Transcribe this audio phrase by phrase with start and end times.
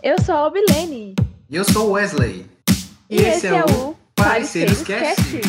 [0.00, 1.16] Eu sou a Obilene.
[1.50, 2.46] E eu sou o Wesley.
[3.10, 5.24] E, esse, é, o Pareceres Cast.
[5.24, 5.40] Cast.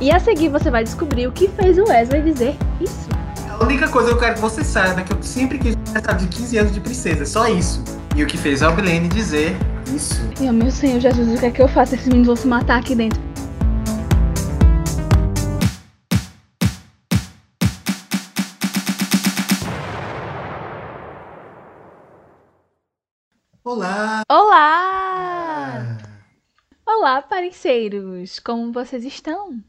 [0.00, 3.08] E a seguir você vai descobrir o que fez o Wesley dizer isso.
[3.48, 6.26] A única coisa que eu quero que você saiba é que eu sempre quis aniversário
[6.26, 7.84] de 15 anos de princesa, só isso.
[8.16, 9.56] E o que fez a Albilene dizer
[9.94, 10.20] isso.
[10.40, 11.94] Meu, meu Senhor Jesus, o que é que eu faço?
[11.94, 13.31] Esses meninos vão se matar aqui dentro.
[23.74, 24.20] Olá!
[24.28, 25.98] Olá!
[26.86, 28.38] Olá, parceiros!
[28.38, 29.62] Como vocês estão?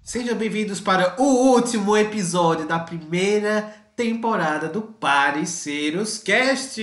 [0.00, 3.60] Sejam bem-vindos para o último episódio da primeira
[3.94, 6.80] temporada do Pareceros Cast.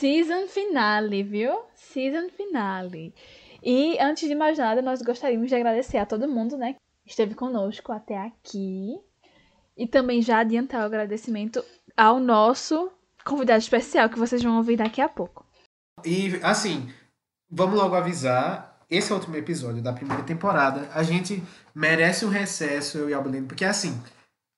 [0.00, 1.56] Season finale, viu?
[1.74, 3.14] Season finale.
[3.62, 7.36] E antes de mais nada, nós gostaríamos de agradecer a todo mundo, né, que esteve
[7.36, 8.98] conosco até aqui.
[9.76, 11.64] E também já adiantar o agradecimento
[11.96, 12.90] ao nosso
[13.26, 15.44] convidado especial que vocês vão ouvir daqui a pouco.
[16.04, 16.90] E assim,
[17.50, 18.76] vamos logo avisar.
[18.88, 20.88] Esse é o último episódio da primeira temporada.
[20.94, 21.42] A gente
[21.74, 24.00] merece um recesso, eu e a Albilene, porque assim,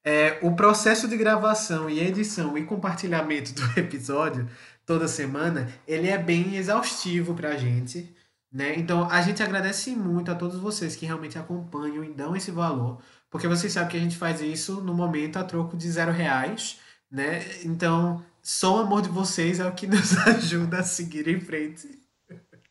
[0.05, 4.48] é, o processo de gravação e edição e compartilhamento do episódio
[4.86, 8.14] toda semana, ele é bem exaustivo pra gente,
[8.50, 8.75] né?
[8.77, 12.98] Então, a gente agradece muito a todos vocês que realmente acompanham e dão esse valor,
[13.30, 16.80] porque vocês sabem que a gente faz isso no momento a troco de zero reais,
[17.10, 17.44] né?
[17.64, 21.86] Então, só o amor de vocês é o que nos ajuda a seguir em frente.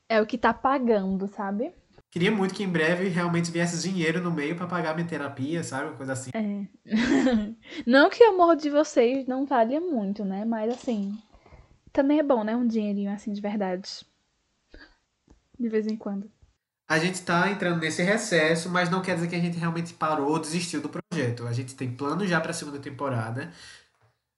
[0.09, 1.71] É o que tá pagando, sabe?
[2.09, 5.89] Queria muito que em breve realmente viesse dinheiro no meio pra pagar minha terapia, sabe?
[5.89, 6.31] Uma coisa assim.
[6.33, 6.65] É.
[7.85, 10.43] não que o amor de vocês não valha muito, né?
[10.45, 11.15] Mas assim,
[11.93, 12.55] também é bom, né?
[12.55, 14.03] Um dinheirinho assim de verdade.
[15.59, 16.27] De vez em quando.
[16.89, 20.31] A gente tá entrando nesse recesso, mas não quer dizer que a gente realmente parou
[20.31, 21.45] ou desistiu do projeto.
[21.45, 23.51] A gente tem planos já pra segunda temporada.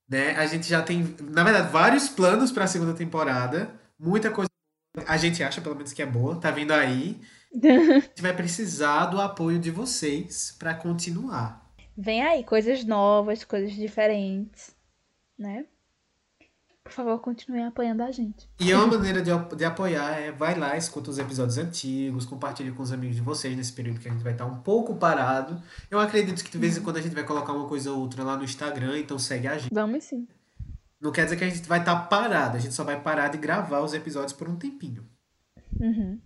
[0.10, 0.32] Né?
[0.32, 3.72] A gente já tem, na verdade, vários planos pra segunda temporada.
[4.00, 4.50] Muita coisa.
[5.08, 6.36] A gente acha, pelo menos, que é boa.
[6.40, 7.20] Tá vindo aí.
[7.54, 11.68] A gente vai precisar do apoio de vocês pra continuar.
[11.98, 14.76] Vem aí coisas novas, coisas diferentes,
[15.38, 15.66] né?
[16.90, 18.50] Por favor, continuem apoiando a gente.
[18.60, 22.72] E é uma maneira de, de apoiar é vai lá, escuta os episódios antigos, compartilhe
[22.72, 25.62] com os amigos de vocês nesse período que a gente vai estar um pouco parado.
[25.90, 28.24] Eu acredito que de vez em quando a gente vai colocar uma coisa ou outra
[28.24, 29.72] lá no Instagram, então segue a gente.
[29.72, 30.28] Vamos sim.
[31.00, 33.38] Não quer dizer que a gente vai estar parado, a gente só vai parar de
[33.38, 35.06] gravar os episódios por um tempinho.
[35.80, 36.20] Uhum.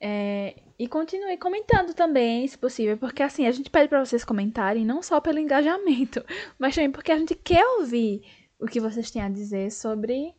[0.00, 4.86] É, e continue comentando também, se possível, porque assim, a gente pede para vocês comentarem
[4.86, 6.24] não só pelo engajamento,
[6.58, 8.22] mas também porque a gente quer ouvir
[8.62, 10.32] o que vocês têm a dizer sobre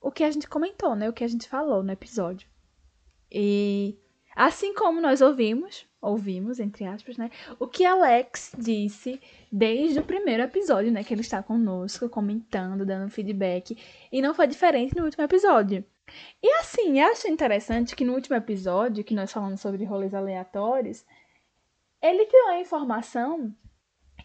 [0.00, 1.08] o que a gente comentou, né?
[1.08, 2.46] O que a gente falou no episódio.
[3.32, 3.98] E
[4.36, 7.30] assim como nós ouvimos, ouvimos, entre aspas, né?
[7.58, 9.18] O que Alex disse
[9.50, 11.02] desde o primeiro episódio, né?
[11.02, 13.78] Que ele está conosco, comentando, dando feedback.
[14.12, 15.82] E não foi diferente no último episódio.
[16.42, 21.02] E assim, acho interessante que no último episódio, que nós falamos sobre rolês aleatórios,
[22.02, 23.54] ele deu a informação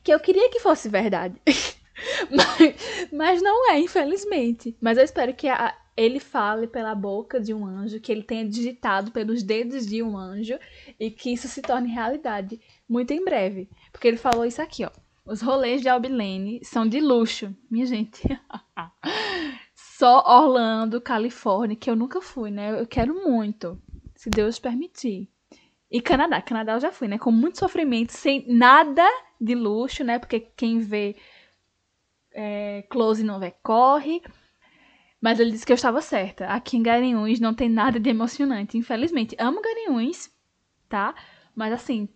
[0.03, 1.41] que eu queria que fosse verdade.
[2.31, 4.75] mas, mas não é, infelizmente.
[4.81, 8.47] Mas eu espero que a- ele fale pela boca de um anjo, que ele tenha
[8.47, 10.59] digitado pelos dedos de um anjo
[10.99, 13.69] e que isso se torne realidade muito em breve.
[13.91, 14.91] Porque ele falou isso aqui, ó.
[15.25, 18.21] Os rolês de Albilene são de luxo, minha gente.
[19.73, 22.79] Só Orlando, Califórnia, que eu nunca fui, né?
[22.79, 23.81] Eu quero muito,
[24.15, 25.29] se Deus permitir.
[25.89, 27.17] E Canadá, Canadá eu já fui, né?
[27.17, 29.07] Com muito sofrimento, sem nada
[29.39, 30.19] de luxo, né?
[30.19, 31.15] Porque quem vê
[32.35, 34.21] é, close não corre.
[35.21, 36.47] Mas ele disse que eu estava certa.
[36.47, 39.35] Aqui em Garanhuns não tem nada de emocionante, infelizmente.
[39.39, 40.29] Amo Garanhuns,
[40.87, 41.15] tá?
[41.55, 42.07] Mas assim,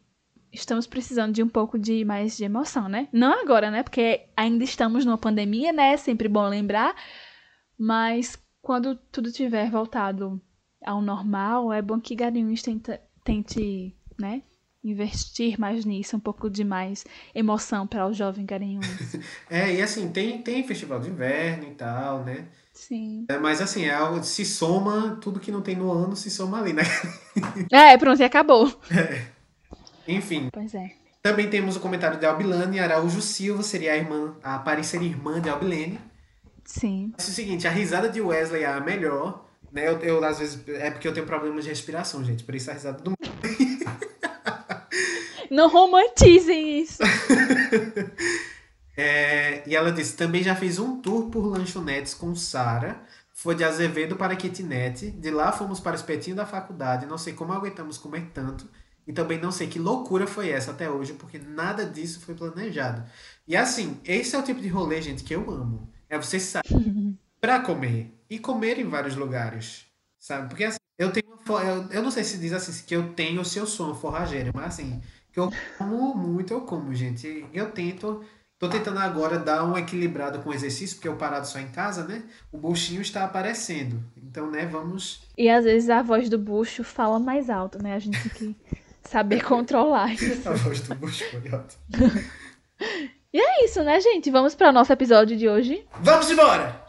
[0.51, 3.07] estamos precisando de um pouco de mais de emoção, né?
[3.11, 3.81] Não agora, né?
[3.81, 5.97] Porque ainda estamos numa pandemia, né?
[5.97, 6.93] Sempre bom lembrar.
[7.77, 10.39] Mas quando tudo tiver voltado
[10.85, 14.43] ao normal, é bom que Garanhuns tenta, tente, né?
[14.83, 17.03] Investir mais nisso, um pouco de mais
[17.35, 18.85] emoção para o jovem Garanhuns.
[19.49, 22.45] É, e assim, tem, tem festival de inverno e tal, né?
[22.73, 23.25] Sim.
[23.27, 26.59] É, mas assim, é algo, se soma, tudo que não tem no ano se soma
[26.59, 26.83] ali, né?
[27.71, 28.71] É, pronto, e acabou.
[30.07, 30.91] Enfim, Pois é.
[31.21, 35.49] também temos o comentário de Albilane Araújo Silva, seria a irmã, a parecer irmã de
[35.49, 35.99] Albilene.
[36.63, 37.11] Sim.
[37.17, 39.87] É o seguinte, a risada de Wesley é a melhor, né?
[39.87, 42.73] Eu, eu, às vezes, é porque eu tenho problemas de respiração, gente, por isso a
[42.73, 43.13] risada do
[45.59, 46.99] Não romantizem isso.
[49.01, 53.01] É, e ela disse: também já fiz um tour por lanchonetes com Sara.
[53.31, 55.09] Foi de Azevedo para Kitnet.
[55.11, 57.05] De lá fomos para o espetinho da faculdade.
[57.05, 58.67] Não sei como aguentamos comer tanto.
[59.07, 63.01] E também não sei que loucura foi essa até hoje, porque nada disso foi planejado.
[63.47, 65.89] E assim, esse é o tipo de rolê, gente, que eu amo.
[66.09, 66.63] É você sair
[67.39, 68.13] pra comer.
[68.29, 69.85] E comer em vários lugares.
[70.19, 70.49] Sabe?
[70.49, 73.45] Porque assim, eu tenho eu, eu não sei se diz assim, que eu tenho ou
[73.45, 75.01] se eu sou uma forrageira, mas assim,
[75.31, 77.45] que eu como muito, eu como, gente.
[77.53, 78.23] Eu tento
[78.59, 82.03] Tô tentando agora dar uma equilibrada com o exercício, porque eu parado só em casa,
[82.03, 82.23] né?
[82.51, 84.03] O buchinho está aparecendo.
[84.17, 85.21] Então, né, vamos.
[85.37, 87.95] E às vezes a voz do bucho fala mais alto, né?
[87.95, 88.55] A gente tem que
[89.07, 90.41] saber controlar isso.
[90.47, 91.81] a voz do bucho foi ótimo.
[93.31, 94.29] e é isso, né, gente?
[94.29, 95.87] Vamos para o nosso episódio de hoje.
[96.01, 96.88] Vamos embora!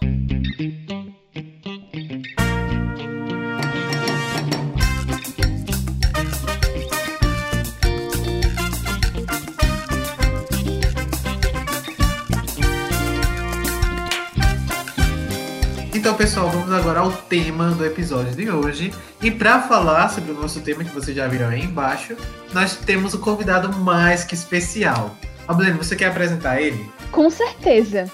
[16.21, 18.93] Pessoal, vamos agora ao tema do episódio de hoje.
[19.23, 22.15] E para falar sobre o nosso tema, que vocês já viram aí embaixo,
[22.53, 25.17] nós temos um convidado mais que especial.
[25.49, 26.87] Ablene, você quer apresentar ele?
[27.11, 28.05] Com certeza.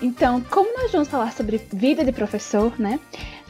[0.00, 3.00] Então, como nós vamos falar sobre vida de professor, né?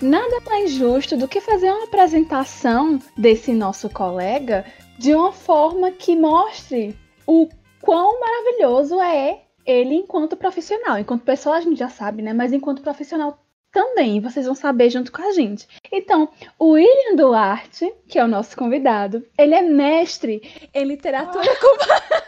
[0.00, 4.64] Nada mais justo do que fazer uma apresentação desse nosso colega
[4.98, 7.46] de uma forma que mostre o
[7.82, 10.98] quão maravilhoso é ele enquanto profissional.
[10.98, 12.32] Enquanto pessoa a gente já sabe, né?
[12.32, 13.38] Mas enquanto profissional
[13.70, 15.66] também, vocês vão saber junto com a gente.
[15.92, 16.28] Então,
[16.58, 20.42] o William Duarte, que é o nosso convidado, ele é mestre
[20.72, 21.56] em literatura ah.
[21.56, 22.24] comparada.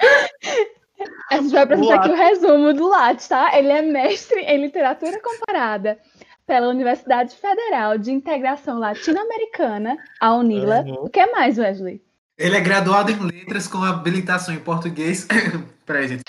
[1.30, 3.56] a gente vai apresentar aqui o resumo do Lattes, tá?
[3.56, 5.98] Ele é mestre em literatura comparada
[6.46, 10.82] pela Universidade Federal de Integração Latino-Americana, a UNILA.
[10.82, 11.04] Uhum.
[11.04, 12.02] O que mais, Wesley?
[12.36, 15.26] Ele é graduado em letras com habilitação em português.
[15.86, 16.24] Peraí, gente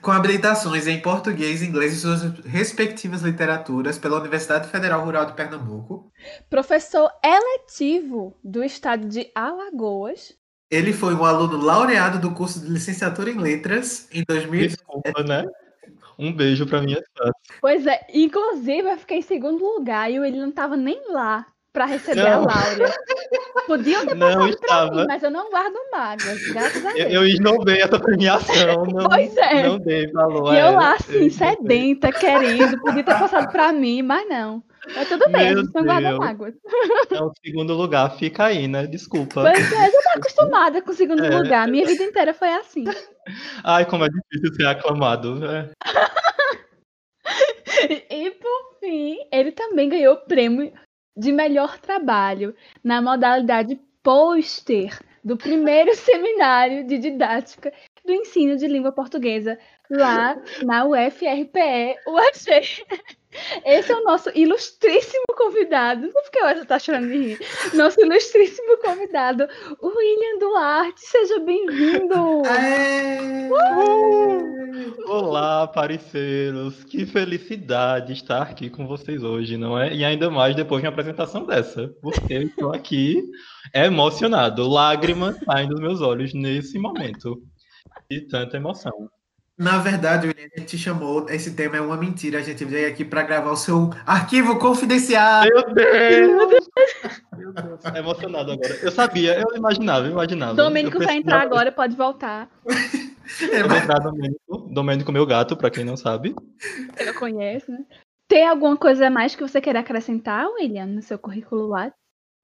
[0.00, 5.34] com habilitações em português e inglês e suas respectivas literaturas pela Universidade Federal Rural de
[5.34, 6.10] Pernambuco.
[6.48, 10.34] Professor eletivo do estado de Alagoas.
[10.70, 14.68] Ele foi um aluno laureado do curso de licenciatura em letras em 2000.
[14.68, 15.46] Desculpa, né?
[16.18, 17.30] Um beijo para minha fãs.
[17.60, 21.46] Pois é, inclusive eu fiquei em segundo lugar e ele não estava nem lá
[21.78, 22.42] para receber não.
[22.42, 22.92] a Laura.
[23.68, 26.98] Podiam ter passado para mim, mas eu não guardo mágoas, graças a Deus.
[26.98, 28.84] Eu, eu esnobei essa premiação.
[28.84, 29.68] Não, pois é.
[29.68, 30.54] Não dei valor.
[30.54, 34.60] E eu lá, assim, sedenta, querendo, podia ter passado para mim, mas não.
[34.92, 36.54] Mas tudo bem, Meu não guarda mágoas.
[37.12, 38.84] É o segundo lugar, fica aí, né?
[38.84, 39.42] Desculpa.
[39.42, 41.30] Pois é, eu já tô acostumada com o segundo é.
[41.30, 41.68] lugar.
[41.68, 42.86] Minha vida inteira foi assim.
[43.62, 45.36] Ai, como é difícil ser aclamado.
[45.36, 45.70] né?
[48.10, 50.72] e por fim, ele também ganhou o prêmio
[51.18, 57.72] de melhor trabalho na modalidade pôster do primeiro seminário de didática
[58.04, 59.58] do ensino de língua portuguesa
[59.90, 62.84] lá na UFRPE UFC.
[63.64, 66.02] Esse é o nosso ilustríssimo convidado.
[66.06, 67.38] Não porque eu tá chorando de rir.
[67.74, 69.46] Nosso ilustríssimo convidado,
[69.80, 71.00] o William Duarte.
[71.00, 72.42] Seja bem-vindo!
[75.06, 76.84] Olá, parceiros!
[76.84, 79.94] Que felicidade estar aqui com vocês hoje, não é?
[79.94, 83.22] E ainda mais depois de uma apresentação dessa, porque eu estou aqui
[83.74, 84.66] emocionado.
[84.66, 87.42] Lágrimas saem dos meus olhos nesse momento.
[88.10, 89.10] De tanta emoção.
[89.58, 91.28] Na verdade, William, a gente te chamou.
[91.28, 92.38] Esse tema é uma mentira.
[92.38, 95.42] A gente veio aqui para gravar o seu arquivo confidencial.
[95.42, 96.68] Meu Deus!
[97.36, 98.78] Meu Deus, tá emocionado agora.
[98.80, 100.54] Eu sabia, eu imaginava, eu imaginava.
[100.54, 102.48] Domênico vai entrar agora, pode voltar.
[103.52, 103.82] É, mas...
[103.82, 106.34] entrar Domênico, Domênico, meu gato, para quem não sabe.
[106.98, 107.84] Eu conheço, né?
[108.26, 111.92] Tem alguma coisa mais que você quer acrescentar, William, no seu currículo lá?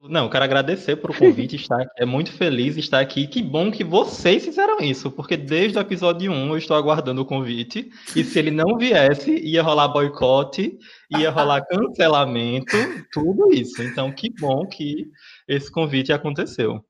[0.07, 3.27] Não, quero agradecer por o convite, estar é muito feliz estar aqui.
[3.27, 7.25] Que bom que vocês fizeram isso, porque desde o episódio 1 eu estou aguardando o
[7.25, 7.91] convite.
[8.15, 10.79] E se ele não viesse, ia rolar boicote,
[11.11, 12.77] ia rolar cancelamento,
[13.13, 13.83] tudo isso.
[13.83, 15.07] Então, que bom que
[15.49, 16.85] esse convite aconteceu.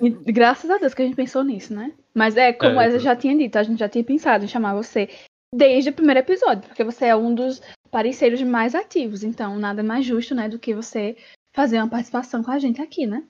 [0.00, 1.92] E, graças a Deus que a gente pensou nisso, né?
[2.14, 4.74] Mas é, como é, eu já tinha dito, a gente já tinha pensado em chamar
[4.74, 5.08] você
[5.52, 7.60] desde o primeiro episódio, porque você é um dos
[7.90, 9.24] parceiros mais ativos.
[9.24, 11.16] Então, nada mais justo, né, do que você
[11.52, 13.24] fazer uma participação com a gente aqui, né?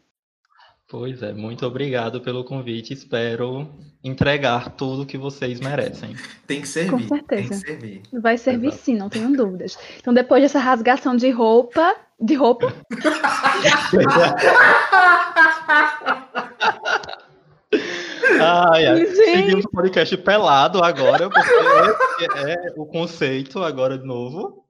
[0.91, 2.93] Pois é, muito obrigado pelo convite.
[2.93, 3.69] Espero
[4.03, 6.17] entregar tudo que vocês merecem.
[6.49, 6.91] Tem que servir.
[6.91, 7.49] Com certeza.
[7.49, 8.03] Tem que servir.
[8.13, 8.83] Vai servir Exato.
[8.83, 9.79] sim, não tenho dúvidas.
[9.99, 11.95] Então, depois dessa rasgação de roupa.
[12.19, 12.75] De roupa?
[18.41, 19.07] ai, ai.
[19.07, 21.55] Seguimos o podcast pelado agora, porque
[22.25, 24.67] esse é o conceito agora de novo.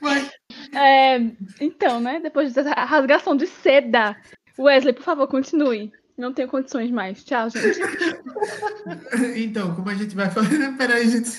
[0.00, 0.30] Vai.
[0.74, 1.16] É,
[1.60, 2.20] então, né?
[2.20, 4.16] Depois dessa rasgação de seda,
[4.58, 5.92] Wesley, por favor, continue.
[6.16, 7.24] Não tenho condições mais.
[7.24, 7.80] Tchau, gente.
[9.36, 10.72] Então, como a gente vai fazer?
[10.76, 11.38] Peraí, gente.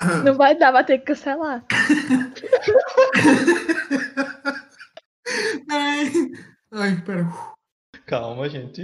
[0.24, 1.64] Não vai dar, vai ter que cancelar.
[5.68, 6.32] Peraí.
[6.72, 7.04] Ai.
[8.06, 8.82] Calma, gente.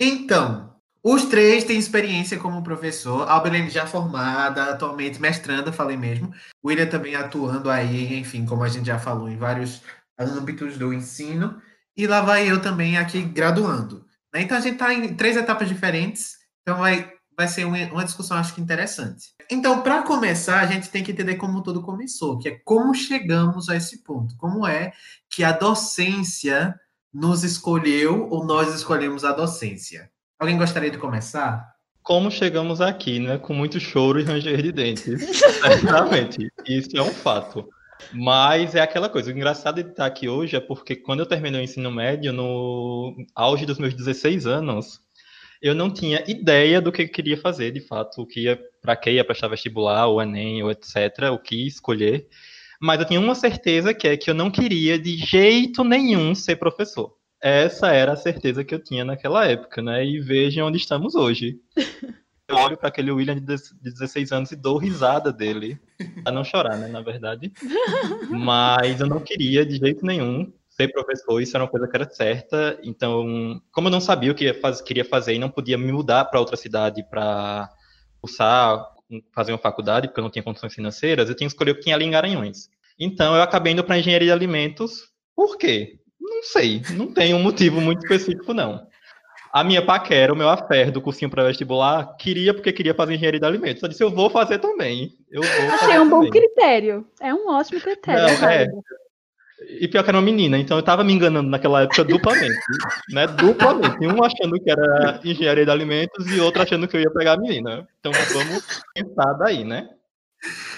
[0.00, 3.28] Então, os três têm experiência como professor.
[3.28, 6.32] Albelene já formada, atualmente mestranda, falei mesmo.
[6.64, 9.82] William também atuando aí, enfim, como a gente já falou, em vários
[10.18, 11.60] âmbitos do ensino.
[11.96, 14.04] E lá vai eu também aqui graduando.
[14.34, 14.42] Né?
[14.42, 16.36] Então a gente está em três etapas diferentes.
[16.62, 19.32] Então vai, vai ser uma, uma discussão, acho que interessante.
[19.50, 23.68] Então, para começar, a gente tem que entender como tudo começou, que é como chegamos
[23.68, 24.36] a esse ponto.
[24.36, 24.92] Como é
[25.30, 26.78] que a docência
[27.12, 30.10] nos escolheu ou nós escolhemos a docência?
[30.38, 31.74] Alguém gostaria de começar?
[32.00, 33.38] Como chegamos aqui, né?
[33.38, 35.40] Com muito choro e ranger de dentes.
[35.60, 36.48] Certamente.
[36.66, 37.68] Isso é um fato.
[38.12, 39.30] Mas é aquela coisa.
[39.30, 43.16] O engraçado de estar aqui hoje é porque quando eu terminei o ensino médio, no
[43.34, 45.00] auge dos meus 16 anos,
[45.60, 48.94] eu não tinha ideia do que eu queria fazer, de fato, o que ia, para
[48.94, 52.28] que ia prestar vestibular, ou Enem, ou etc., o que escolher.
[52.80, 56.56] Mas eu tinha uma certeza que é que eu não queria de jeito nenhum ser
[56.56, 57.17] professor.
[57.40, 60.04] Essa era a certeza que eu tinha naquela época, né?
[60.04, 61.60] E vejam onde estamos hoje.
[62.48, 65.78] Eu olho para aquele William de 16 anos e dou risada dele.
[66.22, 66.88] Pra não chorar, né?
[66.88, 67.52] Na verdade.
[68.30, 72.08] Mas eu não queria de jeito nenhum ser professor, isso era uma coisa que era
[72.08, 72.78] certa.
[72.84, 74.52] Então, como eu não sabia o que
[74.84, 77.68] queria fazer e não podia me mudar para outra cidade para
[78.20, 78.86] cursar,
[79.32, 81.80] fazer uma faculdade, porque eu não tinha condições financeiras, eu tinha que escolher o que
[81.80, 82.68] tinha ali em Garanhuns.
[82.98, 85.08] Então, eu acabei indo para engenharia de alimentos.
[85.34, 85.98] Por quê?
[86.20, 88.86] Não sei, não tem um motivo muito específico, não.
[89.52, 93.46] A minha paquera, o meu affair do cursinho pré-vestibular, queria porque queria fazer engenharia de
[93.46, 93.82] alimentos.
[93.82, 95.12] Eu disse, eu vou fazer também.
[95.30, 97.06] Eu vou Achei um bom critério.
[97.20, 98.40] É um ótimo critério.
[98.40, 98.66] Não, é,
[99.80, 102.54] e pior que era uma menina, então eu tava me enganando naquela época duplamente,
[103.10, 103.26] né?
[103.26, 104.06] Duplamente.
[104.06, 107.40] Um achando que era engenharia de alimentos e outro achando que eu ia pegar a
[107.40, 107.86] menina.
[107.98, 109.88] Então vamos pensar daí, né?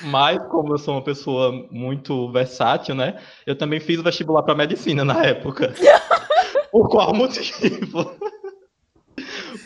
[0.02, 3.20] Mas, como eu sou uma pessoa muito versátil, né?
[3.46, 5.74] Eu também fiz o vestibular para medicina na época.
[6.72, 8.16] Por qual motivo?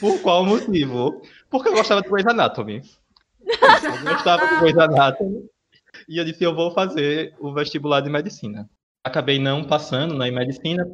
[0.01, 1.23] Por qual motivo?
[1.51, 2.83] Porque eu gostava de Grey's Anatomy.
[3.41, 5.45] Eu gostava de Grey's Anatomy.
[6.09, 8.69] E eu disse, eu vou fazer o vestibular de medicina
[9.05, 10.87] acabei não passando na né, medicina,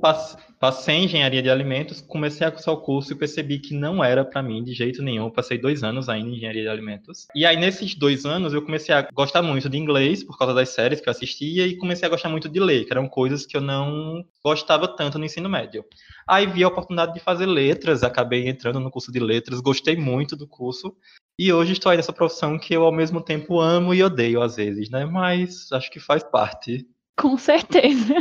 [0.59, 4.25] passei em engenharia de alimentos, comecei a cursar o curso e percebi que não era
[4.25, 5.31] para mim de jeito nenhum.
[5.31, 7.29] passei dois anos ainda em engenharia de alimentos.
[7.37, 10.71] E aí, nesses dois anos, eu comecei a gostar muito de inglês, por causa das
[10.71, 13.57] séries que eu assistia, e comecei a gostar muito de ler, que eram coisas que
[13.57, 15.85] eu não gostava tanto no ensino médio.
[16.29, 20.35] Aí vi a oportunidade de fazer letras, acabei entrando no curso de letras, gostei muito
[20.35, 20.97] do curso.
[21.39, 24.57] E hoje estou aí nessa profissão que eu ao mesmo tempo amo e odeio às
[24.57, 25.07] vezes, né?
[25.07, 26.87] Mas acho que faz parte.
[27.17, 28.15] Com certeza.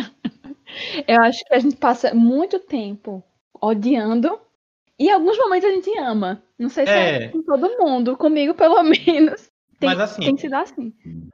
[1.07, 3.23] Eu acho que a gente passa muito tempo
[3.61, 4.39] odiando
[4.97, 6.43] e em alguns momentos a gente ama.
[6.57, 9.49] Não sei se é, é com todo mundo, comigo pelo menos.
[9.79, 10.93] Tem, Mas assim, tem que se dar assim.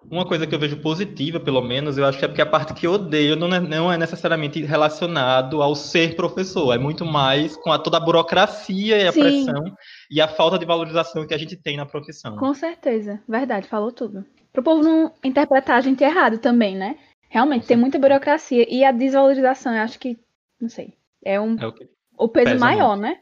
[0.09, 2.75] Uma coisa que eu vejo positiva, pelo menos, eu acho que é porque a parte
[2.75, 6.71] que eu odeio não é, não é necessariamente relacionado ao ser professor.
[6.71, 9.19] É muito mais com a, toda a burocracia e a Sim.
[9.19, 9.63] pressão
[10.11, 12.37] e a falta de valorização que a gente tem na profissão.
[12.37, 13.19] Com certeza.
[13.27, 14.23] Verdade, falou tudo.
[14.53, 16.97] Pro povo não interpretar a gente errado também, né?
[17.35, 18.65] Realmente, tem muita burocracia.
[18.73, 20.17] E a desvalorização, eu acho que,
[20.57, 21.75] não sei, é, um, é o,
[22.17, 23.01] o, peso Pesa maior, muito.
[23.01, 23.19] né?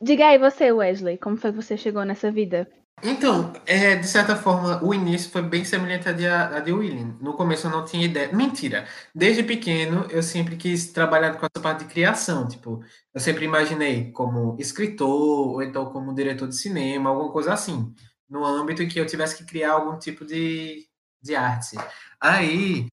[0.00, 2.70] Diga aí você, Wesley, como foi que você chegou nessa vida?
[3.02, 7.16] Então, é, de certa forma, o início foi bem semelhante à de, à de William.
[7.20, 8.32] No começo eu não tinha ideia.
[8.32, 8.86] Mentira!
[9.12, 12.46] Desde pequeno eu sempre quis trabalhar com essa parte de criação.
[12.46, 17.92] Tipo, eu sempre imaginei como escritor, ou então como diretor de cinema, alguma coisa assim.
[18.28, 20.86] No âmbito em que eu tivesse que criar algum tipo de,
[21.20, 21.76] de arte.
[22.20, 22.86] Aí,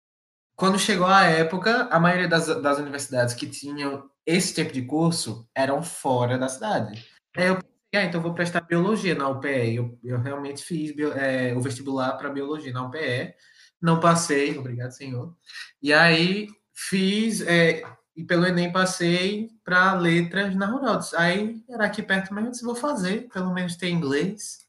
[0.55, 5.47] quando chegou a época, a maioria das, das universidades que tinham esse tipo de curso
[5.53, 7.05] eram fora da cidade.
[7.35, 9.75] Aí eu pensei, ah, então vou prestar biologia na UPE.
[9.75, 13.33] Eu, eu realmente fiz bio, é, o vestibular para biologia na UPE.
[13.81, 15.35] Não passei, obrigado, senhor.
[15.81, 17.83] E aí fiz, é,
[18.15, 20.99] e pelo Enem passei para letras na Rural.
[21.17, 24.63] Aí era aqui perto mesmo, eu disse, vou fazer, pelo menos ter inglês.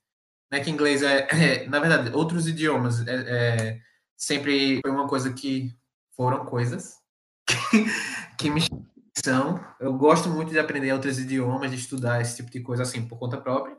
[0.50, 3.06] Né, que inglês é, é na verdade, outros idiomas.
[3.06, 3.80] É, é
[4.16, 5.72] sempre foi uma coisa que
[6.16, 6.96] foram coisas
[8.38, 8.60] que, me
[9.24, 9.62] são.
[9.78, 13.18] Eu gosto muito de aprender outros idiomas, de estudar esse tipo de coisa assim por
[13.18, 13.76] conta própria.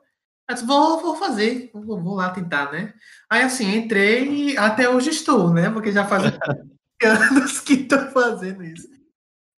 [0.50, 2.94] Mas vou, vou fazer, vou, vou, lá tentar, né?
[3.29, 5.70] Aí assim, entrei e até hoje estou, né?
[5.70, 6.24] Porque já faz
[7.03, 8.88] anos que estou fazendo isso.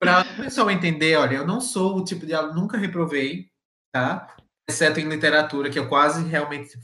[0.01, 3.51] Para o pessoal entender, olha, eu não sou o tipo de aluno, nunca reprovei,
[3.93, 4.35] tá?
[4.69, 6.79] Exceto em literatura, que eu quase realmente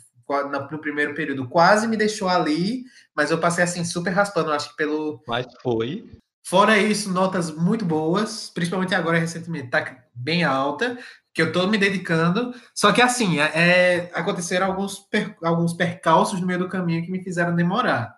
[0.71, 4.76] no primeiro período quase me deixou ali, mas eu passei assim super raspando, acho que
[4.76, 5.23] pelo.
[5.26, 6.11] Mas foi.
[6.47, 10.99] Fora isso, notas muito boas, principalmente agora recentemente, tá bem alta,
[11.33, 12.54] que eu tô me dedicando.
[12.75, 17.11] Só que assim, é, é, aconteceram alguns, per, alguns percalços no meio do caminho que
[17.11, 18.14] me fizeram demorar,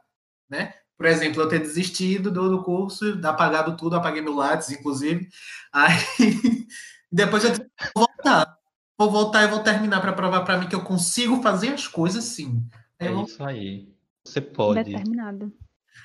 [0.50, 0.74] né?
[0.96, 5.28] por exemplo, eu ter desistido do, do curso, apagado tudo, apaguei meu Lattes, inclusive.
[5.72, 5.94] Aí
[7.12, 7.52] depois eu
[7.94, 8.55] vou voltar.
[8.98, 12.24] Vou voltar e vou terminar para provar para mim que eu consigo fazer as coisas
[12.24, 12.62] sim.
[12.98, 13.22] É eu...
[13.22, 13.88] isso aí.
[14.24, 14.84] Você pode.
[14.84, 15.52] Determinado.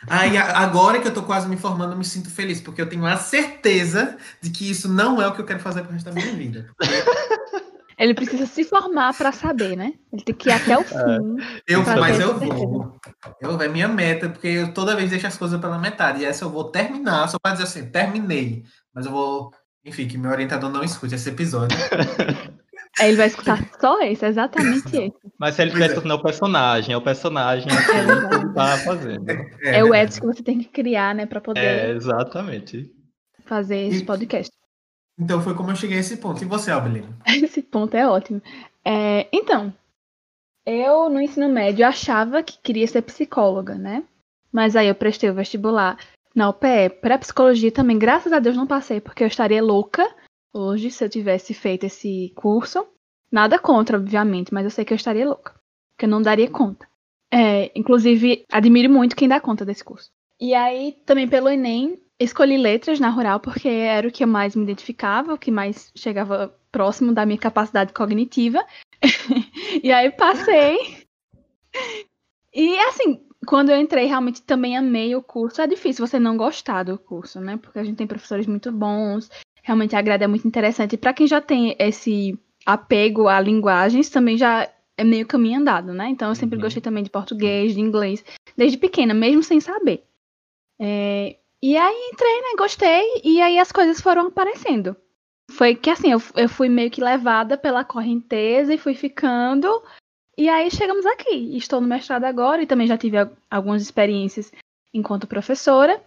[0.08, 3.06] Aí, agora que eu tô quase me formando, eu me sinto feliz, porque eu tenho
[3.06, 6.12] a certeza de que isso não é o que eu quero fazer pro resto da
[6.12, 6.70] minha vida.
[7.98, 9.94] Ele precisa se formar para saber, né?
[10.12, 10.96] Ele tem que ir até o fim.
[10.98, 11.76] É.
[11.76, 13.00] Eu, mas eu vou.
[13.40, 16.22] Eu, é minha meta, porque eu toda vez deixo as coisas pela metade.
[16.22, 18.64] E essa eu vou terminar, só para dizer assim, terminei.
[18.92, 19.54] Mas eu vou.
[19.86, 21.78] Enfim, que meu orientador não escute esse episódio.
[23.00, 25.14] Aí ele vai escutar só esse, exatamente esse.
[25.40, 26.16] Mas se ele estiver escutando é.
[26.16, 29.30] o personagem, é o personagem que ele tá fazendo.
[29.30, 31.62] É, é o Edson que você tem que criar, né, para poder.
[31.62, 32.92] É, exatamente.
[33.46, 34.52] Fazer esse podcast.
[35.20, 36.42] Então foi como eu cheguei a esse ponto.
[36.42, 37.16] E você, Albelino?
[37.28, 38.42] Esse ponto é ótimo.
[38.84, 39.74] É, então,
[40.66, 44.04] eu no ensino médio achava que queria ser psicóloga, né?
[44.52, 45.98] Mas aí eu prestei o vestibular
[46.36, 48.00] na UPE para psicologia também.
[48.00, 50.10] Graças a Deus não passei, porque eu estaria louca
[50.54, 52.86] hoje se eu tivesse feito esse curso.
[53.32, 55.56] Nada contra, obviamente, mas eu sei que eu estaria louca,
[55.92, 56.88] porque eu não daria conta.
[57.32, 60.12] É, inclusive, admiro muito quem dá conta desse curso.
[60.40, 64.56] E aí, também pelo Enem, escolhi letras na rural porque era o que eu mais
[64.56, 68.66] me identificava, o que mais chegava próximo da minha capacidade cognitiva.
[69.84, 70.78] e aí passei.
[72.54, 75.62] E assim, quando eu entrei, realmente também amei o curso.
[75.62, 77.58] É difícil você não gostar do curso, né?
[77.58, 79.30] Porque a gente tem professores muito bons,
[79.62, 80.94] realmente a grade é muito interessante.
[80.94, 85.94] E para quem já tem esse apego a linguagens, também já é meio caminho andado,
[85.94, 86.10] né?
[86.10, 86.64] Então eu sempre uhum.
[86.64, 88.24] gostei também de português, de inglês,
[88.56, 90.04] desde pequena, mesmo sem saber.
[90.80, 92.56] É, e aí entrei, né?
[92.58, 94.96] Gostei, e aí as coisas foram aparecendo.
[95.52, 99.84] Foi que assim, eu, eu fui meio que levada pela correnteza e fui ficando.
[100.38, 101.56] E aí chegamos aqui.
[101.58, 103.18] Estou no mestrado agora e também já tive
[103.50, 104.52] algumas experiências
[104.94, 106.02] enquanto professora,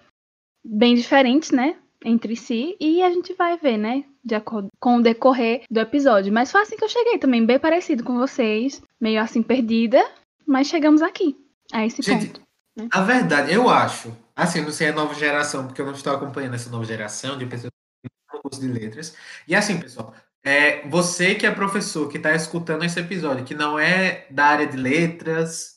[0.64, 1.76] bem diferentes, né?
[2.04, 2.76] Entre si.
[2.78, 4.04] E a gente vai ver, né?
[4.22, 6.32] De acordo com o decorrer do episódio.
[6.32, 10.04] Mas foi assim que eu cheguei também, bem parecido com vocês, meio assim perdida,
[10.46, 11.36] mas chegamos aqui,
[11.72, 12.40] a esse gente, ponto.
[12.76, 12.88] Né?
[12.92, 16.54] A verdade, eu acho Assim, não sei a nova geração, porque eu não estou acompanhando
[16.54, 17.70] essa nova geração de pessoas
[18.02, 19.16] que curso de letras.
[19.46, 20.12] E assim, pessoal,
[20.42, 24.66] é, você que é professor, que está escutando esse episódio, que não é da área
[24.66, 25.76] de letras,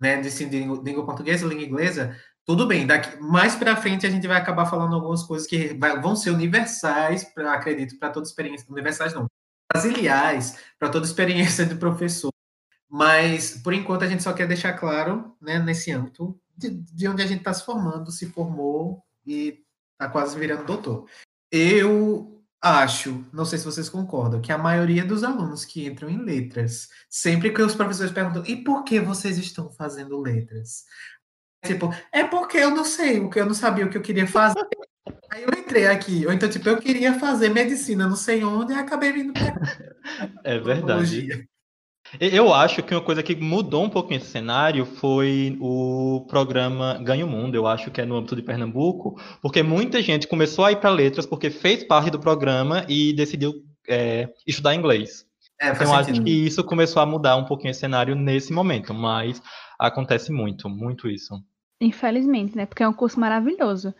[0.00, 2.86] né, de, assim, de língua portuguesa, língua inglesa, tudo bem.
[2.86, 6.30] Daqui, mais para frente a gente vai acabar falando algumas coisas que vai, vão ser
[6.30, 8.66] universais, pra, acredito, para toda experiência.
[8.70, 9.26] Universais não,
[9.72, 12.30] brasileiras, para toda experiência de professor.
[12.88, 17.22] Mas, por enquanto, a gente só quer deixar claro, né, nesse âmbito, de, de onde
[17.22, 21.06] a gente está se formando, se formou e está quase virando doutor.
[21.52, 26.22] Eu acho, não sei se vocês concordam, que a maioria dos alunos que entram em
[26.22, 30.84] letras, sempre que os professores perguntam, e por que vocês estão fazendo letras?
[31.64, 34.60] Tipo, é porque eu não sei, porque eu não sabia o que eu queria fazer.
[35.30, 38.76] Aí eu entrei aqui, ou então, tipo, eu queria fazer medicina, não sei onde, e
[38.76, 39.54] acabei vindo pra...
[40.42, 41.48] É verdade.
[42.18, 47.28] Eu acho que uma coisa que mudou um pouquinho esse cenário foi o programa Ganho
[47.28, 50.80] Mundo, eu acho que é no âmbito de Pernambuco, porque muita gente começou a ir
[50.80, 53.54] para letras porque fez parte do programa e decidiu
[53.88, 55.24] é, estudar inglês.
[55.60, 59.40] É, então, acho que isso começou a mudar um pouquinho esse cenário nesse momento, mas
[59.78, 61.34] acontece muito, muito isso.
[61.80, 62.66] Infelizmente, né?
[62.66, 63.94] Porque é um curso maravilhoso.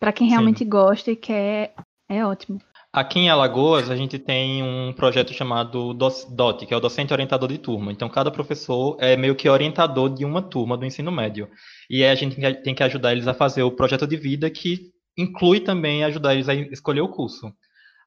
[0.00, 0.68] Para quem realmente Sim.
[0.68, 1.74] gosta e quer,
[2.08, 2.60] é ótimo.
[2.92, 7.48] Aqui em Alagoas, a gente tem um projeto chamado DOT, que é o Docente Orientador
[7.50, 7.92] de Turma.
[7.92, 11.46] Então, cada professor é meio que orientador de uma turma do ensino médio.
[11.90, 14.92] E aí a gente tem que ajudar eles a fazer o projeto de vida, que
[15.16, 17.52] inclui também ajudar eles a escolher o curso.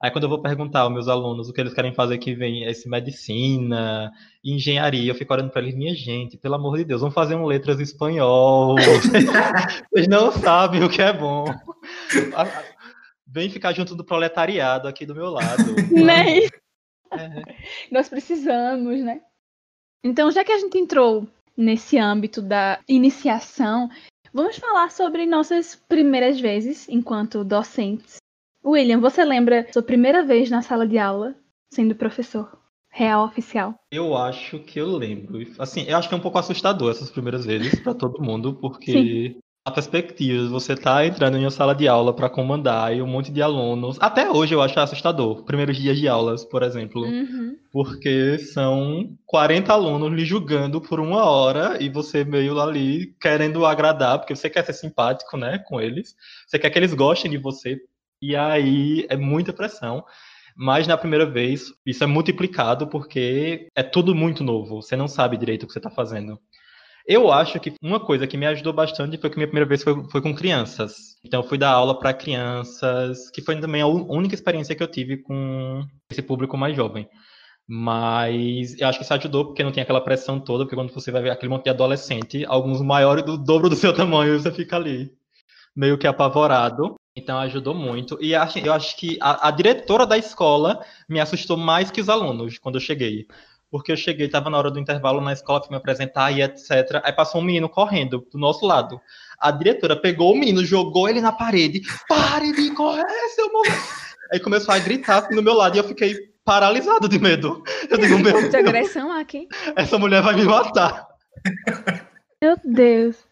[0.01, 2.63] Aí, quando eu vou perguntar aos meus alunos o que eles querem fazer que vem
[2.63, 4.11] esse medicina,
[4.43, 7.45] engenharia, eu fico olhando para eles, minha gente, pelo amor de Deus, vamos fazer um
[7.45, 8.75] letras espanhol.
[9.91, 11.45] Vocês não sabem o que é bom
[13.31, 15.63] vem ficar junto do proletariado aqui do meu lado.
[15.93, 16.45] né?
[17.11, 17.55] É.
[17.91, 19.21] Nós precisamos, né?
[20.03, 23.89] Então, já que a gente entrou nesse âmbito da iniciação,
[24.33, 28.17] vamos falar sobre nossas primeiras vezes enquanto docentes.
[28.71, 31.35] William, você lembra sua primeira vez na sala de aula
[31.71, 32.57] sendo professor?
[32.91, 33.75] Real oficial.
[33.91, 35.39] Eu acho que eu lembro.
[35.59, 38.91] Assim, eu acho que é um pouco assustador essas primeiras vezes para todo mundo, porque
[38.91, 43.07] Sim a perspectiva, você tá entrando em uma sala de aula para comandar e um
[43.07, 43.97] monte de alunos.
[43.99, 47.03] Até hoje eu acho assustador, primeiros dias de aulas, por exemplo.
[47.03, 47.55] Uhum.
[47.71, 54.17] Porque são 40 alunos lhe julgando por uma hora e você meio ali querendo agradar,
[54.17, 56.15] porque você quer ser simpático, né, com eles.
[56.47, 57.79] Você quer que eles gostem de você.
[58.21, 60.03] E aí é muita pressão.
[60.55, 64.81] Mas na primeira vez, isso é multiplicado porque é tudo muito novo.
[64.81, 66.37] Você não sabe direito o que você está fazendo.
[67.07, 70.03] Eu acho que uma coisa que me ajudou bastante foi que minha primeira vez foi,
[70.11, 71.17] foi com crianças.
[71.23, 74.91] Então, eu fui dar aula para crianças, que foi também a única experiência que eu
[74.91, 77.09] tive com esse público mais jovem.
[77.67, 81.11] Mas eu acho que isso ajudou, porque não tem aquela pressão toda, porque quando você
[81.11, 84.75] vai ver aquele monte de adolescente, alguns maiores do dobro do seu tamanho, você fica
[84.75, 85.11] ali
[85.75, 86.95] meio que apavorado.
[87.15, 88.17] Então ajudou muito.
[88.21, 92.09] E acho, eu acho que a, a, diretora da escola me assustou mais que os
[92.09, 93.27] alunos quando eu cheguei.
[93.71, 97.01] Porque eu cheguei, estava na hora do intervalo na escola, fui me apresentar e etc.
[97.03, 98.99] Aí passou um menino correndo do nosso lado.
[99.39, 101.81] A diretora pegou o menino, jogou ele na parede.
[102.07, 104.09] Pare de correr, seu moleque!
[104.31, 107.63] Aí começou a gritar assim, no meu lado e eu fiquei paralisado de medo.
[107.89, 108.49] Eu digo, meu Deus.
[108.49, 109.47] De agressão aqui.
[109.75, 111.07] Essa mulher vai me matar.
[112.41, 113.28] Meu Deus.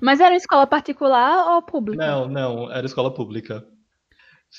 [0.00, 2.04] Mas era escola particular ou pública?
[2.06, 3.64] Não, não, era escola pública.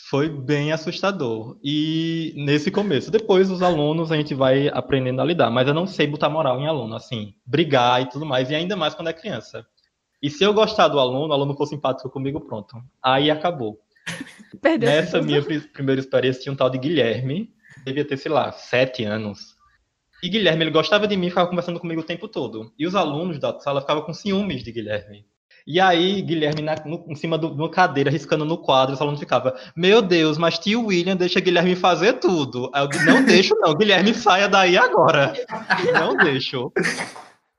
[0.09, 1.57] Foi bem assustador.
[1.63, 5.87] E nesse começo, depois os alunos a gente vai aprendendo a lidar, mas eu não
[5.87, 9.13] sei botar moral em aluno, assim, brigar e tudo mais, e ainda mais quando é
[9.13, 9.65] criança.
[10.21, 12.75] E se eu gostar do aluno, o aluno for simpático comigo, pronto.
[13.01, 13.79] Aí acabou.
[14.61, 17.53] Perdeu Nessa minha primeira experiência tinha um tal de Guilherme,
[17.85, 19.54] devia ter, sei lá, sete anos.
[20.25, 22.73] E Guilherme, ele gostava de mim, ficava conversando comigo o tempo todo.
[22.79, 25.23] E os alunos da sala ficavam com ciúmes de Guilherme.
[25.67, 29.19] E aí, Guilherme, na, no, em cima de uma cadeira, riscando no quadro, os alunos
[29.19, 32.71] ficavam, meu Deus, mas tio William deixa Guilherme fazer tudo.
[32.73, 35.31] Aí eu disse, não deixo não, Guilherme saia daí agora.
[35.93, 36.71] Não deixo.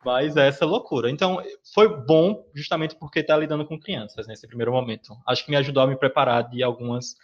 [0.04, 1.08] Mas é essa loucura.
[1.08, 1.40] Então,
[1.72, 5.14] foi bom justamente porque tá lidando com crianças nesse primeiro momento.
[5.24, 7.14] Acho que me ajudou a me preparar de algumas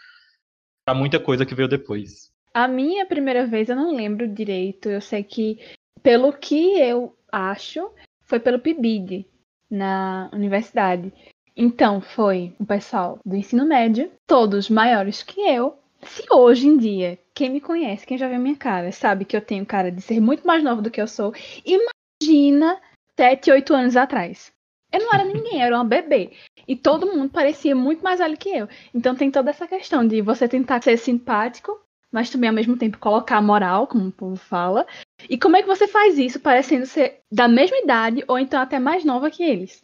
[0.84, 2.31] para muita coisa que veio depois.
[2.54, 4.88] A minha primeira vez eu não lembro direito.
[4.88, 5.58] Eu sei que,
[6.02, 7.90] pelo que eu acho,
[8.24, 9.26] foi pelo PIBID
[9.70, 11.12] na universidade.
[11.56, 15.78] Então, foi o pessoal do ensino médio, todos maiores que eu.
[16.02, 19.40] Se hoje em dia, quem me conhece, quem já viu minha cara, sabe que eu
[19.40, 21.32] tenho cara de ser muito mais nova do que eu sou,
[21.64, 22.80] imagina
[23.18, 24.52] 7, 8 anos atrás.
[24.90, 26.32] Eu não era ninguém, eu era uma bebê.
[26.66, 28.68] E todo mundo parecia muito mais velho que eu.
[28.94, 31.80] Então tem toda essa questão de você tentar ser simpático
[32.12, 34.86] mas também ao mesmo tempo colocar a moral, como o povo fala.
[35.28, 38.78] E como é que você faz isso parecendo ser da mesma idade ou então até
[38.78, 39.82] mais nova que eles?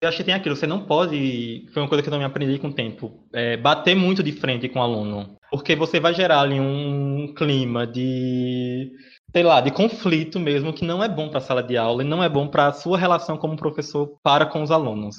[0.00, 2.58] Eu acho que tem aquilo, você não pode, foi uma coisa que eu também aprendi
[2.58, 6.40] com o tempo, é, bater muito de frente com o aluno, porque você vai gerar
[6.40, 8.92] ali um clima de,
[9.32, 12.06] sei lá, de conflito mesmo, que não é bom para a sala de aula e
[12.06, 15.16] não é bom para a sua relação como professor para com os alunos.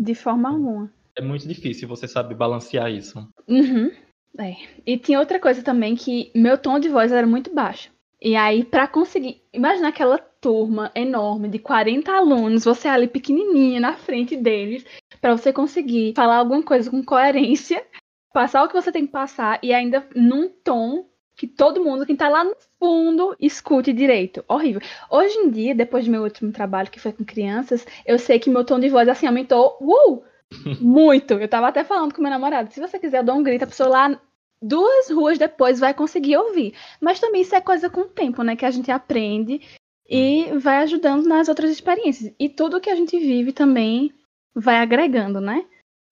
[0.00, 0.90] De forma alguma.
[1.16, 3.28] É muito difícil você saber balancear isso.
[3.46, 3.92] Uhum.
[4.38, 4.56] É.
[4.86, 7.90] E tinha outra coisa também que meu tom de voz era muito baixo.
[8.20, 9.42] E aí, para conseguir.
[9.52, 14.84] Imagina aquela turma enorme de 40 alunos, você ali pequenininha na frente deles,
[15.20, 17.84] para você conseguir falar alguma coisa com coerência,
[18.32, 22.16] passar o que você tem que passar e ainda num tom que todo mundo, quem
[22.16, 24.44] tá lá no fundo, escute direito.
[24.48, 24.80] Horrível.
[25.10, 28.50] Hoje em dia, depois do meu último trabalho, que foi com crianças, eu sei que
[28.50, 29.76] meu tom de voz assim aumentou.
[29.80, 30.22] Uh!
[30.80, 31.34] Muito.
[31.34, 32.72] Eu tava até falando com meu namorado.
[32.72, 34.20] Se você quiser, eu dou um grito, a pessoa lá
[34.60, 36.74] duas ruas depois vai conseguir ouvir.
[37.00, 38.56] Mas também isso é coisa com o tempo, né?
[38.56, 39.60] Que a gente aprende
[40.08, 42.32] e vai ajudando nas outras experiências.
[42.38, 44.12] E tudo que a gente vive também
[44.54, 45.64] vai agregando, né?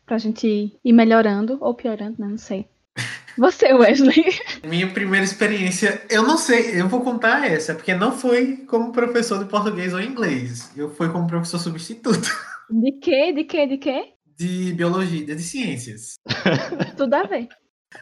[0.05, 2.27] Pra gente ir melhorando ou piorando, né?
[2.29, 2.67] Não sei.
[3.39, 4.27] Você, Wesley.
[4.65, 9.39] Minha primeira experiência, eu não sei, eu vou contar essa, porque não foi como professor
[9.39, 10.71] de português ou inglês.
[10.77, 12.29] Eu fui como professor substituto.
[12.69, 13.33] De quê?
[13.33, 13.67] De quê?
[13.67, 14.13] De quê?
[14.37, 16.15] De biologia, de ciências.
[16.97, 17.49] Tudo a ver.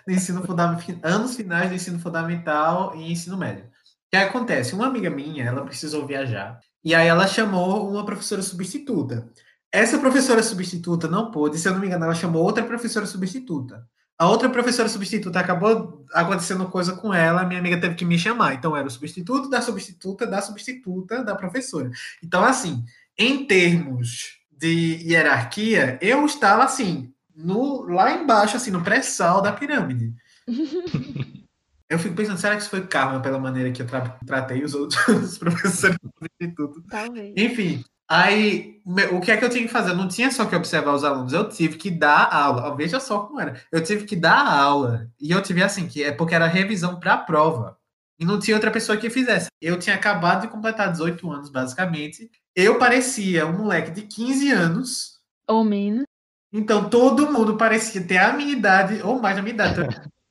[0.09, 3.65] ensino fundamental, anos finais do ensino fundamental e ensino médio.
[3.65, 3.71] O
[4.11, 4.75] que acontece?
[4.75, 9.31] Uma amiga minha, ela precisou viajar, e aí ela chamou uma professora substituta.
[9.73, 13.87] Essa professora substituta não pôde, se eu não me engano, ela chamou outra professora substituta.
[14.19, 18.53] A outra professora substituta acabou acontecendo coisa com ela, minha amiga teve que me chamar.
[18.53, 21.91] Então era o substituto da substituta da substituta da professora.
[22.23, 22.85] Então, assim,
[23.17, 30.15] em termos de hierarquia, eu estava assim, no, lá embaixo, assim, no pré-sal da pirâmide.
[31.89, 34.75] eu fico pensando, será que isso foi karma pela maneira que eu tra tratei os
[34.75, 36.85] outros professores do instituto?
[36.91, 37.33] Talvez.
[37.39, 39.93] Enfim, aí o que é que eu tinha que fazer?
[39.93, 42.77] Eu não tinha só que observar os alunos, eu tive que dar aula.
[42.77, 43.59] Veja só como era.
[43.73, 45.11] Eu tive que dar aula.
[45.19, 47.79] E eu tive assim, que é porque era revisão para a prova.
[48.19, 49.49] E não tinha outra pessoa que fizesse.
[49.59, 52.31] Eu tinha acabado de completar 18 anos, basicamente.
[52.55, 55.21] Eu parecia um moleque de 15 anos.
[55.49, 56.05] Ou menos.
[56.53, 59.81] Então todo mundo parecia ter a minha idade, ou mais a minha idade,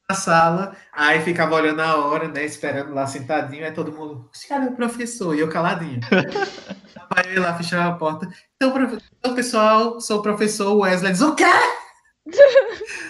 [0.10, 0.76] na sala.
[0.92, 2.44] Aí ficava olhando a hora, né?
[2.44, 3.66] Esperando lá sentadinho.
[3.66, 5.34] Aí todo mundo, cadê o professor?
[5.34, 6.02] E eu caladinho.
[7.16, 8.28] aí eu ia lá, fechava a porta.
[8.56, 8.74] Então,
[9.18, 11.14] então, pessoal, sou o professor Wesley.
[11.14, 11.46] Diz, o quê?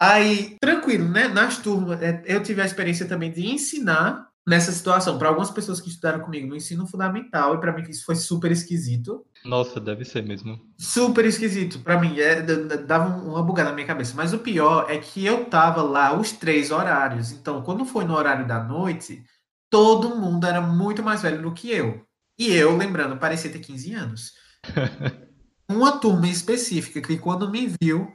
[0.00, 1.28] Aí, tranquilo, né?
[1.28, 5.18] Nas turmas, é, eu tive a experiência também de ensinar nessa situação.
[5.18, 8.50] Para algumas pessoas que estudaram comigo no ensino fundamental, e para mim isso foi super
[8.52, 9.24] esquisito.
[9.44, 10.60] Nossa, deve ser mesmo.
[10.78, 11.78] Super esquisito.
[11.80, 14.14] Para mim, é, dava uma bugada na minha cabeça.
[14.16, 17.32] Mas o pior é que eu tava lá os três horários.
[17.32, 19.24] Então, quando foi no horário da noite,
[19.70, 22.04] todo mundo era muito mais velho do que eu.
[22.38, 24.32] E eu, lembrando, parecia ter 15 anos.
[25.68, 28.12] uma turma específica que, quando me viu,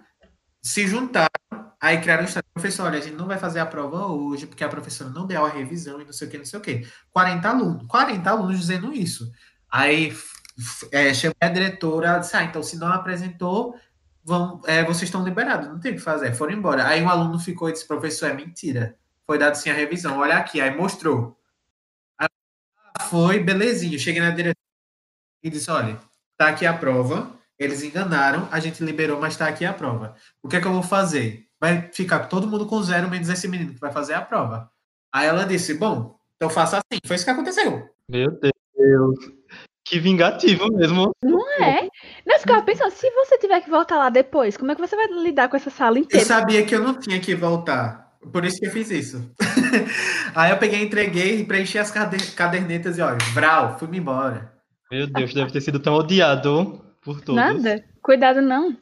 [0.61, 1.29] se juntaram
[1.81, 4.69] Aí criaram história, professor, olha, a gente não vai fazer a prova hoje, porque a
[4.69, 6.87] professora não deu a revisão e não sei o que, não sei o que.
[7.11, 9.31] 40 alunos, 40 alunos dizendo isso.
[9.71, 10.13] Aí
[10.91, 13.79] é, chamei a diretora, ela disse, ah, então se não apresentou,
[14.23, 16.85] vão, é, vocês estão liberados, não tem o que fazer, foram embora.
[16.85, 18.97] Aí um aluno ficou e disse, professor, é mentira.
[19.25, 21.39] Foi dado sim a revisão, olha aqui, aí mostrou.
[22.17, 22.27] Aí,
[23.09, 24.57] foi, belezinho, cheguei na diretora
[25.43, 25.97] e disse, olha,
[26.37, 30.15] tá aqui a prova, eles enganaram, a gente liberou, mas tá aqui a prova.
[30.41, 31.48] O que é que eu vou fazer?
[31.59, 34.69] Vai ficar todo mundo com zero, menos esse menino que vai fazer a prova.
[35.13, 36.99] Aí ela disse: Bom, então faça assim.
[37.05, 37.89] Foi isso que aconteceu.
[38.07, 39.39] Meu Deus.
[39.83, 41.11] Que vingativo mesmo.
[41.23, 41.89] Não é?
[42.25, 45.07] Não, ficava pensando, se você tiver que voltar lá depois, como é que você vai
[45.07, 46.23] lidar com essa sala inteira?
[46.23, 48.09] Eu sabia que eu não tinha que voltar.
[48.31, 49.31] Por isso que eu fiz isso.
[50.35, 54.53] Aí eu peguei, entreguei, preenchi as cadernetas e olha, Vral, fui-me embora.
[54.91, 57.35] Meu Deus, deve ter sido tão odiado por todos.
[57.35, 57.83] Nada.
[58.01, 58.77] Cuidado não.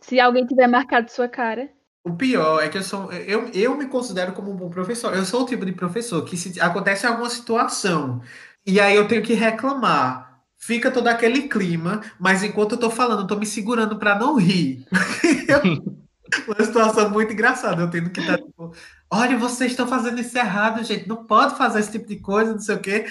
[0.00, 1.70] Se alguém tiver marcado sua cara.
[2.04, 3.12] O pior é que eu sou.
[3.12, 5.14] Eu, eu me considero como um bom professor.
[5.14, 8.20] Eu sou o tipo de professor que se acontece alguma situação
[8.66, 10.40] e aí eu tenho que reclamar.
[10.56, 14.36] Fica todo aquele clima, mas enquanto eu tô falando, eu tô me segurando para não
[14.36, 14.86] rir.
[16.46, 17.82] Uma situação muito engraçada.
[17.82, 18.72] Eu tenho que estar tipo,
[19.10, 21.08] olha, vocês estão fazendo isso errado, gente.
[21.08, 23.06] Não pode fazer esse tipo de coisa, não sei o quê.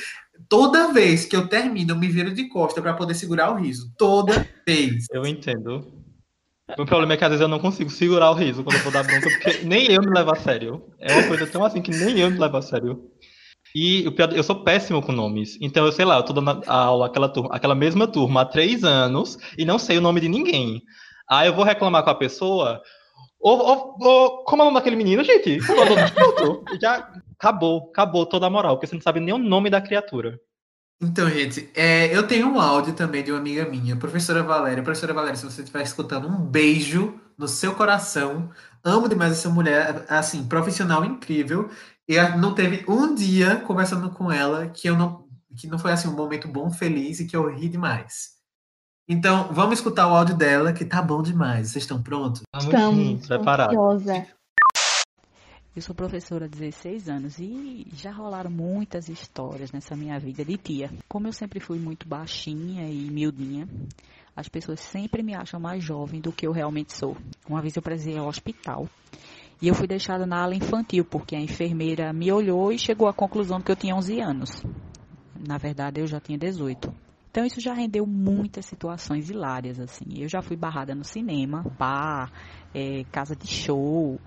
[0.48, 3.92] Toda vez que eu termino, eu me viro de costa para poder segurar o riso.
[3.98, 5.06] Toda vez.
[5.12, 6.01] Eu entendo.
[6.78, 8.92] O problema é que às vezes eu não consigo segurar o riso quando eu vou
[8.92, 10.84] dar bronca, porque nem eu me levo a sério.
[11.00, 13.12] É uma coisa tão assim que nem eu me levo a sério.
[13.76, 15.58] E o eu sou péssimo com nomes.
[15.62, 18.46] Então, eu sei lá, eu tô dando a aula, aquela, turma, aquela mesma turma há
[18.46, 20.82] três anos e não sei o nome de ninguém.
[21.30, 22.82] Aí eu vou reclamar com a pessoa.
[23.40, 25.58] Ô, ô, ô, como é o nome daquele menino, gente?
[25.66, 26.64] Pronto.
[26.82, 30.38] Já acabou, acabou toda a moral, porque você não sabe nem o nome da criatura.
[31.02, 34.84] Então, gente, é, eu tenho um áudio também de uma amiga minha, professora Valéria.
[34.84, 38.52] Professora Valéria, se você estiver escutando, um beijo no seu coração.
[38.84, 41.70] Amo demais essa mulher, assim, profissional incrível.
[42.08, 46.08] E não teve um dia conversando com ela que eu não que não foi assim
[46.08, 48.38] um momento bom, feliz e que eu ri demais.
[49.08, 51.72] Então, vamos escutar o áudio dela, que tá bom demais.
[51.72, 52.44] Vocês estão prontos?
[52.56, 53.28] Estamos.
[53.28, 53.76] Preparados.
[55.74, 60.58] Eu sou professora há 16 anos e já rolaram muitas histórias nessa minha vida de
[60.58, 60.90] tia.
[61.08, 63.66] Como eu sempre fui muito baixinha e miudinha,
[64.36, 67.16] as pessoas sempre me acham mais jovem do que eu realmente sou.
[67.48, 68.86] Uma vez eu precisei ao hospital
[69.62, 73.14] e eu fui deixada na ala infantil porque a enfermeira me olhou e chegou à
[73.14, 74.64] conclusão que eu tinha 11 anos.
[75.40, 76.94] Na verdade, eu já tinha 18.
[77.32, 80.22] Então isso já rendeu muitas situações hilárias assim.
[80.22, 82.30] Eu já fui barrada no cinema, bar,
[82.76, 84.20] é, casa de show,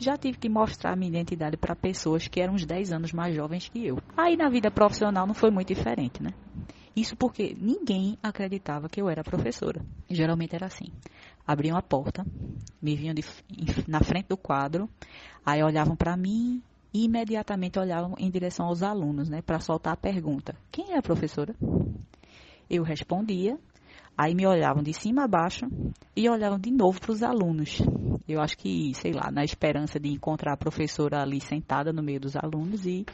[0.00, 3.68] já tive que mostrar minha identidade para pessoas que eram uns 10 anos mais jovens
[3.68, 3.98] que eu.
[4.16, 6.30] Aí na vida profissional não foi muito diferente, né?
[6.96, 9.84] Isso porque ninguém acreditava que eu era professora.
[10.08, 10.86] Geralmente era assim.
[11.46, 12.26] Abriam a porta,
[12.80, 13.22] me vinham de,
[13.86, 14.88] na frente do quadro,
[15.44, 19.96] aí olhavam para mim e imediatamente olhavam em direção aos alunos, né, para soltar a
[19.96, 21.54] pergunta: "Quem é a professora?"
[22.68, 23.58] Eu respondia
[24.22, 25.64] Aí me olhavam de cima a baixo
[26.14, 27.80] e olhavam de novo para os alunos.
[28.28, 32.20] Eu acho que, sei lá, na esperança de encontrar a professora ali sentada no meio
[32.20, 33.06] dos alunos e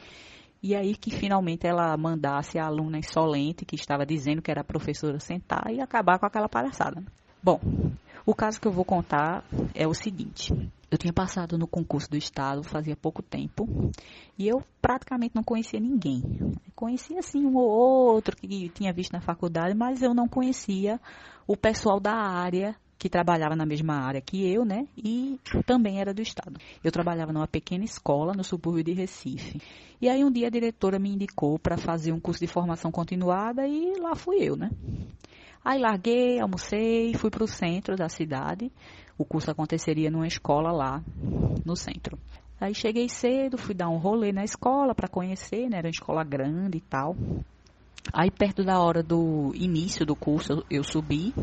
[0.61, 4.65] e aí que finalmente ela mandasse a aluna insolente que estava dizendo que era a
[4.65, 7.01] professora sentar e acabar com aquela palhaçada.
[7.41, 7.61] Bom,
[8.25, 9.45] o caso que eu vou contar
[9.77, 10.53] é o seguinte.
[10.91, 13.67] Eu tinha passado no concurso do estado fazia pouco tempo
[14.39, 16.23] e eu praticamente não conhecia ninguém.
[16.77, 21.01] Conhecia assim um ou outro que tinha visto na faculdade, mas eu não conhecia
[21.47, 24.87] o pessoal da área que trabalhava na mesma área que eu, né?
[24.97, 26.59] E também era do estado.
[26.83, 29.61] Eu trabalhava numa pequena escola no subúrbio de Recife.
[30.01, 33.67] E aí um dia a diretora me indicou para fazer um curso de formação continuada
[33.67, 34.71] e lá fui eu, né?
[35.65, 38.71] Aí larguei, almocei, fui para o centro da cidade.
[39.19, 41.03] O curso aconteceria numa escola lá
[41.65, 42.19] no centro.
[42.61, 45.79] Aí cheguei cedo, fui dar um rolê na escola para conhecer, né?
[45.79, 47.17] Era uma escola grande e tal.
[48.13, 51.35] Aí perto da hora do início do curso eu subi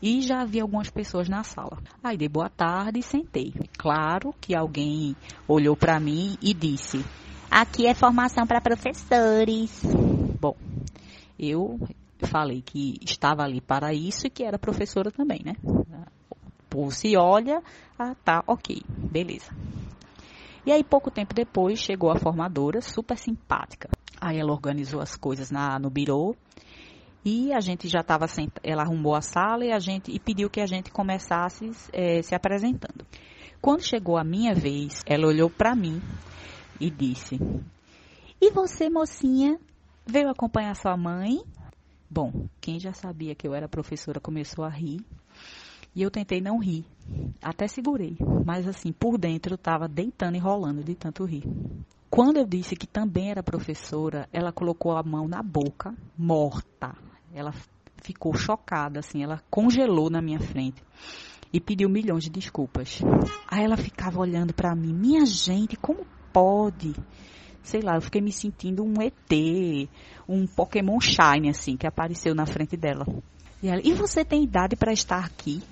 [0.00, 1.78] e já vi algumas pessoas na sala.
[2.02, 3.52] Aí dei boa tarde e sentei.
[3.78, 5.14] Claro que alguém
[5.46, 7.04] olhou para mim e disse:
[7.50, 9.82] "Aqui é formação para professores".
[10.40, 10.56] Bom,
[11.38, 11.78] eu
[12.26, 15.54] falei que estava ali para isso e que era professora também, né?
[16.74, 17.62] O se olha,
[17.98, 19.52] ah, tá, ok, beleza.
[20.64, 23.88] E aí, pouco tempo depois, chegou a formadora, super simpática.
[24.20, 26.36] Aí ela organizou as coisas na, no birô
[27.24, 28.26] e a gente já estava
[28.62, 32.34] ela arrumou a sala e a gente e pediu que a gente começasse é, se
[32.34, 33.06] apresentando.
[33.60, 36.00] Quando chegou a minha vez, ela olhou para mim
[36.80, 37.38] e disse:
[38.40, 39.56] "E você, mocinha,
[40.04, 41.42] veio acompanhar sua mãe?"
[42.10, 45.00] Bom, quem já sabia que eu era professora começou a rir.
[45.94, 46.84] E eu tentei não rir.
[47.42, 48.16] Até segurei.
[48.44, 51.44] Mas assim, por dentro eu estava deitando e rolando de tanto rir.
[52.08, 56.94] Quando eu disse que também era professora, ela colocou a mão na boca, morta.
[57.34, 57.52] Ela
[58.02, 60.82] ficou chocada, assim, ela congelou na minha frente
[61.52, 63.00] e pediu milhões de desculpas.
[63.46, 66.94] Aí ela ficava olhando para mim, minha gente, como pode?
[67.62, 69.88] Sei lá, eu fiquei me sentindo um ET,
[70.28, 73.06] um Pokémon Shine, assim, que apareceu na frente dela.
[73.62, 75.62] E ela, e você tem idade para estar aqui?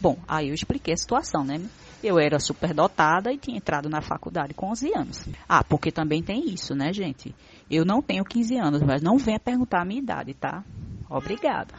[0.00, 1.60] Bom, aí eu expliquei a situação, né?
[2.02, 5.24] Eu era superdotada e tinha entrado na faculdade com 11 anos.
[5.48, 7.34] Ah, porque também tem isso, né, gente?
[7.70, 10.64] Eu não tenho 15 anos, mas não venha perguntar a minha idade, tá?
[11.08, 11.74] Obrigada.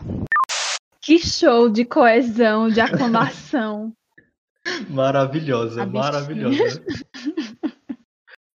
[1.02, 3.94] Que show de coesão, de aclamação.
[4.90, 6.84] maravilhosa, maravilhosa.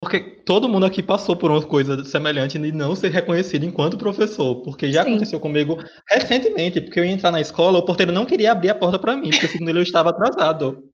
[0.01, 4.63] Porque todo mundo aqui passou por uma coisa semelhante de não ser reconhecido enquanto professor.
[4.63, 5.11] Porque já Sim.
[5.11, 5.77] aconteceu comigo
[6.09, 9.15] recentemente, porque eu ia entrar na escola, o porteiro não queria abrir a porta para
[9.15, 10.89] mim, porque segundo ele eu estava atrasado.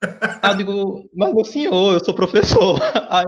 [0.42, 2.78] Aí eu digo, mas meu senhor, eu sou professor.
[3.10, 3.26] Aí,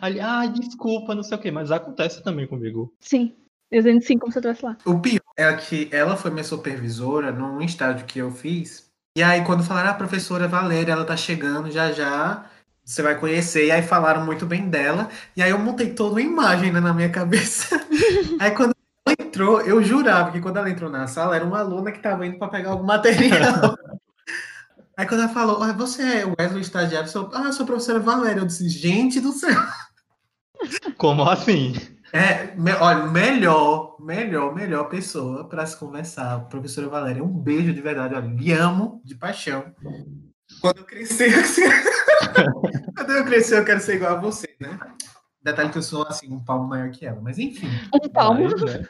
[0.00, 2.92] aí ah, desculpa, não sei o quê, mas acontece também comigo.
[3.00, 3.34] Sim,
[3.72, 4.76] dizendo sim como se eu estivesse lá.
[4.86, 8.88] O pior é que ela foi minha supervisora num estágio que eu fiz.
[9.16, 12.48] E aí, quando falaram, ah, professora Valéria, ela tá chegando já já
[12.90, 13.66] você vai conhecer.
[13.66, 15.08] E aí falaram muito bem dela.
[15.36, 17.80] E aí eu montei toda uma imagem né, na minha cabeça.
[18.40, 18.74] aí quando
[19.06, 22.26] ela entrou, eu jurava que quando ela entrou na sala, era uma aluna que estava
[22.26, 23.76] indo para pegar algum material.
[24.96, 27.08] aí quando ela falou, ah, você é o Wesley estagiário?
[27.08, 28.40] Sou, ah, eu sou a professora Valéria.
[28.40, 29.62] Eu disse, gente do céu.
[30.98, 31.74] Como assim?
[32.12, 37.22] É, me, olha, melhor, melhor, melhor pessoa para se conversar, professora Valéria.
[37.22, 39.72] Um beijo de verdade, olha, me amo de paixão.
[40.60, 41.62] Quando eu crescer, assim,
[42.96, 44.78] quando eu crescer, eu quero ser igual a você, né?
[45.42, 47.66] Detalhe que eu sou assim, um palmo maior que ela, mas enfim.
[47.94, 48.42] Um palmo.
[48.42, 48.88] Mas, né?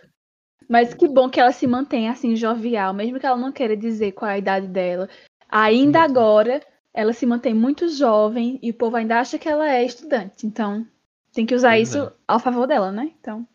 [0.68, 4.12] mas que bom que ela se mantém assim, jovial, mesmo que ela não queira dizer
[4.12, 5.09] qual é a idade dela.
[5.48, 6.61] Ainda agora,
[6.92, 10.46] ela se mantém muito jovem e o povo ainda acha que ela é estudante.
[10.46, 10.87] Então,
[11.33, 12.12] tem que usar isso é.
[12.26, 13.12] ao favor dela, né?
[13.20, 13.46] Então.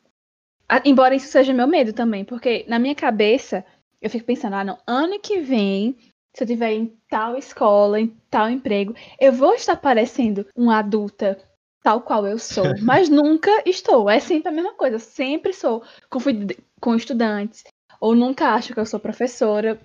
[0.83, 3.63] Embora isso seja meu medo também, porque na minha cabeça
[4.01, 5.97] eu fico pensando, ah, não, ano que vem
[6.35, 11.37] se eu tiver em tal escola, em tal emprego, eu vou estar parecendo uma adulta
[11.81, 14.09] tal qual eu sou, mas nunca estou.
[14.09, 14.95] É sempre a mesma coisa.
[14.95, 16.19] Eu sempre sou com,
[16.81, 17.63] com estudantes,
[18.01, 19.79] ou nunca acho que eu sou professora.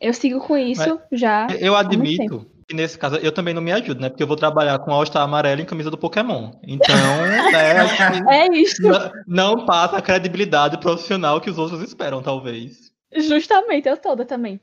[0.00, 1.46] Eu sigo com isso mas já.
[1.60, 4.08] Eu admito que nesse caso eu também não me ajudo, né?
[4.08, 6.52] Porque eu vou trabalhar com All-Star amarelo em camisa do Pokémon.
[6.62, 6.96] Então,
[7.52, 8.80] né, é isso.
[8.80, 12.90] Não, não passa a credibilidade profissional que os outros esperam, talvez.
[13.14, 14.60] Justamente, eu toda também.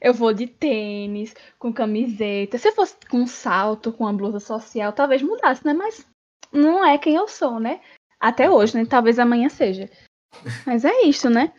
[0.00, 2.56] Eu vou de tênis, com camiseta.
[2.56, 5.74] Se eu fosse com salto, com uma blusa social, talvez mudasse, né?
[5.74, 6.06] Mas
[6.52, 7.80] não é quem eu sou, né?
[8.18, 8.86] Até hoje, né?
[8.86, 9.90] Talvez amanhã seja.
[10.66, 11.52] Mas é isso, né?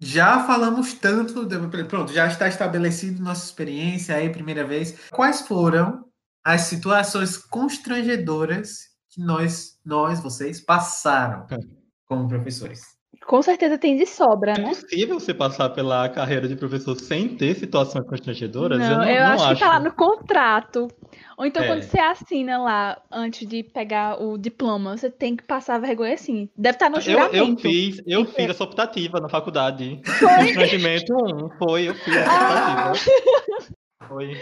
[0.00, 1.48] Já falamos tanto,
[1.88, 5.08] pronto, já está estabelecido nossa experiência aí, primeira vez.
[5.10, 6.08] Quais foram
[6.44, 11.58] as situações constrangedoras que nós, nós, vocês, passaram é.
[12.06, 12.97] como professores?
[13.28, 14.70] Com certeza tem de sobra, é né?
[14.70, 18.78] É possível você passar pela carreira de professor sem ter situações constrangedoras?
[18.78, 20.88] Não, eu, não, eu não acho, acho, que tá lá no contrato.
[21.36, 21.66] Ou então é.
[21.66, 26.48] quando você assina lá, antes de pegar o diploma, você tem que passar vergonha assim.
[26.56, 27.36] Deve estar tá no juramento.
[27.36, 30.00] Eu, eu fiz, eu fiz essa optativa na faculdade.
[30.06, 30.28] Foi?
[30.46, 32.92] Constrangimento 1, foi, eu fiz essa ah.
[32.92, 33.78] optativa.
[34.08, 34.32] Foi,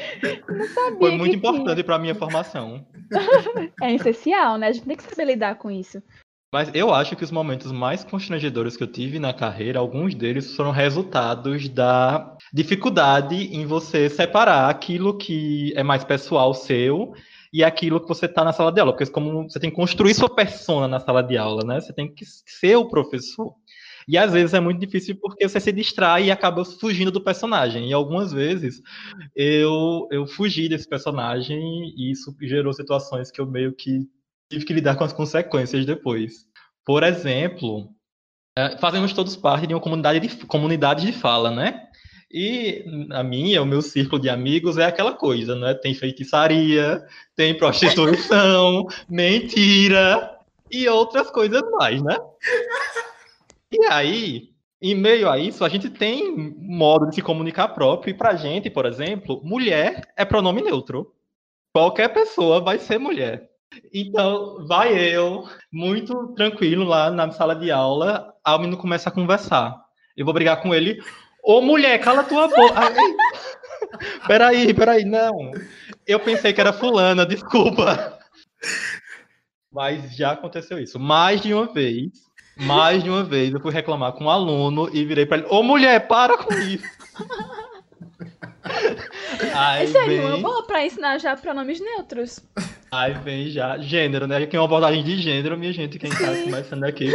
[0.97, 2.87] foi muito importante para minha formação.
[3.83, 4.69] É essencial, né?
[4.69, 6.01] A gente tem que saber lidar com isso.
[6.53, 10.55] Mas eu acho que os momentos mais constrangedores que eu tive na carreira, alguns deles
[10.55, 17.13] foram resultados da dificuldade em você separar aquilo que é mais pessoal seu
[17.53, 18.93] e aquilo que você está na sala de aula.
[18.93, 21.81] Porque como você tem que construir sua persona na sala de aula, né?
[21.81, 23.53] Você tem que ser o professor.
[24.09, 27.89] E às vezes é muito difícil porque você se distrai e acaba fugindo do personagem.
[27.89, 28.81] E algumas vezes
[29.35, 31.59] eu, eu fugi desse personagem
[31.97, 34.09] e isso gerou situações que eu meio que
[34.51, 36.47] tive que lidar com as consequências depois.
[36.85, 37.89] Por exemplo,
[38.57, 41.83] é, fazemos todos parte de uma comunidade de, comunidade de fala, né?
[42.31, 45.75] E a minha, o meu círculo de amigos é aquela coisa, né?
[45.75, 50.37] Tem feitiçaria, tem prostituição, mentira
[50.71, 52.17] e outras coisas mais, né?
[53.71, 58.11] E aí, em meio a isso, a gente tem modo de se comunicar próprio.
[58.11, 61.13] E pra gente, por exemplo, mulher é pronome neutro.
[61.75, 63.51] Qualquer pessoa vai ser mulher.
[63.93, 69.77] Então, vai eu, muito tranquilo lá na sala de aula, o menino começa a conversar.
[70.17, 71.03] Eu vou brigar com ele.
[71.43, 72.93] Ô, mulher, cala tua boca.
[74.27, 75.53] peraí, peraí, não.
[76.07, 78.19] Eu pensei que era fulana, desculpa.
[79.71, 80.99] Mas já aconteceu isso.
[80.99, 82.27] Mais de uma vez.
[82.57, 85.63] Mais de uma vez eu fui reclamar com um aluno e virei pra ele: Ô
[85.63, 86.87] mulher, para com isso.
[89.55, 90.19] Aí Esse vem...
[90.19, 92.41] é uma boa pra ensinar já pronomes neutros.
[92.91, 94.39] Aí vem já gênero, né?
[94.39, 97.11] Aqui é uma abordagem de gênero, minha gente, quem tá começando aqui.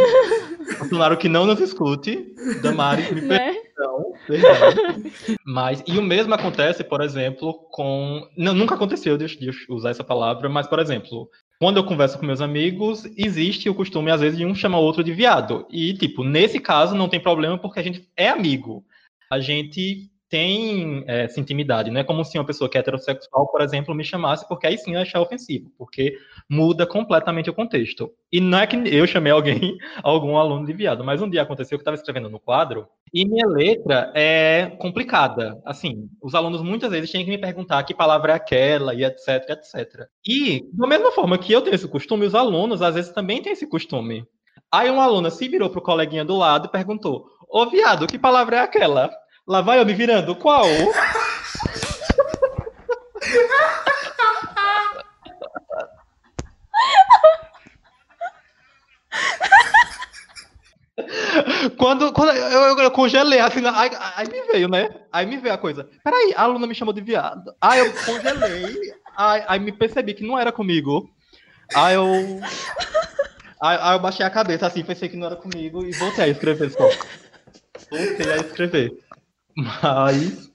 [0.89, 3.53] Claro que não nos escute, Damari, me né?
[3.53, 5.11] perdão, perdão.
[5.45, 8.27] Mas, e o mesmo acontece, por exemplo, com.
[8.35, 12.25] Não, nunca aconteceu, deixa eu usar essa palavra, mas, por exemplo, quando eu converso com
[12.25, 15.67] meus amigos, existe o costume, às vezes, de um chamar o outro de viado.
[15.69, 18.83] E, tipo, nesse caso não tem problema porque a gente é amigo.
[19.29, 21.91] A gente tem é, essa intimidade.
[21.91, 24.77] Não é como se uma pessoa que é heterossexual, por exemplo, me chamasse, porque aí
[24.77, 26.17] sim eu achar ofensivo, porque
[26.49, 28.09] muda completamente o contexto.
[28.31, 31.77] E não é que eu chamei alguém, algum aluno de viado, mas um dia aconteceu
[31.77, 35.61] que eu estava escrevendo no quadro e minha letra é complicada.
[35.65, 39.49] Assim, os alunos muitas vezes têm que me perguntar que palavra é aquela e etc,
[39.49, 40.07] etc.
[40.25, 43.51] E, da mesma forma que eu tenho esse costume, os alunos às vezes também têm
[43.51, 44.25] esse costume.
[44.71, 48.55] Aí uma aluna se virou pro coleguinha do lado e perguntou: Ô viado, que palavra
[48.55, 49.11] é aquela?
[49.47, 50.35] Lá vai eu me virando.
[50.35, 50.65] Qual?
[61.77, 64.89] quando, quando eu, eu, eu, congelei, assim, aí, aí, me veio, né?
[65.11, 65.89] Aí me veio a coisa.
[66.03, 67.53] Peraí, a aluna me chamou de viado.
[67.59, 71.09] Aí eu congelei, aí, aí me percebi que não era comigo.
[71.73, 72.05] Aí eu.
[73.61, 76.27] Aí, aí, eu baixei a cabeça assim, pensei que não era comigo e voltei a
[76.27, 76.89] escrever só.
[77.89, 78.91] Voltei a escrever.
[79.55, 80.51] Mas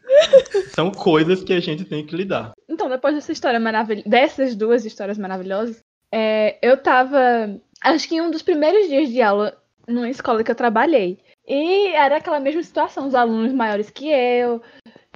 [0.74, 2.52] são coisas que a gente tem que lidar.
[2.68, 5.82] Então, depois dessa história maravilhosa, dessas duas histórias maravilhosas,
[6.12, 10.50] é, eu tava, acho que em um dos primeiros dias de aula numa escola que
[10.50, 11.18] eu trabalhei.
[11.46, 14.60] E era aquela mesma situação, os alunos maiores que eu,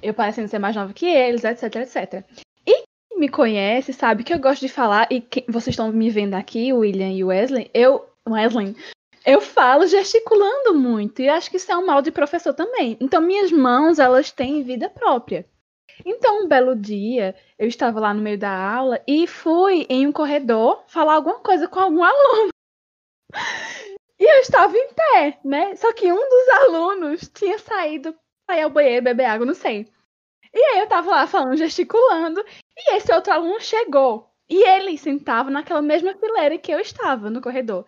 [0.01, 2.23] eu parecendo ser mais nova que eles, etc, etc.
[2.65, 6.09] E quem me conhece sabe que eu gosto de falar, e que, vocês estão me
[6.09, 8.75] vendo aqui, William e Wesley, eu, Wesley,
[9.25, 12.97] eu falo gesticulando muito e acho que isso é um mal de professor também.
[12.99, 15.45] Então minhas mãos, elas têm vida própria.
[16.05, 20.11] Então, um belo dia, eu estava lá no meio da aula e fui em um
[20.11, 22.49] corredor falar alguma coisa com algum aluno.
[24.19, 25.75] E eu estava em pé, né?
[25.75, 28.15] Só que um dos alunos tinha saído
[28.45, 29.87] para ir ao banheiro beber água, não sei.
[30.53, 32.43] E aí eu estava lá falando, gesticulando,
[32.77, 34.29] e esse outro aluno chegou.
[34.49, 37.85] E ele sentava naquela mesma fileira que eu estava no corredor.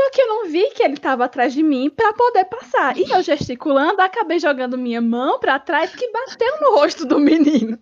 [0.00, 2.96] Só que eu não vi que ele estava atrás de mim para poder passar.
[2.96, 7.78] E eu gesticulando, acabei jogando minha mão para trás que bateu no rosto do menino.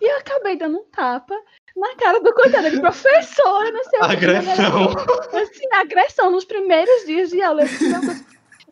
[0.00, 1.34] E eu acabei dando um tapa
[1.76, 4.84] na cara do coitado de professor, não sei Agressão.
[4.84, 5.36] o que.
[5.36, 7.64] Assim, agressão nos primeiros dias de aula.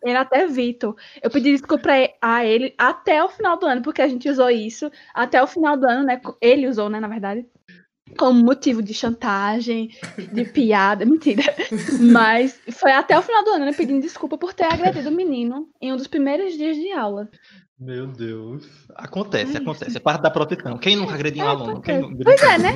[0.04, 0.94] Ele até Vitor.
[1.20, 1.90] Eu pedi desculpa
[2.22, 4.88] a ele até o final do ano, porque a gente usou isso.
[5.12, 6.20] Até o final do ano, né?
[6.40, 7.44] Ele usou, né, na verdade
[8.16, 9.90] como motivo de chantagem,
[10.32, 11.42] de piada, mentira.
[12.00, 15.68] Mas foi até o final do ano, né, pedindo desculpa por ter agredido o menino
[15.80, 17.28] em um dos primeiros dias de aula.
[17.78, 18.66] Meu Deus.
[18.94, 19.96] Acontece, é acontece.
[19.96, 20.78] É parte da proteção.
[20.78, 21.80] Quem nunca agrediu um é, aluno?
[21.82, 22.16] Quem...
[22.16, 22.72] Pois é, né?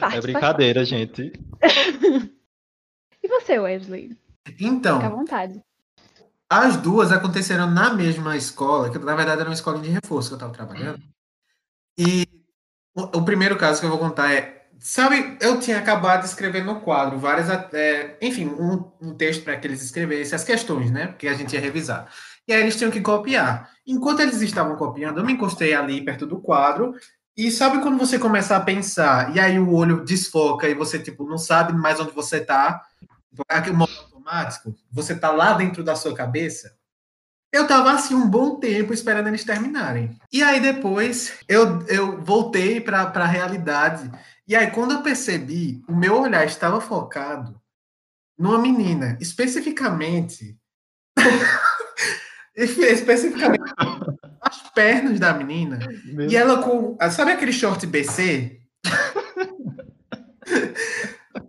[0.00, 1.32] Parte, é brincadeira, gente.
[3.22, 4.16] e você, Wesley?
[4.58, 4.96] Então.
[4.96, 5.62] Fica à vontade.
[6.50, 10.34] As duas aconteceram na mesma escola, que na verdade era uma escola de reforço que
[10.34, 11.00] eu estava trabalhando.
[11.96, 12.26] E
[12.94, 14.60] o, primeiro caso que eu vou contar é.
[14.78, 17.48] Sabe, eu tinha acabado de escrever no quadro várias.
[17.72, 21.14] É, enfim, um, um texto para que eles escrevessem as questões, né?
[21.16, 22.08] Que a gente ia revisar.
[22.48, 23.70] E aí eles tinham que copiar.
[23.86, 26.94] Enquanto eles estavam copiando, eu me encostei ali perto do quadro.
[27.36, 31.24] E sabe quando você começa a pensar, e aí o olho desfoca e você, tipo,
[31.26, 32.82] não sabe mais onde você tá?
[33.48, 36.76] Aquele modo automático, você tá lá dentro da sua cabeça.
[37.52, 40.18] Eu tava assim um bom tempo esperando eles terminarem.
[40.32, 44.10] E aí depois eu, eu voltei para a realidade.
[44.48, 47.60] E aí quando eu percebi, o meu olhar estava focado
[48.38, 50.56] numa menina, especificamente
[52.56, 53.70] especificamente
[54.40, 55.78] as pernas da menina.
[56.06, 58.60] Meu e ela com, sabe aquele short BC?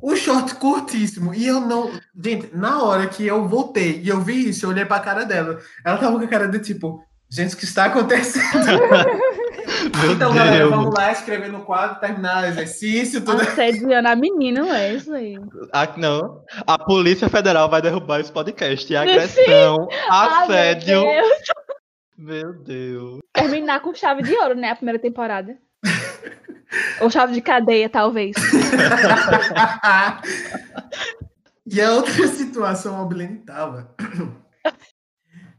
[0.03, 1.33] O short curtíssimo.
[1.33, 1.89] E eu não.
[2.13, 5.59] Gente, na hora que eu voltei e eu vi isso, eu olhei pra cara dela.
[5.85, 8.43] Ela tava com a cara de tipo, gente, o que está acontecendo?
[10.13, 10.35] então, Deus.
[10.35, 13.43] galera, vamos lá escrever no quadro, terminar o exercício, tudo.
[13.43, 15.39] Assediando a menina, Wesley.
[15.71, 16.43] Ah, não.
[16.67, 18.93] A Polícia Federal vai derrubar esse podcast.
[18.93, 19.97] Agressão, Sim.
[20.09, 20.99] assédio.
[20.99, 21.37] Ah, meu, Deus.
[22.17, 23.19] meu Deus.
[23.31, 24.71] Terminar com chave de ouro, né?
[24.71, 25.57] A primeira temporada.
[27.01, 28.35] Ou chave de cadeia, talvez.
[31.65, 33.95] e a outra situação, a Bilene tava.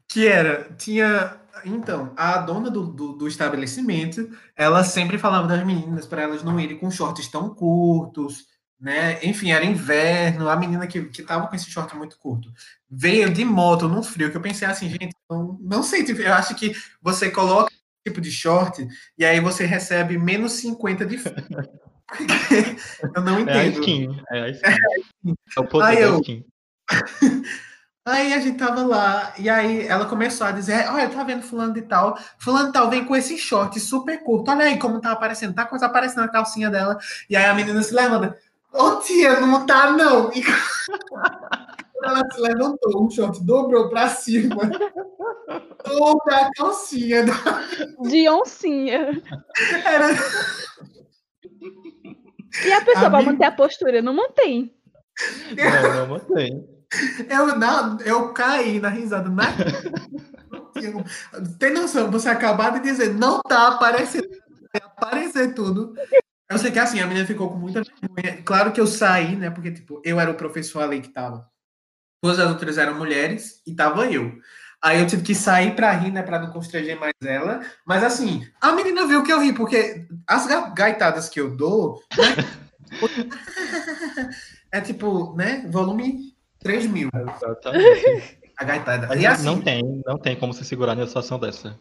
[0.06, 1.40] Que era, tinha.
[1.64, 6.60] Então, a dona do, do, do estabelecimento, ela sempre falava das meninas para elas não
[6.60, 8.44] irem com shorts tão curtos,
[8.78, 9.18] né?
[9.24, 12.48] Enfim, era inverno, a menina que, que tava com esse short muito curto
[12.96, 16.32] veio de moto no frio, que eu pensei assim, gente, não, não sei, tipo, eu
[16.32, 17.72] acho que você coloca
[18.04, 18.86] tipo de short
[19.18, 21.16] e aí você recebe menos 50 de
[23.16, 23.56] eu não entendo.
[23.56, 25.34] É a skin, é a skin.
[25.56, 26.44] É, o poder aí da skin.
[28.06, 31.72] Aí a gente tava lá, e aí ela começou a dizer: Olha, tá vendo Fulano
[31.72, 32.18] de Tal?
[32.38, 34.50] Fulano de Tal vem com esse short super curto.
[34.50, 36.98] Olha aí como tá aparecendo, tá coisa aparecendo na calcinha dela.
[37.30, 38.38] E aí a menina se levanta:
[38.70, 40.30] Ô oh, tia, não tá não.
[40.34, 40.44] E
[42.06, 44.56] ela se levantou, o short dobrou pra cima.
[45.84, 47.24] Toda a calcinha.
[47.24, 47.34] Da...
[48.08, 49.22] De oncinha.
[49.84, 50.10] Era.
[52.64, 54.00] E a pessoa a vai manter a postura?
[54.00, 54.74] Não mantém.
[55.56, 56.68] Não, não mantém.
[57.28, 59.28] Eu, não, eu caí na risada.
[59.28, 59.44] Na...
[61.58, 64.28] Tem noção, você acabar de dizer, não tá aparecendo,
[64.74, 65.94] aparecer tudo.
[66.50, 68.42] Eu sei que assim, a menina ficou com muita vergonha.
[68.42, 69.50] Claro que eu saí, né?
[69.50, 71.48] Porque, tipo, eu era o professor ali que tava.
[72.24, 74.32] Todas as outras eram mulheres e tava eu.
[74.80, 76.22] Aí eu tive que sair pra rir, né?
[76.22, 77.60] Pra não constranger mais ela.
[77.84, 82.00] Mas assim, a menina viu que eu ri, porque as gaitadas que eu dou.
[82.16, 82.96] Né?
[84.72, 85.68] é tipo, né?
[85.70, 87.10] Volume 3 mil.
[87.14, 88.38] Exatamente.
[88.56, 89.14] A gaitada.
[89.18, 91.78] E assim, não tem, não tem como se segurar numa situação dessa.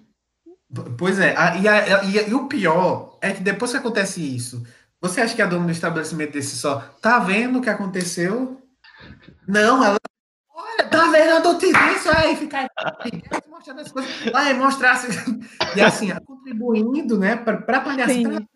[0.98, 4.62] Pois é, a, e, a, e, e, o pior é que depois que acontece isso,
[5.02, 8.62] você acha que a dona do estabelecimento desse só tá vendo o que aconteceu?
[9.48, 10.04] Não, ela.
[10.90, 12.68] Tá vendo a notícia aí, fica
[13.50, 14.32] mostrando as coisas.
[14.32, 14.92] Vai mostrar.
[14.94, 15.40] Assim,
[15.76, 18.48] e assim, contribuindo, né, pra, pra palhaçada.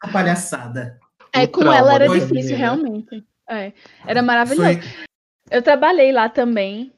[0.00, 0.98] A palhaçada.
[1.32, 3.24] É, com ela era difícil, realmente.
[3.48, 3.72] É,
[4.06, 4.80] era maravilhoso.
[4.80, 4.80] Foi...
[5.50, 6.92] Eu trabalhei lá também,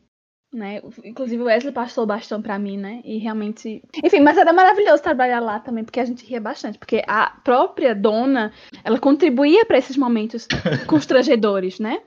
[0.53, 0.81] né?
[1.05, 3.01] Inclusive o Wesley passou o bastão para mim, né?
[3.05, 7.03] E realmente, enfim, mas era maravilhoso trabalhar lá também, porque a gente ria bastante, porque
[7.07, 8.53] a própria dona,
[8.85, 10.47] ela contribuía para esses momentos
[10.87, 12.01] constrangedores, né?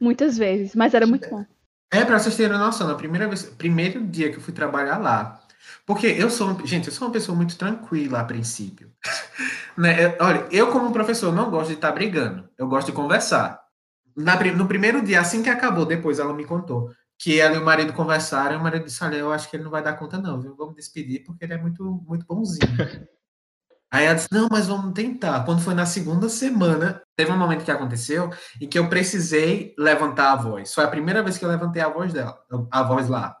[0.00, 1.44] Muitas vezes, mas era muito bom.
[1.90, 5.40] É, para vocês terem noção, na primeira vez, primeiro dia que eu fui trabalhar lá,
[5.84, 8.92] porque eu sou, gente, eu sou uma pessoa muito tranquila a princípio.
[9.78, 10.16] né?
[10.20, 13.60] Olha, eu como professor não gosto de estar brigando, eu gosto de conversar.
[14.16, 17.64] Na, no primeiro dia, assim que acabou, depois ela me contou que ela e o
[17.64, 20.18] marido conversaram, e o marido disse: Olha, eu acho que ele não vai dar conta,
[20.18, 20.54] não, viu?
[20.54, 22.60] Vamos despedir, porque ele é muito, muito bonzinho.
[23.90, 25.44] Aí ela disse: Não, mas vamos tentar.
[25.44, 28.30] Quando foi na segunda semana, teve um momento que aconteceu
[28.60, 30.74] em que eu precisei levantar a voz.
[30.74, 32.38] Foi a primeira vez que eu levantei a voz dela,
[32.70, 33.36] a voz lá.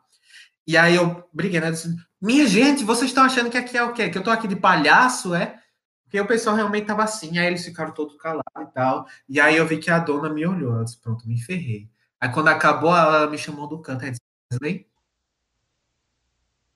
[0.66, 1.70] E aí eu briguei, né?
[1.70, 4.08] Disse, Minha gente, vocês estão achando que aqui é o quê?
[4.08, 5.58] Que eu tô aqui de palhaço, é?
[6.04, 9.06] Porque o pessoal realmente tava assim, aí eles ficaram todos calados e tal.
[9.28, 11.90] E aí eu vi que a dona me olhou, ela disse, pronto, me ferrei.
[12.20, 14.22] Aí quando acabou, ela me chamou do canto e disse,
[14.52, 14.86] Wesley,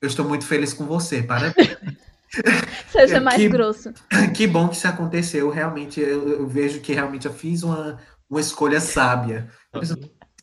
[0.01, 1.55] eu estou muito feliz com você, parabéns.
[2.89, 3.93] Seja mais que, grosso.
[4.35, 8.39] Que bom que isso aconteceu, realmente, eu, eu, vejo que realmente eu fiz uma, uma
[8.39, 9.49] escolha sábia.
[9.81, 9.95] Isso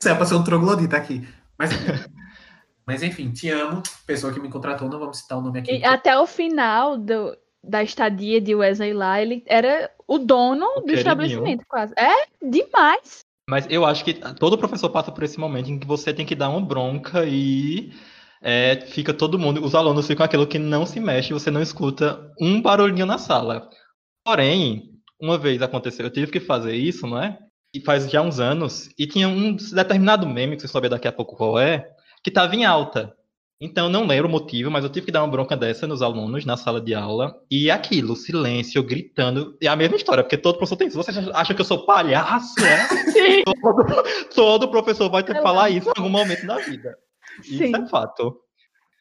[0.08, 1.26] é para ser um troglodita aqui.
[1.58, 1.70] Mas,
[2.86, 5.78] mas enfim, te amo, pessoa que me contratou, não vamos citar o nome aqui.
[5.78, 10.80] E até o final do, da estadia de Wesley lá, ele era o dono o
[10.80, 11.92] do estabelecimento, quase.
[11.96, 13.20] É demais.
[13.48, 16.34] Mas eu acho que todo professor passa por esse momento em que você tem que
[16.34, 17.92] dar uma bronca e
[18.42, 22.32] é, fica todo mundo, os alunos ficam aquilo que não se mexe, você não escuta
[22.40, 23.68] um barulhinho na sala.
[24.24, 27.38] Porém, uma vez aconteceu, eu tive que fazer isso, não é?
[27.74, 31.12] E faz já uns anos, e tinha um determinado meme, que você saber daqui a
[31.12, 31.88] pouco qual é,
[32.22, 33.14] que estava em alta.
[33.60, 36.44] Então, não lembro o motivo, mas eu tive que dar uma bronca dessa nos alunos
[36.44, 37.34] na sala de aula.
[37.50, 39.58] E aquilo, silêncio, gritando.
[39.60, 40.96] E a mesma história, porque todo professor tem isso.
[40.96, 43.42] Você acha que eu sou palhaço, é?
[43.60, 46.96] Todo, todo professor vai ter que falar isso em algum momento da vida.
[47.40, 47.74] Isso Sim.
[47.74, 48.36] é fato.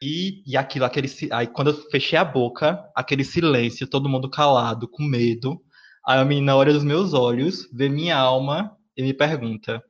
[0.01, 1.09] E, e aquilo, aquele.
[1.31, 5.59] Aí quando eu fechei a boca, aquele silêncio, todo mundo calado, com medo.
[6.07, 9.81] Aí a menina olha nos meus olhos, vê minha alma e me pergunta: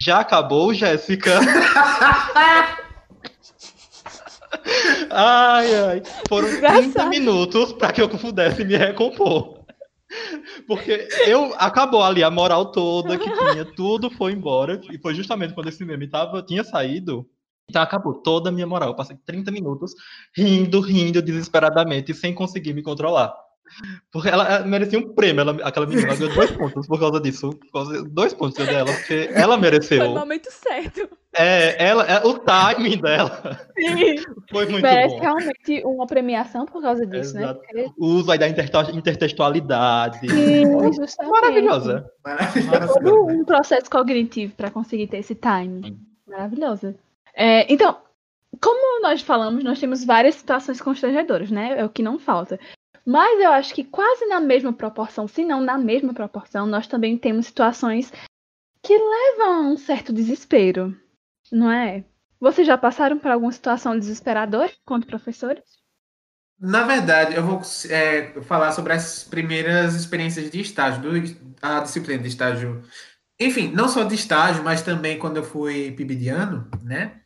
[0.00, 1.40] Já acabou, Jéssica?
[5.10, 6.02] Ai, ai.
[6.28, 9.64] Foram 30 minutos para que eu pudesse me recompor.
[10.66, 14.80] Porque eu acabou ali a moral toda que tinha, tudo foi embora.
[14.90, 17.28] E foi justamente quando esse meme tava, tinha saído.
[17.68, 18.90] Então acabou toda a minha moral.
[18.90, 19.94] Eu passei 30 minutos
[20.36, 23.34] rindo, rindo desesperadamente, sem conseguir me controlar.
[24.12, 27.18] Porque ela, ela merecia um prêmio, ela, aquela menina ela ganhou dois pontos por causa
[27.18, 27.50] disso.
[27.50, 30.10] Por causa, dois pontos dela, porque ela Foi o mereceu.
[30.10, 31.08] momento certo.
[31.36, 34.16] É, ela, é, o timing dela Sim.
[34.50, 35.20] foi muito Merece bom.
[35.20, 37.42] realmente uma premiação por causa disso, né?
[37.44, 37.60] Exato.
[37.60, 40.20] Porque- O uso aí da intertextu- intertextualidade.
[40.20, 41.32] Sim, justamente.
[41.32, 42.08] Maravilhosa.
[42.24, 42.94] Maravilhoso.
[42.94, 45.98] todo um processo cognitivo para conseguir ter esse time.
[46.28, 46.94] Maravilhosa.
[47.34, 48.00] É, então,
[48.60, 51.78] como nós falamos, nós temos várias situações constrangedoras, né?
[51.78, 52.58] É o que não falta.
[53.04, 57.18] Mas eu acho que quase na mesma proporção, se não na mesma proporção, nós também
[57.18, 58.10] temos situações
[58.82, 60.96] que levam a um certo desespero,
[61.52, 62.04] não é?
[62.40, 65.62] Vocês já passaram por alguma situação desesperadora enquanto professores?
[66.58, 67.60] Na verdade, eu vou
[67.90, 71.10] é, falar sobre as primeiras experiências de estágio, do,
[71.60, 72.82] a disciplina de estágio.
[73.40, 77.20] Enfim, não só de estágio, mas também quando eu fui PIB de ano, né?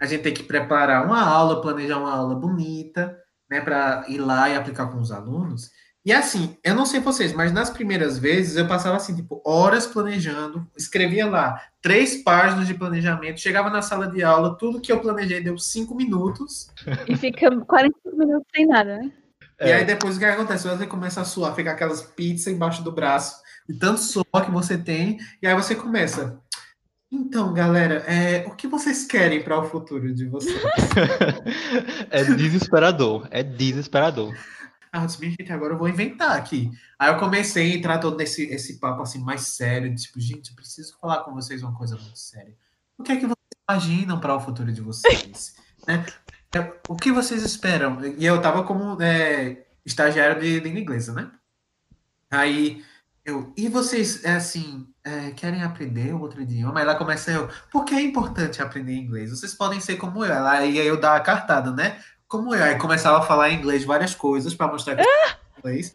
[0.00, 3.16] A gente tem que preparar uma aula, planejar uma aula bonita,
[3.50, 3.60] né?
[3.60, 5.70] Para ir lá e aplicar com os alunos.
[6.02, 9.86] E assim, eu não sei vocês, mas nas primeiras vezes eu passava assim, tipo, horas
[9.86, 15.00] planejando, escrevia lá três páginas de planejamento, chegava na sala de aula, tudo que eu
[15.00, 16.70] planejei deu cinco minutos.
[17.06, 19.12] E fica 45 minutos sem nada, né?
[19.60, 19.74] E É.
[19.74, 20.66] aí depois o que acontece?
[20.66, 23.36] Você começa a suar, fica aquelas pizzas embaixo do braço,
[23.68, 26.40] de tanto suor que você tem, e aí você começa.
[27.12, 30.60] Então, galera, é, o que vocês querem para o futuro de vocês?
[32.08, 33.26] É desesperador.
[33.30, 34.32] É desesperador.
[34.92, 36.70] Ah, eu disse, minha gente, agora eu vou inventar aqui.
[36.98, 40.56] Aí eu comecei a entrar todo nesse esse papo assim mais sério, tipo, gente, eu
[40.56, 42.56] preciso falar com vocês uma coisa muito séria.
[42.98, 43.36] O que é que vocês
[43.68, 45.54] imaginam para o futuro de vocês?
[45.86, 46.04] né?
[46.54, 47.98] É, O que vocês esperam?
[48.18, 51.30] E eu tava como é, estagiário de língua inglesa, né?
[52.28, 52.84] Aí
[53.24, 56.82] eu, e vocês, é assim, é, querem aprender outro idioma?
[56.82, 59.30] Lá começa eu, por que é importante aprender inglês?
[59.30, 60.32] Vocês podem ser como eu.
[60.32, 61.98] Ela- Aí eu dar a cartada, né?
[62.28, 62.62] Como eu.
[62.62, 65.12] Aí começava a falar inglês várias coisas para mostrar que sei
[65.58, 65.94] inglês.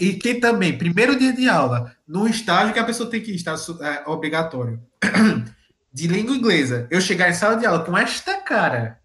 [0.00, 3.56] E que também, primeiro dia de aula, no estágio que a pessoa tem que estar
[3.80, 4.80] é, obrigatório,
[5.92, 9.00] de língua inglesa, eu chegar em sala de aula com esta cara,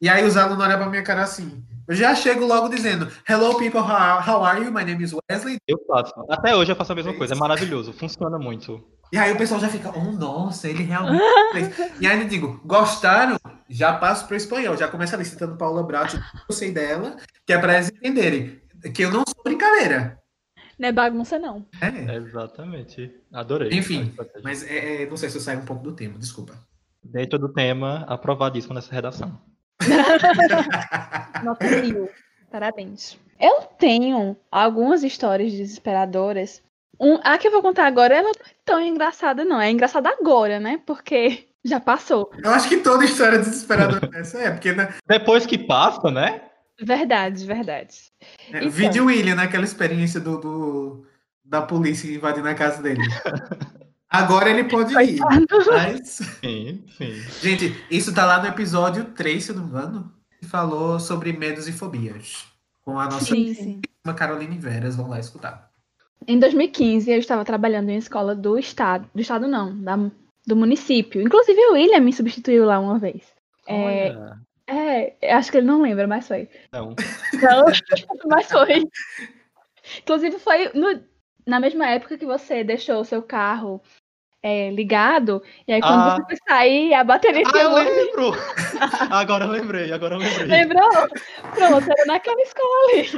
[0.00, 3.56] e aí os alunos olham pra minha cara assim, eu já chego logo dizendo, hello
[3.58, 4.72] people, how, are you?
[4.72, 5.58] My name is Wesley.
[5.66, 6.12] Eu faço.
[6.28, 7.34] Até hoje eu faço a mesma coisa.
[7.34, 7.92] É maravilhoso.
[7.92, 8.82] Funciona muito.
[9.12, 11.22] E aí o pessoal já fica, oh, nossa, ele realmente
[11.52, 11.92] fez.
[12.00, 13.38] E aí eu digo, gostaram?
[13.68, 16.14] Já passo pro espanhol, já começa ali citando Paula Brat,
[16.48, 18.60] eu sei dela, que é para eles entenderem
[18.94, 20.20] que eu não sou brincadeira.
[20.78, 21.64] Não é bagunça, não.
[21.80, 22.16] É.
[22.16, 23.10] Exatamente.
[23.32, 23.70] Adorei.
[23.72, 24.12] Enfim.
[24.42, 26.54] Mas é, é, não sei se eu saio um pouco do tema, desculpa.
[27.02, 29.40] Dentro do tema, aprovadíssimo nessa redação.
[31.42, 32.08] Nota mil.
[32.50, 33.18] Parabéns.
[33.38, 36.62] Eu tenho algumas histórias desesperadoras.
[36.98, 39.60] Um, a que eu vou contar agora, ela não é tão engraçada, não.
[39.60, 40.80] É engraçada agora, né?
[40.86, 42.30] Porque já passou.
[42.42, 46.40] Eu acho que toda história desesperadora dessa é, porque né, Depois que passa, né?
[46.80, 47.96] Verdade, verdade.
[48.52, 48.70] é, Então.
[48.70, 51.06] vídeo William, naquela experiência do, do-
[51.44, 53.00] da polícia invadindo a casa dele.
[54.08, 55.18] Agora ele pode ir.
[55.72, 56.08] Mas,
[56.40, 57.12] Sim, sim.
[57.42, 61.32] gente, isso tá lá no episódio 3, se eu não me engano, que falou sobre
[61.32, 62.46] medos e fobias.
[62.84, 63.80] Com a nossa Sim, sim.
[64.16, 65.68] Caroline Veras, vão lá escutar.
[66.26, 69.10] Em 2015, eu estava trabalhando em escola do estado.
[69.12, 70.10] Do estado não, da-
[70.46, 71.20] do município.
[71.20, 73.22] Inclusive, o William me substituiu lá uma vez.
[73.66, 73.74] É,
[74.14, 74.38] Olha.
[75.20, 76.48] é, acho que ele não lembra, mas foi.
[76.72, 76.94] Não.
[77.34, 77.64] Então,
[78.30, 78.84] mas foi.
[80.02, 81.00] Inclusive, foi no-
[81.46, 83.80] na mesma época que você deixou o seu carro
[84.42, 86.16] é, ligado, e aí quando Ah.
[86.16, 88.30] você foi sair, a bateria Ah, eu lembro!
[89.10, 90.46] Agora eu lembrei, agora eu lembrei.
[90.46, 90.90] Lembrou?
[91.54, 93.08] Pronto, era naquela escola ali.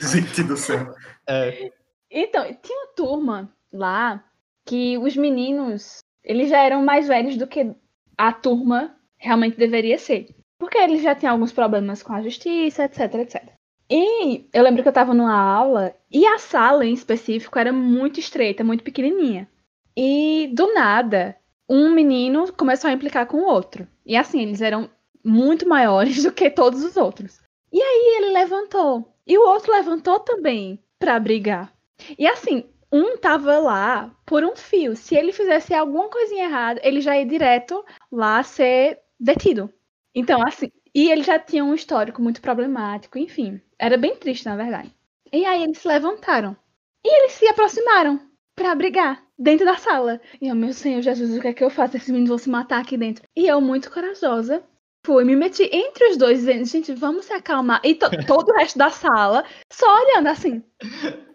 [0.00, 0.92] Gente do céu.
[1.26, 1.70] É,
[2.10, 4.24] Então, tinha uma turma lá
[4.66, 7.74] que os meninos, eles já eram mais velhos do que
[8.16, 10.34] a turma realmente deveria ser.
[10.58, 13.52] Porque eles já tinham alguns problemas com a justiça, etc, etc.
[13.90, 18.20] E eu lembro que eu tava numa aula e a sala em específico era muito
[18.20, 19.48] estreita, muito pequenininha.
[19.96, 21.36] E do nada,
[21.68, 23.88] um menino começou a implicar com o outro.
[24.04, 24.90] E assim, eles eram
[25.24, 27.40] muito maiores do que todos os outros.
[27.72, 29.12] E aí ele levantou.
[29.26, 31.72] E o outro levantou também pra brigar.
[32.18, 34.96] E assim, um tava lá por um fio.
[34.96, 39.72] Se ele fizesse alguma coisinha errada, ele já ia direto lá ser detido.
[40.14, 43.60] Então, assim, e ele já tinha um histórico muito problemático, enfim.
[43.78, 44.92] Era bem triste, na verdade.
[45.32, 46.56] E aí eles se levantaram.
[47.04, 48.20] E eles se aproximaram
[48.56, 50.20] pra brigar dentro da sala.
[50.40, 51.96] E eu, meu Senhor Jesus, o que é que eu faço?
[51.96, 53.24] Esses meninos vão se matar aqui dentro.
[53.36, 54.62] E eu, muito corajosa,
[55.06, 57.80] fui, me meti entre os dois, dizendo, gente, vamos se acalmar.
[57.84, 60.62] E to- todo o resto da sala, só olhando assim.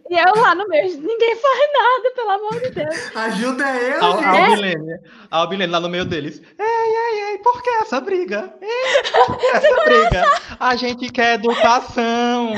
[0.10, 3.16] E eu lá no meio, ninguém faz nada, pelo amor de Deus.
[3.16, 4.26] Ajuda eu, a, gente.
[4.26, 5.00] a Albilene,
[5.32, 6.42] a Albilene lá no meio deles.
[6.60, 8.54] Ei, ei, ei, por que essa briga?
[8.62, 10.24] Ei, por que essa briga?
[10.60, 12.54] A gente quer educação.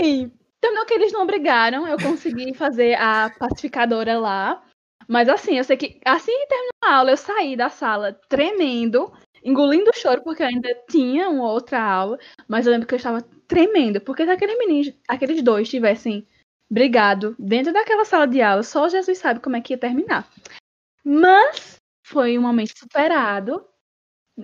[0.00, 1.86] Enfim, terminou que eles não brigaram.
[1.86, 4.60] Eu consegui fazer a pacificadora lá.
[5.08, 9.12] Mas assim, eu sei que assim que terminou a aula, eu saí da sala tremendo,
[9.44, 12.18] engolindo o choro, porque ainda tinha uma outra aula.
[12.48, 16.26] Mas eu lembro que eu estava tremendo, porque se aqueles meninos, aqueles dois tivessem
[16.70, 20.28] brigado dentro daquela sala de aula, só Jesus sabe como é que ia terminar.
[21.04, 21.76] Mas
[22.06, 23.66] foi um momento superado,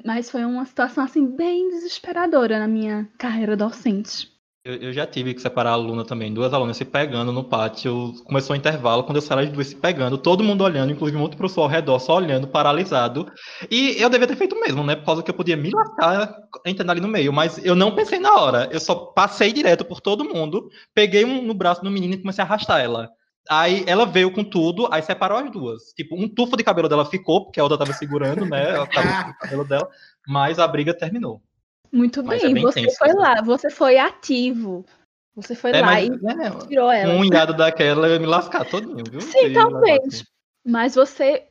[0.05, 4.38] mas foi uma situação assim bem desesperadora na minha carreira docente.
[4.69, 8.13] Eu, eu, já tive que separar a aluna também, duas alunas se pegando no pátio.
[8.27, 11.39] Começou o intervalo, quando eu saí as duas se pegando, todo mundo olhando, inclusive muito
[11.39, 13.33] professor ao redor, só olhando, paralisado.
[13.71, 14.95] E eu devia ter feito mesmo, né?
[14.95, 17.33] Por causa que eu podia me lascar entrando ali no meio.
[17.33, 18.69] Mas eu não pensei na hora.
[18.71, 22.45] Eu só passei direto por todo mundo, peguei um no braço do menino e comecei
[22.45, 23.09] a arrastar ela.
[23.49, 25.95] Aí ela veio com tudo, aí separou as duas.
[25.97, 28.75] Tipo, um tufo de cabelo dela ficou, porque a outra tava segurando, né?
[28.75, 29.89] Ela tava o cabelo dela,
[30.27, 31.41] mas a briga terminou.
[31.93, 33.15] Muito mas bem, é bem você tenso, foi né?
[33.15, 34.85] lá, você foi ativo.
[35.35, 37.15] Você foi é, lá mas, e é, tirou ela.
[37.15, 39.21] Um unhado daquela eu ia me lascar todinho, viu?
[39.21, 40.25] Sim, talvez.
[40.67, 41.47] Mas você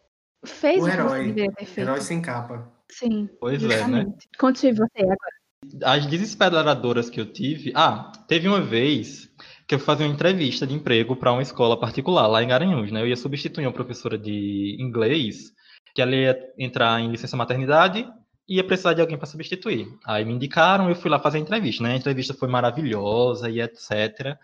[0.45, 1.33] fez o herói.
[1.77, 2.71] Herói sem capa.
[2.91, 3.29] Sim.
[3.39, 4.01] Pois justamente.
[4.01, 4.13] é, né?
[4.37, 5.37] Conte você agora.
[5.83, 7.71] As desesperadoras que eu tive.
[7.75, 9.29] Ah, teve uma vez
[9.65, 12.91] que eu fui fazer uma entrevista de emprego para uma escola particular lá em Garanhuns,
[12.91, 13.01] né?
[13.01, 15.51] Eu ia substituir uma professora de inglês,
[15.93, 18.07] que ela ia entrar em licença maternidade
[18.47, 19.87] ia precisar de alguém para substituir.
[20.05, 21.93] Aí me indicaram, eu fui lá fazer a entrevista, né?
[21.93, 24.37] A entrevista foi maravilhosa e etc.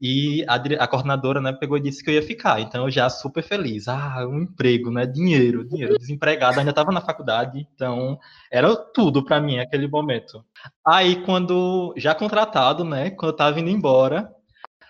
[0.00, 2.60] E a, a, coordenadora, né, pegou e disse que eu ia ficar.
[2.60, 3.88] Então eu já super feliz.
[3.88, 5.06] Ah, um emprego, né?
[5.06, 5.98] Dinheiro, dinheiro.
[5.98, 8.18] Desempregado, ainda estava na faculdade, então
[8.50, 10.44] era tudo para mim aquele momento.
[10.86, 14.30] Aí quando já contratado, né, quando eu tava indo embora,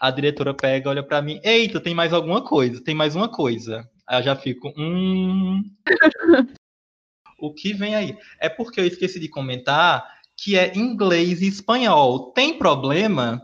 [0.00, 3.88] a diretora pega, olha para mim, eita, tem mais alguma coisa, tem mais uma coisa.
[4.06, 5.62] Aí eu já fico, hum,
[7.38, 8.16] o que vem aí?
[8.40, 10.04] É porque eu esqueci de comentar
[10.36, 12.32] que é inglês e espanhol.
[12.32, 13.42] Tem problema?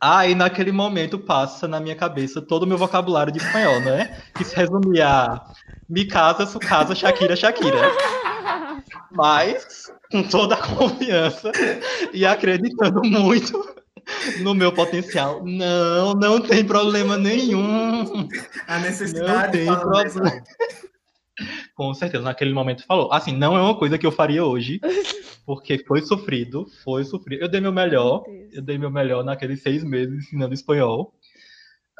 [0.00, 4.20] Aí naquele momento passa na minha cabeça todo o meu vocabulário de espanhol, né?
[4.34, 5.52] Que se resumia a
[5.88, 7.78] me casa, su casa, Shakira, Shakira.
[9.10, 11.50] Mas com toda a confiança
[12.12, 13.74] e acreditando muito
[14.40, 15.42] no meu potencial.
[15.44, 18.28] Não, não tem problema nenhum.
[18.66, 20.42] A necessidade não tem problema.
[21.74, 23.12] Com certeza, naquele momento falou.
[23.12, 24.80] Assim, não é uma coisa que eu faria hoje,
[25.44, 27.42] porque foi sofrido, foi sofrido.
[27.42, 28.22] Eu dei meu melhor,
[28.52, 31.12] eu dei meu melhor naqueles seis meses ensinando espanhol,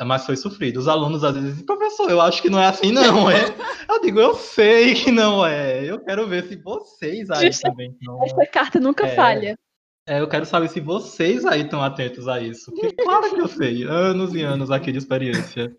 [0.02, 0.78] mas foi sofrido.
[0.78, 3.36] Os alunos às vezes dizem, professor, eu acho que não é assim, não, é?
[3.88, 5.84] Eu digo, eu sei que não é.
[5.84, 8.24] Eu quero ver se vocês aí Justa, também não.
[8.24, 9.58] Essa carta nunca é, falha.
[10.06, 12.72] É, eu quero saber se vocês aí estão atentos a isso.
[12.72, 15.74] Porque claro que eu sei, anos e anos aqui de experiência.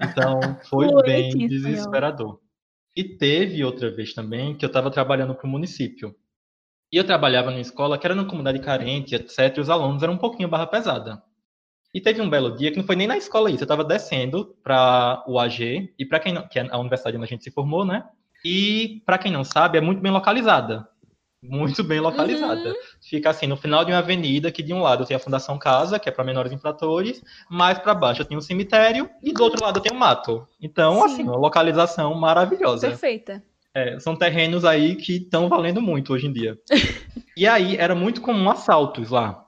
[0.00, 0.38] Então,
[0.68, 2.38] foi bem desesperador.
[2.96, 6.16] E teve outra vez também que eu estava trabalhando para o município.
[6.90, 9.54] E eu trabalhava numa escola que era numa comunidade carente, etc.
[9.56, 11.22] E os alunos eram um pouquinho barra pesada.
[11.92, 13.62] E teve um belo dia que não foi nem na escola isso.
[13.62, 17.26] Eu estava descendo para o AG, e para quem não, que é a universidade onde
[17.26, 18.08] a gente se formou, né?
[18.44, 20.88] E para quem não sabe, é muito bem localizada
[21.42, 22.70] muito bem localizada.
[22.70, 22.74] Uhum.
[23.00, 25.98] Fica assim, no final de uma avenida, que de um lado tem a Fundação Casa,
[25.98, 29.80] que é para menores infratores, mais para baixo tem um cemitério e do outro lado
[29.80, 30.46] tem um mato.
[30.60, 31.04] Então, Sim.
[31.04, 32.88] assim, uma localização maravilhosa.
[32.88, 33.42] Perfeita.
[33.74, 36.58] É, são terrenos aí que estão valendo muito hoje em dia.
[37.36, 39.44] e aí era muito comum assaltos lá.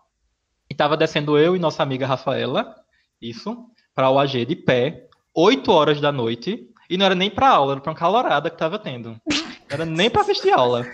[0.70, 2.74] E tava descendo eu e nossa amiga Rafaela,
[3.20, 3.64] isso,
[3.94, 7.72] para o AG de pé, 8 horas da noite, e não era nem para aula,
[7.72, 9.20] era para uma calorada que tava tendo.
[9.70, 10.86] Era nem para assistir aula.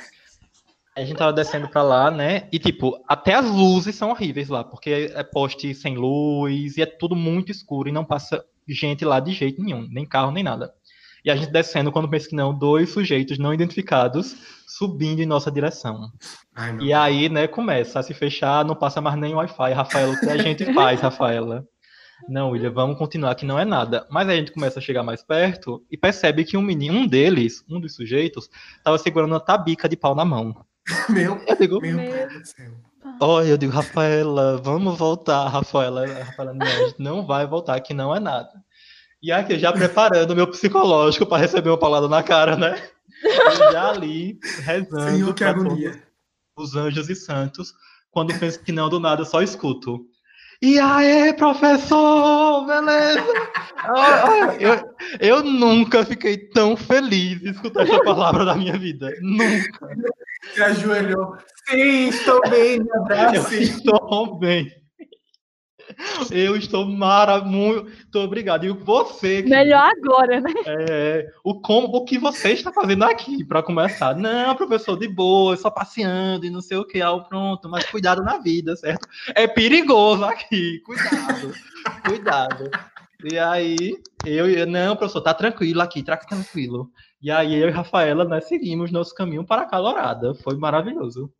[0.96, 2.48] A gente tava descendo pra lá, né?
[2.52, 6.86] E, tipo, até as luzes são horríveis lá, porque é poste sem luz e é
[6.86, 10.72] tudo muito escuro e não passa gente lá de jeito nenhum, nem carro, nem nada.
[11.24, 14.36] E a gente descendo, quando pensa que não, dois sujeitos não identificados
[14.68, 16.12] subindo em nossa direção.
[16.54, 19.72] Ai, e aí, né, começa a se fechar, não passa mais nem Wi-Fi.
[19.72, 21.66] Rafaela, o que a gente faz, Rafaela?
[22.28, 24.06] Não, William, vamos continuar que não é nada.
[24.10, 27.64] Mas a gente começa a chegar mais perto e percebe que um menino, um deles,
[27.68, 30.54] um dos sujeitos, estava segurando uma tabica de pau na mão.
[31.08, 32.72] Meu, eu digo, meu pai do céu.
[33.20, 36.06] Olha, eu digo, Rafaela, vamos voltar, Rafaela.
[36.06, 38.50] Rafaela, não, a gente não vai voltar, que não é nada.
[39.22, 42.82] E aqui, já preparando o meu psicológico para receber uma palavra na cara, né?
[43.22, 45.10] Eu já ali, rezando.
[45.10, 46.02] Senhor, que agonia.
[46.56, 47.72] Os anjos e santos.
[48.10, 50.06] Quando penso que não, do nada, eu só escuto.
[50.62, 53.24] E aí, professor, beleza?
[54.60, 59.14] eu, eu nunca fiquei tão feliz de escutar essa palavra da minha vida.
[59.20, 59.88] Nunca.
[60.52, 61.36] Se ajoelhou.
[61.68, 63.54] Sim, estou bem, me abrace.
[63.56, 64.84] Eu estou bem.
[66.30, 68.64] Eu estou mara, muito obrigado.
[68.64, 69.42] E você.
[69.42, 70.52] Que, Melhor agora, né?
[70.66, 74.16] É, o, como, o que você está fazendo aqui, para começar?
[74.16, 78.22] Não, professor, de boa, só passeando e não sei o que, ah, pronto, mas cuidado
[78.22, 79.08] na vida, certo?
[79.34, 81.52] É perigoso aqui, cuidado,
[82.06, 82.70] cuidado.
[83.30, 86.90] E aí, eu, não, professor, tá tranquilo aqui, tá tranquilo.
[87.24, 90.34] E aí, eu e Rafaela, nós seguimos nosso caminho para a calorada.
[90.34, 91.32] Foi maravilhoso.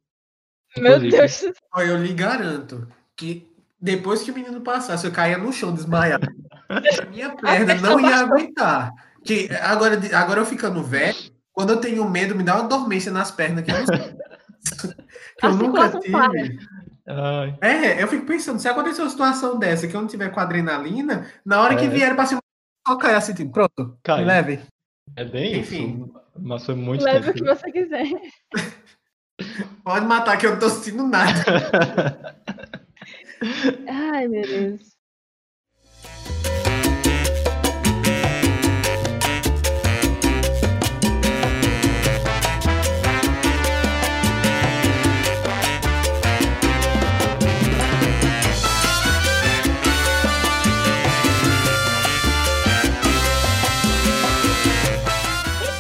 [0.78, 1.44] Meu Deus.
[1.74, 6.26] Olha, eu lhe garanto que depois que o menino passasse, eu caía no chão desmaiado.
[7.12, 8.92] Minha perna não ia aguentar.
[9.22, 11.18] Que agora, agora eu ficando velho,
[11.52, 13.76] quando eu tenho medo, me dá uma dormência nas pernas que eu,
[15.38, 16.16] que eu nunca tive.
[17.06, 17.58] Ai.
[17.60, 21.30] É, eu fico pensando, se acontecer uma situação dessa que eu não tiver com adrenalina,
[21.44, 21.76] na hora é.
[21.76, 22.40] que vier para cima,
[22.88, 24.24] só cair assim, tipo, pronto, Cai.
[24.24, 24.62] leve.
[25.16, 26.04] É bem Enfim.
[26.04, 26.20] Isso.
[26.38, 28.06] Mas foi muito Leve o que você quiser.
[29.84, 32.40] Pode matar que eu não tô sentindo nada.
[33.88, 34.93] Ai, meu Deus.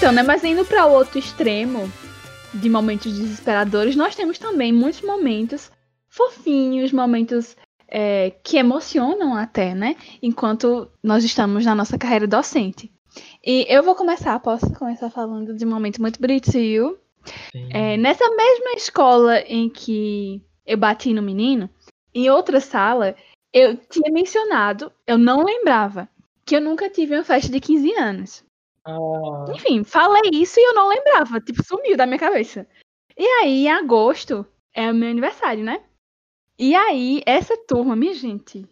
[0.04, 0.22] Então, né?
[0.22, 1.90] Mas indo para o outro extremo
[2.52, 5.72] de momentos desesperadores, nós temos também muitos momentos
[6.10, 7.56] fofinhos, momentos
[7.88, 9.96] é, que emocionam até, né?
[10.22, 12.92] Enquanto nós estamos na nossa carreira docente.
[13.42, 16.98] E eu vou começar, posso começar falando de um momento muito bonitinho.
[17.70, 21.70] É, nessa mesma escola em que eu bati no menino,
[22.14, 23.16] em outra sala,
[23.54, 26.06] eu tinha mencionado, eu não lembrava,
[26.44, 28.43] que eu nunca tive uma festa de 15 anos.
[28.86, 29.46] Oh.
[29.54, 32.66] Enfim, falei isso e eu não lembrava, tipo, sumiu da minha cabeça.
[33.16, 35.82] E aí, em agosto, é o meu aniversário, né?
[36.58, 38.68] E aí, essa turma, minha gente,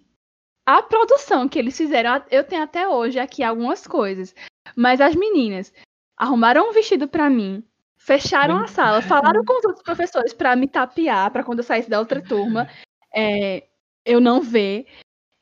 [0.66, 4.34] a produção que eles fizeram, eu tenho até hoje aqui algumas coisas.
[4.76, 5.72] Mas as meninas
[6.16, 7.64] arrumaram um vestido para mim,
[7.96, 11.90] fecharam a sala, falaram com os outros professores para me tapear, para quando eu saísse
[11.90, 12.68] da outra turma,
[13.14, 13.64] é,
[14.04, 14.86] eu não ver.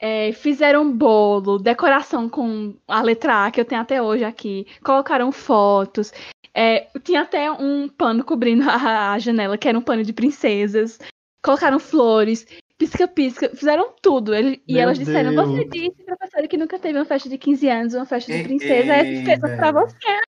[0.01, 4.67] É, fizeram bolo, decoração com a letra A, que eu tenho até hoje aqui.
[4.83, 6.13] Colocaram fotos.
[6.55, 10.99] É, tinha até um pano cobrindo a, a janela, que era um pano de princesas
[11.43, 12.47] colocaram flores,
[12.79, 14.35] pisca-pisca, fizeram tudo.
[14.35, 15.49] Ele, e elas disseram: Deus.
[15.49, 18.93] Você disse, professora, que nunca teve uma festa de 15 anos, uma festa de princesa,
[18.93, 20.21] aí fez pra você.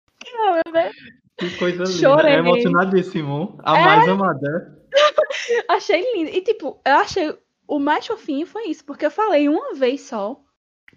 [1.39, 1.99] Que coisa linda.
[1.99, 2.35] Chorei.
[2.35, 3.59] É emocionadíssimo.
[3.65, 3.85] A é...
[3.85, 4.79] mais amada.
[5.69, 6.31] achei lindo.
[6.31, 7.35] E, tipo, eu achei
[7.67, 10.41] o mais fofinho foi isso, porque eu falei uma vez só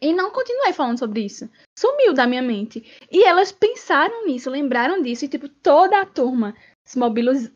[0.01, 1.49] e não continuei falando sobre isso.
[1.77, 2.83] Sumiu da minha mente.
[3.11, 6.99] E elas pensaram nisso, lembraram disso, e, tipo, toda a turma se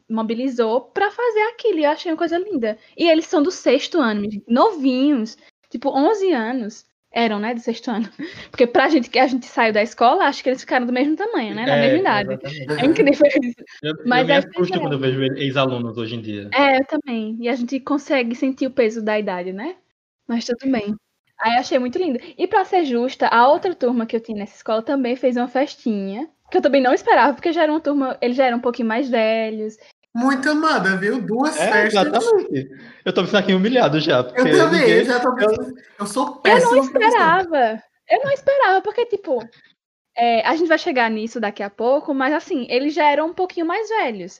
[0.10, 1.80] mobilizou para fazer aquilo.
[1.80, 2.78] E eu achei uma coisa linda.
[2.98, 5.38] E eles são do sexto ano, novinhos,
[5.70, 6.86] tipo 11 anos.
[7.12, 8.08] Eram, né, do sexto ano.
[8.52, 11.16] Porque pra gente que a gente saiu da escola, acho que eles ficaram do mesmo
[11.16, 11.66] tamanho, né?
[11.66, 12.34] Da é, mesma idade.
[12.34, 12.84] Exatamente.
[12.84, 13.64] É incrível isso.
[13.82, 16.50] Eu, Mas eu me é quando eu vejo ex-alunos hoje em dia.
[16.54, 17.36] É, eu também.
[17.40, 19.76] E a gente consegue sentir o peso da idade, né?
[20.28, 20.96] Mas tudo bem.
[21.40, 22.20] Aí achei muito lindo.
[22.38, 25.48] E para ser justa, a outra turma que eu tinha nessa escola também fez uma
[25.48, 28.62] festinha que eu também não esperava, porque já era uma turma, eles já eram um
[28.62, 29.78] pouquinho mais velhos.
[30.16, 31.22] Muito amada, viu?
[31.22, 32.08] Duas é, festas.
[32.08, 32.70] Exatamente.
[33.06, 34.20] Eu tô aqui humilhado já.
[34.20, 35.06] Eu também, ninguém...
[35.06, 35.76] já tô eu...
[36.00, 36.72] eu sou péssimo.
[36.72, 37.84] Eu não esperava.
[38.10, 39.40] Eu não esperava, porque, tipo,
[40.18, 43.34] é, a gente vai chegar nisso daqui a pouco, mas assim, eles já eram um
[43.34, 44.40] pouquinho mais velhos.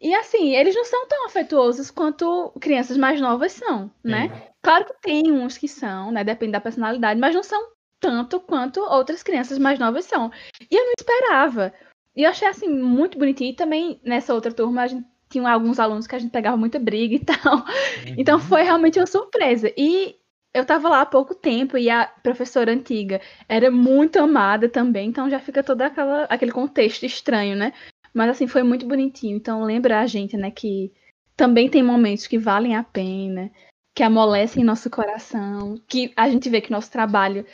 [0.00, 4.48] E assim, eles não são tão afetuosos quanto crianças mais novas são, né?
[4.62, 6.22] Claro que tem uns que são, né?
[6.22, 10.30] Depende da personalidade, mas não são tanto quanto outras crianças mais novas são.
[10.70, 11.74] E eu não esperava.
[12.16, 13.50] E eu achei assim muito bonitinho.
[13.50, 16.78] E também nessa outra turma a gente tinha alguns alunos que a gente pegava muita
[16.78, 17.56] briga e tal.
[17.56, 18.14] Uhum.
[18.16, 19.72] Então foi realmente uma surpresa.
[19.76, 20.16] E
[20.54, 25.28] eu tava lá há pouco tempo e a professora antiga era muito amada também, então
[25.28, 27.72] já fica todo aquela, aquele contexto estranho, né?
[28.14, 29.36] Mas assim, foi muito bonitinho.
[29.36, 30.92] Então lembra a gente, né, que
[31.36, 33.50] também tem momentos que valem a pena,
[33.94, 37.44] que amolecem nosso coração, que a gente vê que nosso trabalho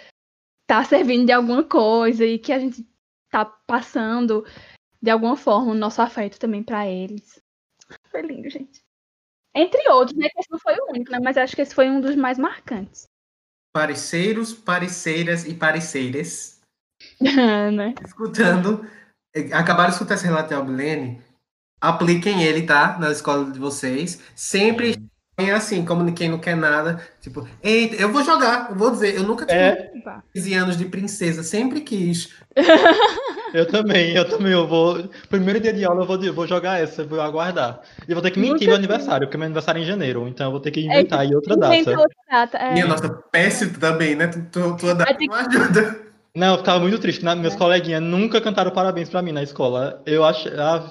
[0.66, 2.86] tá servindo de alguma coisa e que a gente
[3.34, 4.46] tá passando
[5.02, 7.42] de alguma forma o nosso afeto também para eles.
[8.10, 8.80] Foi lindo, gente.
[9.54, 10.28] Entre outros, né?
[10.28, 11.18] Que esse não foi o único, né?
[11.22, 13.06] Mas acho que esse foi um dos mais marcantes.
[13.72, 16.60] Pareceiros, pareceiras e pareceiras.
[17.20, 17.94] né?
[18.04, 18.88] Escutando.
[19.52, 21.20] Acabaram de escutar esse relato de Albilene.
[21.80, 22.96] Apliquem ele, tá?
[22.98, 24.22] Na escola de vocês.
[24.34, 25.03] Sempre
[25.36, 29.16] E assim, como quem não quer nada, tipo, eita, eu vou jogar, eu vou dizer,
[29.16, 29.90] eu nunca tive É,
[30.32, 32.32] 15 anos de princesa, sempre quis.
[33.52, 35.08] eu também, eu também, eu vou.
[35.28, 37.80] Primeiro dia de aula eu vou, eu vou jogar essa, eu vou aguardar.
[38.06, 38.84] E eu vou ter que mentir Nunca meu vi.
[38.84, 41.34] aniversário, porque meu aniversário é em janeiro, então eu vou ter que É, inventar aí
[41.34, 41.90] outra data.
[41.90, 42.58] outra data.
[42.58, 42.72] É.
[42.72, 44.28] Minha nossa, péssimo também, né?
[44.28, 46.00] Tu, tu, tua data não ajuda.
[46.36, 47.34] Não, eu ficava muito triste, na- É.
[47.34, 50.00] meus coleguinhas nunca cantaram parabéns pra mim na escola.
[50.06, 50.48] Eu acho.
[50.60, 50.88] Ah,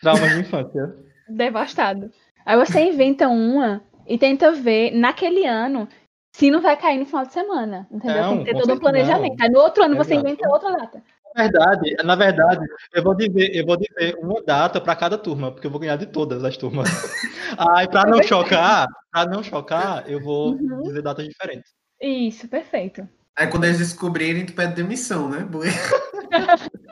[0.00, 0.94] trauma de infância.
[1.28, 2.10] Devastado.
[2.44, 5.88] Aí você inventa uma e tenta ver naquele ano
[6.34, 7.86] se não vai cair no final de semana.
[7.90, 8.22] Entendeu?
[8.22, 9.36] Não, Tem que ter todo um planejamento.
[9.38, 9.44] não.
[9.46, 11.02] Aí no outro ano você inventa outra data.
[11.34, 15.50] Na verdade, na verdade, eu vou dizer, eu vou dizer uma data pra cada turma,
[15.50, 16.86] porque eu vou ganhar de todas as turmas.
[17.74, 20.82] Aí, pra não chocar, pra não chocar, eu vou Uhum.
[20.82, 21.72] dizer datas diferentes.
[22.00, 23.08] Isso, perfeito.
[23.38, 25.48] Aí quando eles descobrirem, tu pede demissão, né?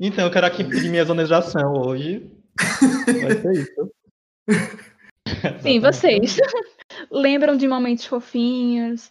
[0.00, 2.30] Então, eu quero aqui pedir minha exoneração hoje.
[3.20, 3.90] Vai ser isso.
[5.62, 6.36] Sim, vocês.
[7.10, 9.10] Lembram de momentos fofinhos?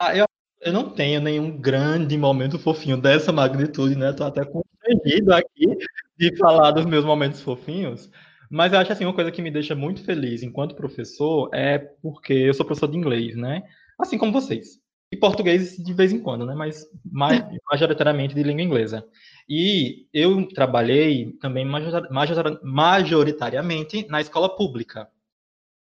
[0.00, 0.26] Ah, eu,
[0.60, 4.12] eu não tenho nenhum grande momento fofinho dessa magnitude, né?
[4.12, 5.76] Tô até constrangido aqui
[6.16, 8.10] de falar dos meus momentos fofinhos.
[8.50, 12.34] Mas eu acho assim, uma coisa que me deixa muito feliz enquanto professor é porque
[12.34, 13.62] eu sou professor de inglês, né?
[13.98, 14.81] Assim como vocês.
[15.12, 16.54] E português de vez em quando, né?
[16.54, 19.06] Mas ma- majoritariamente de língua inglesa.
[19.46, 25.06] E eu trabalhei também major- major- majoritariamente na escola pública.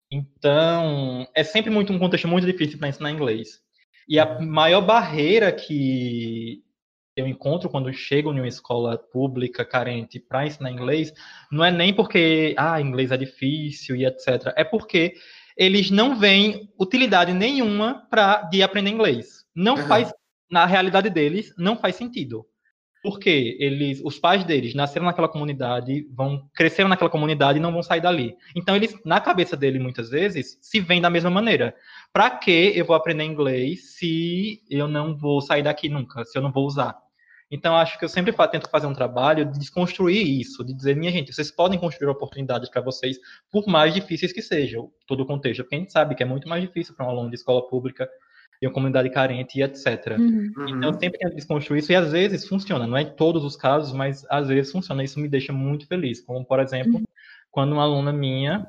[0.10, 3.62] Então, é sempre muito um contexto muito difícil para ensinar inglês.
[4.08, 6.64] E a maior barreira que
[7.18, 11.12] eu encontro quando chego em uma escola pública carente para ensinar inglês
[11.52, 14.54] não é nem porque ah, inglês é difícil e etc.
[14.56, 15.16] É porque
[15.58, 19.46] eles não veem utilidade nenhuma para de aprender inglês.
[19.56, 19.88] Não Uhum.
[19.88, 20.14] faz
[20.50, 22.46] na realidade deles não faz sentido.
[23.04, 27.84] Porque eles, os pais deles nasceram naquela comunidade, vão cresceram naquela comunidade e não vão
[27.84, 28.36] sair dali.
[28.56, 31.76] Então eles, na cabeça dele muitas vezes, se veem da mesma maneira.
[32.12, 36.42] Para que eu vou aprender inglês se eu não vou sair daqui nunca, se eu
[36.42, 36.98] não vou usar?
[37.50, 41.12] Então acho que eu sempre tento fazer um trabalho de desconstruir isso, de dizer, minha
[41.12, 43.18] gente, vocês podem construir oportunidades para vocês,
[43.50, 45.64] por mais difíceis que sejam, todo o contexto.
[45.64, 48.10] Porque a gente sabe que é muito mais difícil para um aluno de escola pública
[48.62, 50.18] e uma comunidade carente e etc.
[50.18, 50.52] Uhum.
[50.68, 52.88] Então, eu sempre tento desconstruir isso e às vezes funciona.
[52.88, 55.04] Não é em todos os casos, mas às vezes funciona.
[55.04, 56.22] Isso me deixa muito feliz.
[56.22, 57.02] Como, por exemplo,
[57.52, 58.68] quando uma aluna minha,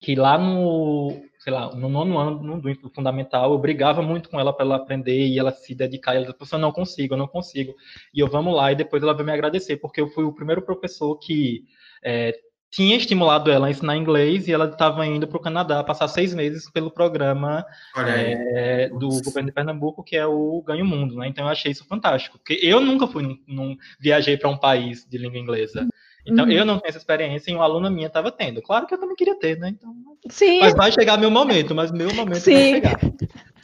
[0.00, 4.40] que lá no, sei lá, no nono ano no, do fundamental, eu brigava muito com
[4.40, 6.14] ela para ela aprender e ela se dedicar.
[6.14, 7.74] E ela disse, eu não consigo, eu não consigo.
[8.14, 8.72] E eu, vamos lá.
[8.72, 11.64] E depois ela veio me agradecer, porque eu fui o primeiro professor que
[12.02, 12.34] é,
[12.70, 16.32] tinha estimulado ela a ensinar inglês e ela estava indo para o Canadá passar seis
[16.32, 17.62] meses pelo programa
[18.08, 21.28] é, do governo de Pernambuco, que é o Ganho Mundo, né?
[21.28, 25.18] Então eu achei isso fantástico, porque eu nunca fui num- viajei para um país de
[25.18, 25.86] língua inglesa.
[26.26, 26.50] Então Uhum.
[26.52, 28.62] eu não tenho essa experiência e uma aluna minha estava tendo.
[28.62, 29.68] Claro que eu também queria ter, né?
[29.70, 29.94] Então,
[30.30, 32.54] Sim, mas vai chegar meu momento, mas meu momento Sim.
[32.54, 33.00] vai chegar.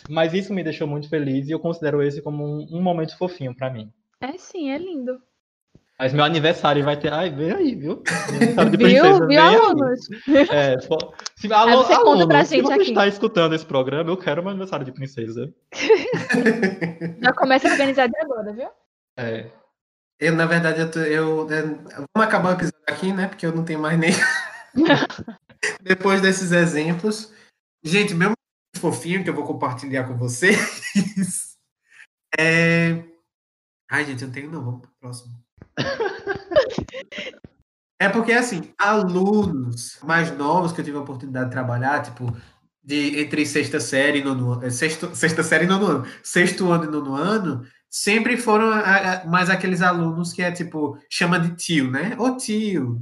[0.08, 3.54] Mas isso me deixou muito feliz e eu considero esse como um, um momento fofinho
[3.54, 3.90] para mim.
[4.20, 5.20] é sim, é lindo.
[5.98, 7.12] Mas meu aniversário vai ter.
[7.12, 8.02] Ai, vem aí, viu?
[8.28, 9.54] Aniversário de Viu, princesa, viu, aí.
[9.54, 10.00] alunos?
[10.50, 10.78] É,
[11.36, 12.82] se, alô, você conta pra aluno, se gente você aqui.
[12.84, 15.52] está escutando esse programa, eu quero meu aniversário de princesa.
[17.22, 18.68] Já começa a organizar de agora, viu?
[19.18, 19.46] É,
[20.20, 23.26] Eu, na verdade, eu, tô- eu, é, Vamos acabar o episódio aqui, né?
[23.28, 24.12] Porque eu não tenho mais nem.
[25.82, 27.32] Depois desses exemplos.
[27.82, 28.32] Gente, meu
[28.76, 31.56] fofinho que eu vou compartilhar com vocês.
[32.38, 33.02] É.
[33.90, 34.64] Ai, gente, eu não tenho, não.
[34.64, 35.34] Vamos pro próximo.
[37.98, 42.34] É porque, assim, alunos mais novos que eu tive a oportunidade de trabalhar, tipo,
[42.82, 46.84] de entre sexta série e nono ano, sexto, sexta série e nono ano, sexto ano
[46.84, 48.80] e nono ano, sempre foram a-
[49.22, 52.14] a- mais aqueles alunos que é tipo, chama de tio, né?
[52.18, 53.00] Ô tio.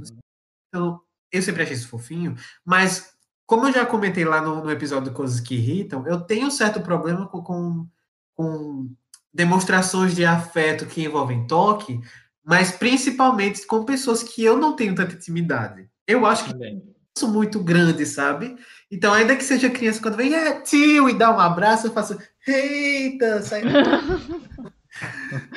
[0.67, 0.99] Então,
[1.31, 2.35] eu sempre achei isso fofinho,
[2.65, 3.13] mas
[3.45, 6.51] como eu já comentei lá no, no episódio de Coisas que Irritam, eu tenho um
[6.51, 7.87] certo problema com, com,
[8.35, 8.91] com
[9.33, 11.99] demonstrações de afeto que envolvem toque,
[12.43, 15.87] mas principalmente com pessoas que eu não tenho tanta intimidade.
[16.07, 16.83] Eu acho que também.
[17.15, 18.55] isso muito grande, sabe?
[18.91, 22.17] Então, ainda que seja criança, quando vem, é tio, e dá um abraço, eu faço,
[22.47, 23.61] eita, sai.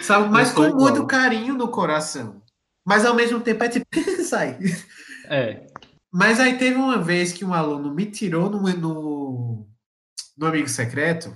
[0.02, 0.28] sabe?
[0.28, 0.80] Mas com igual.
[0.80, 2.42] muito carinho no coração.
[2.84, 3.86] Mas ao mesmo tempo é tipo,
[4.24, 4.58] sai.
[5.26, 5.66] É,
[6.12, 9.68] Mas aí teve uma vez que um aluno me tirou no, no,
[10.36, 11.34] no Amigo Secreto,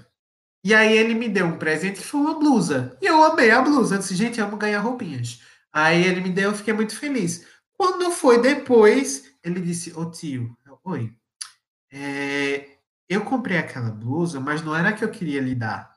[0.64, 2.98] e aí ele me deu um presente que foi uma blusa.
[3.00, 3.94] E eu amei a blusa.
[3.94, 5.40] Eu disse, gente, amo ganhar roupinhas.
[5.72, 7.46] Aí ele me deu, eu fiquei muito feliz.
[7.78, 11.12] Quando foi depois, ele disse, ô tio, eu, oi,
[11.92, 12.78] é,
[13.08, 15.95] eu comprei aquela blusa, mas não era a que eu queria lhe dar.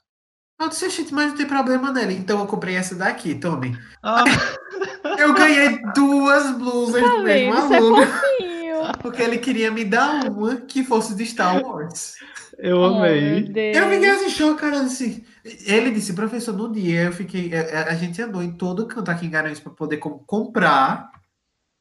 [0.60, 2.12] Eu disse, gente, mas não tem problema nela.
[2.12, 3.78] Então eu comprei essa daqui, tomem.
[4.04, 4.24] Ah,
[5.18, 8.08] Eu ganhei duas blusas Tá do mesmo é aluno.
[9.02, 12.16] Porque ele queria me dar uma que fosse de Star Wars.
[12.58, 13.44] Eu Oh, amei.
[13.44, 13.78] Deus.
[13.78, 15.24] Eu fiquei assim, chocado, assim.
[15.66, 17.52] Ele disse, professor, no dia eu fiquei.
[17.56, 21.10] A, a gente andou em todo canto aqui em Garanhuns para poder com- comprar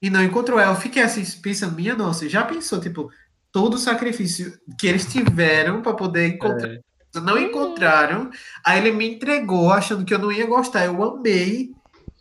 [0.03, 0.73] e não encontrou ela.
[0.73, 3.11] Eu fiquei assim, pensando, minha nossa, já pensou, tipo,
[3.51, 6.69] todo o sacrifício que eles tiveram para poder encontrar.
[6.69, 6.81] É.
[7.15, 8.31] Não encontraram.
[8.65, 10.85] Aí ele me entregou, achando que eu não ia gostar.
[10.85, 11.71] Eu amei.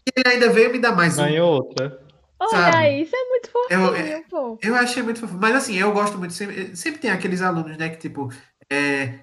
[0.05, 1.23] E ele ainda veio me dar mais um.
[1.23, 1.99] Ganhou outra.
[2.39, 2.77] Olha sabe?
[2.77, 4.57] aí, isso é muito fofinho, Eu- é- pô.
[4.61, 5.37] Eu achei muito fofo.
[5.39, 6.33] Mas assim, eu gosto muito.
[6.33, 8.31] Sempre, sempre tem aqueles alunos, né, que tipo.
[8.71, 9.19] é,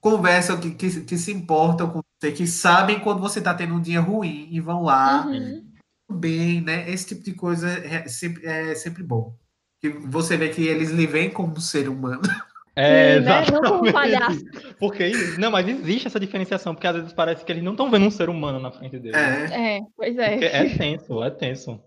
[0.00, 3.80] conversam, que, que, que se importam com você, que sabem quando você tá tendo um
[3.80, 5.62] dia ruim e vão lá Uhum.
[6.10, 6.90] bem, né?
[6.90, 9.34] Esse tipo de coisa é sempre, é sempre bom.
[9.80, 12.22] Que você vê que eles lhe veem como um ser humano.
[12.80, 13.46] É, né?
[13.52, 14.40] Não como palhaço.
[14.78, 18.06] Porque, não, mas existe essa diferenciação, porque às vezes parece que eles não estão vendo
[18.06, 19.16] um ser humano na frente deles.
[19.16, 19.76] É.
[19.76, 20.66] É, pois Porque é.
[20.66, 21.80] é tenso, é tenso.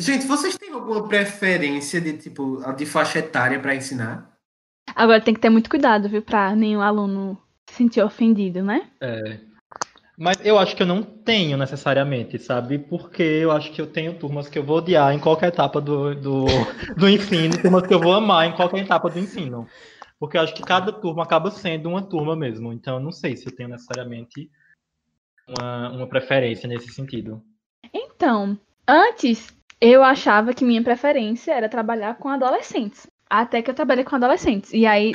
[0.00, 4.38] Gente, vocês têm alguma preferência de tipo de faixa etária para ensinar?
[4.94, 8.90] Agora tem que ter muito cuidado, viu, pra nenhum aluno se sentir ofendido, né?
[9.00, 9.40] É.
[10.18, 12.76] Mas eu acho que eu não tenho necessariamente, sabe?
[12.76, 16.12] Porque eu acho que eu tenho turmas que eu vou odiar em qualquer etapa do,
[16.16, 16.44] do,
[16.96, 19.68] do ensino, turmas que eu vou amar em qualquer etapa do ensino.
[20.18, 22.72] Porque eu acho que cada turma acaba sendo uma turma mesmo.
[22.72, 24.50] Então eu não sei se eu tenho necessariamente
[25.46, 27.40] uma, uma preferência nesse sentido.
[27.94, 28.58] Então,
[28.88, 33.06] antes eu achava que minha preferência era trabalhar com adolescentes.
[33.30, 34.72] Até que eu trabalhei com adolescentes.
[34.72, 35.12] E aí,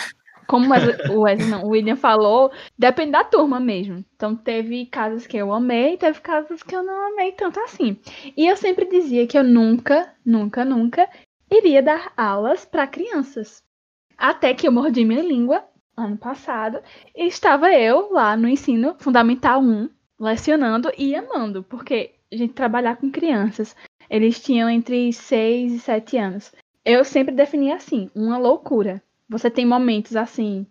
[0.48, 0.68] como
[1.10, 4.04] o Wesley- não, o William falou, depende da turma mesmo.
[4.16, 7.98] Então, teve casos que eu amei, teve casos que eu não amei tanto assim.
[8.36, 11.10] E eu sempre dizia que eu nunca, nunca, nunca
[11.52, 13.64] iria dar aulas para crianças.
[14.18, 15.64] Até que eu mordi minha língua
[15.96, 16.80] ano passado
[17.16, 19.90] e estava eu lá no ensino fundamental 1,
[20.20, 23.76] lecionando e amando, porque a gente trabalhar com crianças,
[24.10, 26.52] eles tinham entre 6 e 7 anos.
[26.84, 29.02] Eu sempre definia assim, uma loucura.
[29.34, 30.66] Você tem momentos assim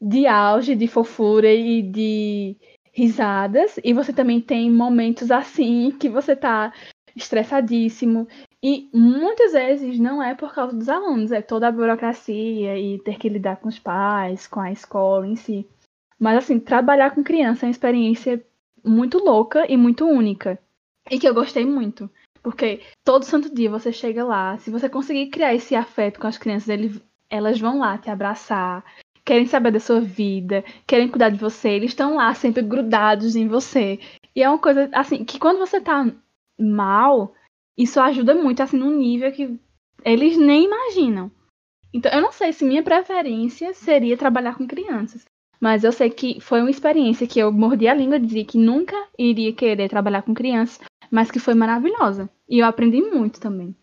[0.00, 2.56] de auge, de fofura e de
[2.90, 6.72] risadas, e você também tem momentos assim que você tá
[7.14, 8.26] estressadíssimo.
[8.62, 13.18] E muitas vezes não é por causa dos alunos, é toda a burocracia e ter
[13.18, 15.66] que lidar com os pais, com a escola em si.
[16.18, 18.42] Mas assim, trabalhar com criança é uma experiência
[18.82, 20.58] muito louca e muito única.
[21.10, 22.10] E que eu gostei muito.
[22.42, 26.38] Porque todo santo dia você chega lá, se você conseguir criar esse afeto com as
[26.38, 28.84] crianças, ele- elas vão lá te abraçar,
[29.24, 33.46] querem saber da sua vida, querem cuidar de você, eles estão lá sempre grudados em
[33.46, 33.98] você.
[34.34, 36.06] E é uma coisa, assim, que quando você tá
[36.58, 37.34] mal,
[37.76, 39.58] isso ajuda muito, assim, num nível que
[40.04, 41.30] eles nem imaginam.
[41.92, 45.24] Então, eu não sei se minha preferência seria trabalhar com crianças.
[45.60, 48.58] Mas eu sei que foi uma experiência que eu mordi a língua e dizia que
[48.58, 52.30] nunca iria querer trabalhar com crianças, mas que foi maravilhosa.
[52.48, 53.74] E eu aprendi muito também.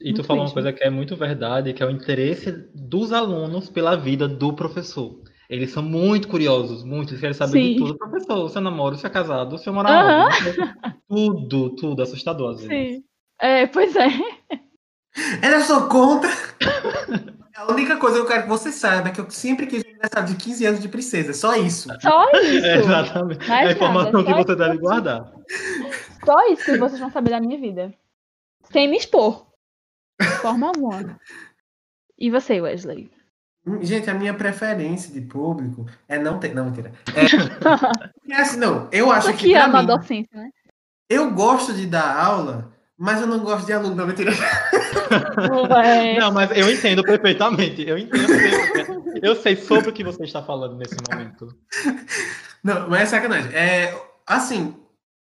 [0.00, 0.54] E tu Muito falou uma mesmo.
[0.54, 5.22] coisa que é muito verdade, que é o interesse dos alunos pela vida do professor.
[5.48, 7.76] Eles são muito curiosos, muito, eles querem saber de Sim.
[7.78, 7.96] tudo.
[7.98, 10.26] Professor, você namora, você é casado, você mora Aham.
[10.26, 10.76] onde?
[11.08, 12.96] Tudo, tudo, assustador às vezes.
[12.96, 13.04] Sim.
[13.40, 14.08] É, pois é.
[15.40, 16.26] Era só conta.
[17.56, 20.28] A única coisa que eu quero que você saiba é que eu sempre quis aniversário
[20.28, 21.32] de 15 anos de princesa.
[21.32, 21.88] Só isso.
[22.00, 22.66] Só isso.
[22.66, 23.48] É, exatamente.
[23.48, 24.56] Mais é a informação nada, que você isso.
[24.56, 25.32] deve guardar.
[26.24, 27.94] Só isso que vocês vão saber da minha vida.
[28.72, 29.45] Sem me expor.
[30.46, 31.20] Forma alguma.
[32.18, 33.10] E você, Wesley?
[33.80, 36.54] Gente, a minha preferência de público é não ter.
[36.54, 36.92] Não, mentira.
[37.14, 37.24] É,
[38.32, 39.48] é assim, não, eu acho que.
[39.48, 40.50] que pra ama a mim, docência, né?
[41.10, 43.96] eu gosto de dar aula, mas eu não gosto de aluno.
[43.96, 44.30] Não, mentira.
[45.70, 46.18] Ué.
[46.18, 47.82] Não, mas eu entendo perfeitamente.
[47.86, 48.26] Eu entendo.
[49.20, 51.48] Eu sei sobre o que você está falando nesse momento.
[52.62, 53.52] Não, mas é sacanagem.
[53.52, 54.76] É, assim,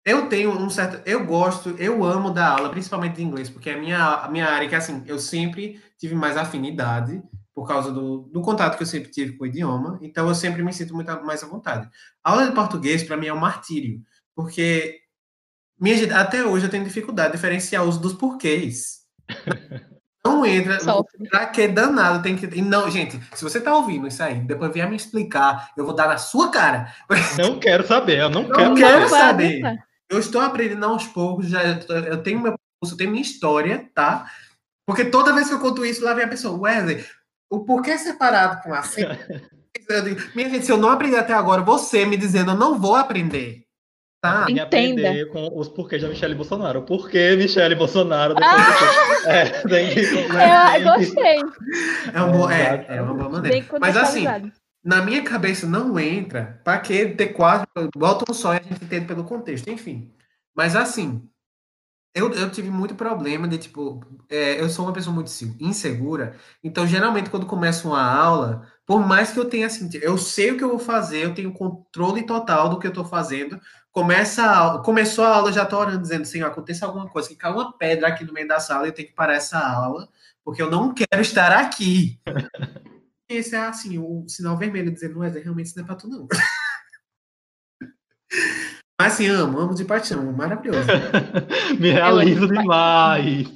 [0.05, 1.01] eu tenho um certo.
[1.09, 4.47] Eu gosto, eu amo dar aula, principalmente de inglês, porque é a minha, a minha
[4.47, 7.23] área que, assim, eu sempre tive mais afinidade
[7.55, 10.63] por causa do, do contato que eu sempre tive com o idioma, então eu sempre
[10.63, 11.89] me sinto muito mais à vontade.
[12.23, 14.03] A aula de português, para mim, é um martírio,
[14.35, 15.01] porque
[15.81, 19.05] minha, até hoje eu tenho dificuldade de diferenciar o uso dos porquês.
[20.27, 20.81] Não entra.
[20.81, 21.29] Sofre.
[21.29, 22.47] Pra que danado tem que.
[22.63, 26.09] Não, gente, se você tá ouvindo isso aí, depois vier me explicar, eu vou dar
[26.09, 26.93] na sua cara.
[27.37, 29.61] Não quero saber, eu não, Não quero quero saber.
[29.61, 29.79] saber.
[30.11, 34.31] Eu estou aprendendo aos poucos, já eu tenho meu curso, eu tenho minha história, tá?
[34.87, 37.05] Porque toda vez que eu conto isso, lá vem a pessoa, Wesley,
[37.51, 39.17] o porquê separado com acento?
[39.89, 42.79] Eu digo, Minha gente, se eu não aprender até agora, você me dizendo, eu não
[42.79, 43.65] vou aprender.
[44.23, 44.47] Tá?
[44.47, 45.01] Tem que Entenda.
[45.09, 46.83] aprender com os porquês da Michelle Bolsonaro.
[46.83, 48.33] Por que Michelle Bolsonaro?
[48.39, 50.01] Depois que- É, tem que.
[50.41, 50.79] Ah!
[50.79, 51.39] Eu gostei.
[52.15, 53.67] É, um bom- é, é uma boa maneira.
[53.79, 54.25] Mas assim.
[54.85, 56.61] Na minha cabeça não entra.
[56.63, 57.69] Pra que ter quatro?
[57.97, 60.13] Bota um só e a gente entende pelo contexto, enfim.
[60.55, 61.29] Mas assim,
[62.15, 66.87] eu, eu tive muito problema de, tipo, é, eu sou uma pessoa muito insegura, então
[66.87, 70.63] geralmente quando começo uma aula, por mais que eu tenha assim, eu sei o que
[70.63, 75.25] eu vou fazer, eu tenho controle total do que eu tô fazendo, começa a começou
[75.25, 78.25] a aula, já tô orando, dizendo, Senhor, aconteça alguma coisa, que cai uma pedra aqui
[78.25, 80.09] no meio da sala e eu tenho que parar essa aula,
[80.45, 82.21] porque eu não quero estar aqui.
[83.35, 86.09] Esse é assim, o sinal vermelho dizendo, não é realmente isso não é pra tu
[86.09, 86.27] não.
[89.01, 90.87] Mas assim, amo, amo de paixão, maravilhoso.
[91.79, 93.49] Me realizo demais.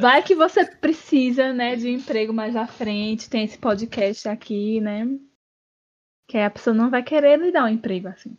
[0.00, 5.06] Vai que você precisa, né, de emprego mais à frente, tem esse podcast aqui, né?
[6.26, 8.36] Que a pessoa não vai querer lhe dar um emprego assim.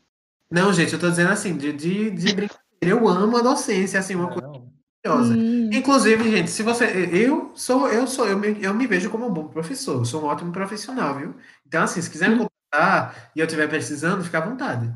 [0.49, 4.15] Não, gente, eu tô dizendo assim, de, de, de brincadeira, eu amo a docência, assim,
[4.15, 4.61] uma coisa
[5.03, 5.33] maravilhosa.
[5.33, 5.69] Hum.
[5.73, 6.85] Inclusive, gente, se você.
[7.11, 10.23] Eu sou, eu sou, eu me, eu me vejo como um bom professor, eu sou
[10.23, 11.35] um ótimo profissional, viu?
[11.65, 14.93] Então, assim, se quiser me contratar e eu estiver precisando, fica à vontade.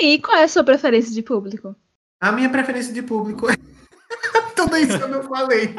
[0.00, 1.74] E qual é a sua preferência de público?
[2.20, 3.56] A minha preferência de público é.
[4.54, 5.74] Tudo isso eu não falei.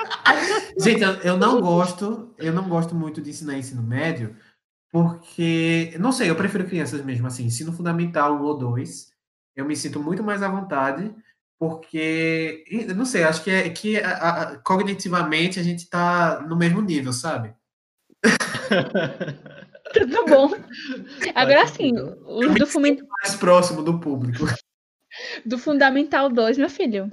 [0.80, 4.36] Gente, eu, eu não gosto, eu não gosto muito de ensinar ensino médio,
[4.92, 9.12] porque, não sei, eu prefiro crianças mesmo assim, ensino fundamental um ou dois.
[9.56, 11.14] Eu me sinto muito mais à vontade,
[11.62, 12.66] porque,
[12.96, 17.14] não sei, acho que é que a, a, cognitivamente a gente tá no mesmo nível,
[17.14, 17.54] sabe?
[19.94, 20.50] Tudo bom.
[21.36, 21.94] Agora sim,
[22.26, 23.08] os do fundamental.
[23.22, 24.44] mais próximo do público.
[25.46, 27.12] Do Fundamental 2, meu filho.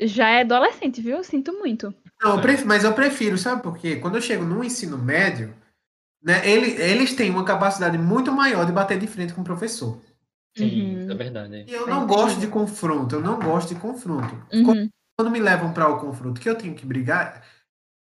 [0.00, 1.18] Já é adolescente, viu?
[1.18, 1.94] Eu sinto muito.
[2.20, 3.96] Não, eu prefiro, mas eu prefiro, sabe por quê?
[3.96, 5.54] Quando eu chego no ensino médio,
[6.22, 9.98] né, ele, eles têm uma capacidade muito maior de bater de frente com o professor.
[10.56, 11.01] Sim, uhum.
[11.12, 11.64] É verdade.
[11.68, 14.34] E eu não gosto de confronto, eu não gosto de confronto.
[14.52, 14.88] Uhum.
[15.16, 17.42] Quando me levam para o confronto que eu tenho que brigar,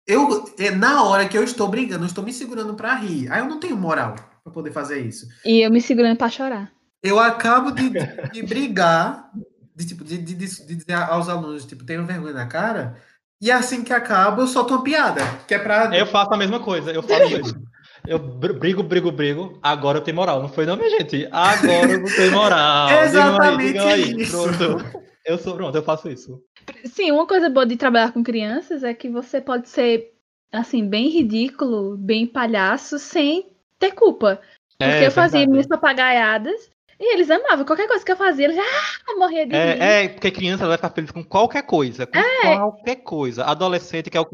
[0.07, 3.31] eu, é, na hora que eu estou brigando, eu estou me segurando para rir.
[3.31, 5.27] Aí eu não tenho moral para poder fazer isso.
[5.45, 6.71] E eu me segurando para chorar.
[7.01, 7.89] Eu acabo de,
[8.31, 9.29] de brigar,
[9.75, 12.97] de, tipo, de, de, de, dizer aos alunos, tipo, tenham vergonha na cara.
[13.41, 15.21] E assim que acaba, eu solto uma piada.
[15.47, 15.95] Que é pra...
[15.95, 17.72] Eu faço a mesma coisa, eu faço isso.
[18.05, 19.57] Eu brigo, brigo, brigo.
[19.61, 20.41] Agora eu tenho moral.
[20.41, 21.27] Não foi não, minha gente?
[21.31, 22.89] Agora eu tenho moral.
[23.03, 24.43] Exatamente aí, isso.
[24.43, 25.03] Pronto.
[25.25, 26.43] Eu sou pronto, eu faço isso.
[26.85, 30.11] Sim, uma coisa boa de trabalhar com crianças é que você pode ser,
[30.51, 34.41] assim, bem ridículo, bem palhaço, sem ter culpa.
[34.79, 36.72] É, Porque é, eu fazia minhas papagaiadas
[37.03, 37.65] e eles amavam.
[37.65, 39.81] Qualquer coisa que eu fazia, eles ah, morria de é, rir.
[39.81, 42.07] É, porque criança vai ficar feliz com qualquer coisa.
[42.07, 42.55] Com é.
[42.55, 43.43] qualquer coisa.
[43.43, 44.27] Adolescente, que é o,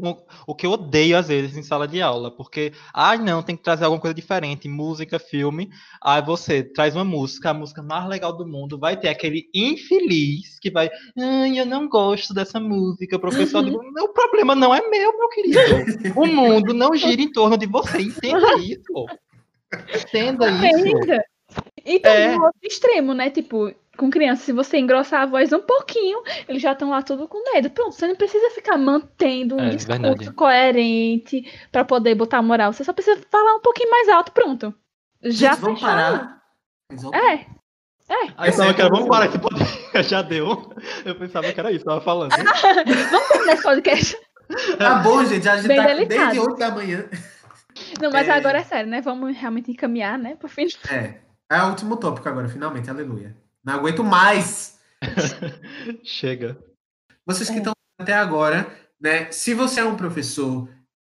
[0.46, 2.30] o, que eu odeio às vezes em sala de aula.
[2.30, 4.68] Porque, ai ah, não, tem que trazer alguma coisa diferente.
[4.68, 5.68] Música, filme.
[6.00, 8.78] Aí você traz uma música, a música mais legal do mundo.
[8.78, 10.88] Vai ter aquele infeliz que vai.
[11.18, 13.16] Ai, eu não gosto dessa música.
[13.16, 13.64] O professor uhum.
[13.64, 15.60] digo, o problema não é meu, meu querido.
[16.14, 18.02] o mundo não gira em torno de você.
[18.02, 19.06] Entenda isso.
[20.06, 21.29] Entenda isso.
[21.92, 22.36] Então, é.
[22.36, 23.30] no outro extremo, né?
[23.30, 27.26] Tipo, com criança, se você engrossar a voz um pouquinho, eles já estão lá tudo
[27.26, 27.68] com medo.
[27.70, 30.32] Pronto, você não precisa ficar mantendo um é, discurso verdade.
[30.32, 32.72] coerente para poder botar moral.
[32.72, 34.72] Você só precisa falar um pouquinho mais alto, pronto.
[35.22, 36.40] Já Gente, vamos parar.
[37.12, 37.34] É.
[38.08, 38.26] É.
[38.36, 40.02] Aí pensava que era, vamos parar esse podcast.
[40.08, 40.72] Já deu.
[41.04, 42.30] Eu pensava que era isso, tava falando.
[43.10, 44.18] vamos terminar esse podcast.
[44.78, 45.48] Tá bom, gente.
[45.48, 46.30] A gente Bem tá delicado.
[46.30, 47.08] desde 8 da manhã.
[48.00, 48.32] Não, mas é...
[48.32, 49.00] agora é sério, né?
[49.00, 50.36] Vamos realmente encaminhar, né?
[50.36, 50.66] Pro fim.
[50.90, 51.29] É.
[51.50, 53.36] É o último tópico agora, finalmente, aleluia.
[53.64, 54.78] Não aguento mais!
[56.04, 56.56] Chega.
[57.26, 57.58] Vocês que é.
[57.58, 59.32] estão até agora, né?
[59.32, 60.68] Se você é um professor,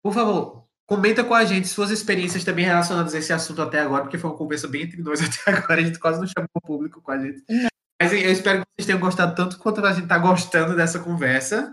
[0.01, 4.03] por favor, comenta com a gente suas experiências também relacionadas a esse assunto até agora,
[4.03, 6.61] porque foi uma conversa bem entre nós até agora, a gente quase não chamou o
[6.61, 7.43] público com a gente.
[7.47, 7.67] Não.
[8.01, 11.71] Mas eu espero que vocês tenham gostado tanto quanto a gente está gostando dessa conversa.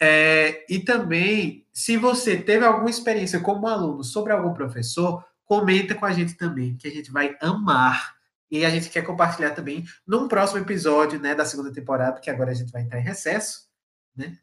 [0.00, 5.24] É, e também, se você teve alguma experiência como aluno sobre algum professor,
[5.58, 8.14] comenta com a gente também, que a gente vai amar.
[8.50, 12.50] E a gente quer compartilhar também num próximo episódio, né, da segunda temporada, porque agora
[12.50, 13.68] a gente vai entrar em recesso,
[14.16, 14.38] né?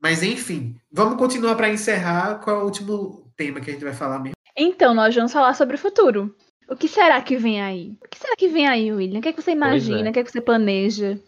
[0.00, 2.36] Mas enfim, vamos continuar para encerrar.
[2.36, 4.34] Qual é o último tema que a gente vai falar mesmo?
[4.56, 6.34] Então, nós vamos falar sobre o futuro.
[6.68, 7.98] O que será que vem aí?
[8.02, 9.18] O que será que vem aí, William?
[9.18, 10.08] O que, é que você imagina?
[10.08, 10.10] É.
[10.10, 11.18] O que, é que você planeja?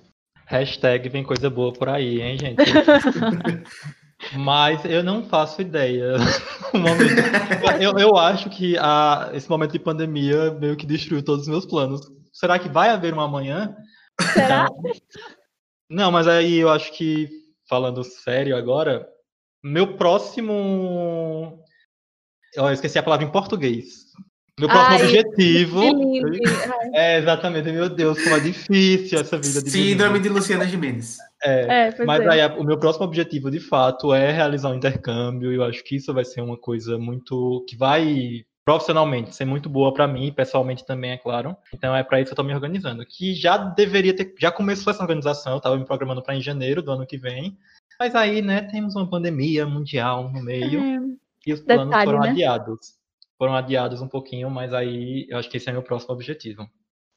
[0.47, 2.56] Hashtag vem coisa boa por aí, hein, gente?
[4.35, 6.15] Mas eu não faço ideia.
[7.81, 11.66] eu, eu acho que a, esse momento de pandemia meio que destruiu todos os meus
[11.66, 12.01] planos.
[12.32, 13.77] Será que vai haver um amanhã?
[14.32, 14.69] Será?
[15.90, 17.28] Não, mas aí eu acho que,
[17.69, 19.07] falando sério agora,
[19.62, 21.62] meu próximo.
[22.55, 24.12] Eu esqueci a palavra em português.
[24.59, 25.82] Meu próximo Ai, objetivo.
[26.94, 27.73] É, exatamente.
[27.73, 31.19] Meu Deus, como é difícil essa vida de Síndrome de Luciana Gimenez.
[31.44, 32.28] É, é mas é.
[32.28, 35.52] aí o meu próximo objetivo, de fato, é realizar um intercâmbio.
[35.52, 37.64] Eu acho que isso vai ser uma coisa muito.
[37.69, 41.56] que vai profissionalmente ser muito boa para mim, pessoalmente também, é claro.
[41.74, 43.05] Então é para isso que eu tô me organizando.
[43.05, 46.81] Que já deveria ter, já começou essa organização, eu tava me programando para em janeiro
[46.81, 47.59] do ano que vem.
[47.98, 51.01] Mas aí, né, temos uma pandemia mundial no meio É,
[51.47, 52.31] e os planos Detalhe, foram né?
[52.31, 52.94] adiados.
[53.36, 56.69] Foram adiados um pouquinho, mas aí eu acho que esse é meu próximo objetivo.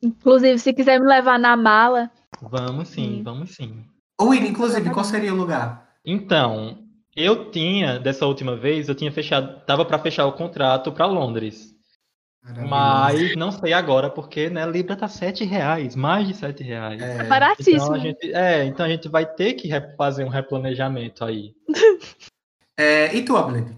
[0.02, 2.12] Inclusive, se quiser me levar na mala,
[2.42, 3.24] Vamos sim, Hum.
[3.24, 3.86] vamos sim.
[4.20, 5.90] Ô, William, inclusive, qual seria o lugar?
[6.06, 6.86] Então,
[7.16, 11.76] eu tinha, dessa última vez, eu tinha fechado, tava para fechar o contrato para Londres.
[12.68, 17.02] Mas não sei agora, porque, né, Libra tá 7 reais, mais de 7 reais.
[17.02, 17.78] É, é baratíssimo.
[17.78, 21.56] Então a gente, é, então a gente vai ter que fazer um replanejamento aí.
[22.78, 23.76] é, e tu, Ablene?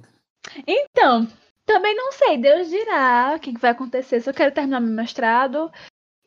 [0.68, 1.28] Então,
[1.66, 4.20] também não sei, Deus dirá o que que vai acontecer.
[4.20, 5.72] Se eu quero terminar meu mestrado.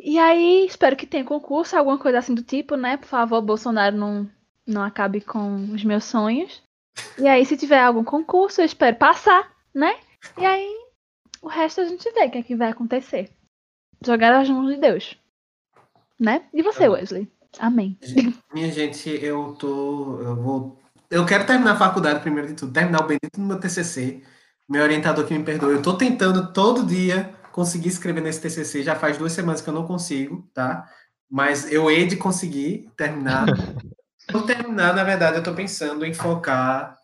[0.03, 2.97] E aí, espero que tenha concurso, alguma coisa assim do tipo, né?
[2.97, 4.29] Por favor, Bolsonaro não,
[4.67, 6.63] não acabe com os meus sonhos.
[7.19, 9.95] E aí, se tiver algum concurso, eu espero passar, né?
[10.39, 10.69] E aí,
[11.43, 13.31] o resto a gente vê o que é que vai acontecer.
[14.05, 15.17] Jogar as mãos de Deus.
[16.19, 16.45] Né?
[16.53, 16.91] E você, Tá.
[16.91, 17.31] Wesley?
[17.59, 17.99] Amém.
[18.55, 20.21] Minha gente, eu tô.
[20.23, 20.79] Eu vou.
[21.11, 24.23] Eu quero terminar a faculdade primeiro de tudo, terminar o bendito do meu TCC.
[24.69, 25.75] Meu orientador que me perdoe.
[25.75, 28.83] Eu tô tentando todo dia conseguir escrever nesse TCC.
[28.83, 30.87] Já faz duas semanas que eu não consigo, tá?
[31.31, 33.47] Mas eu hei de conseguir terminar.
[34.33, 36.97] Vou terminar, na verdade, eu tô pensando em focar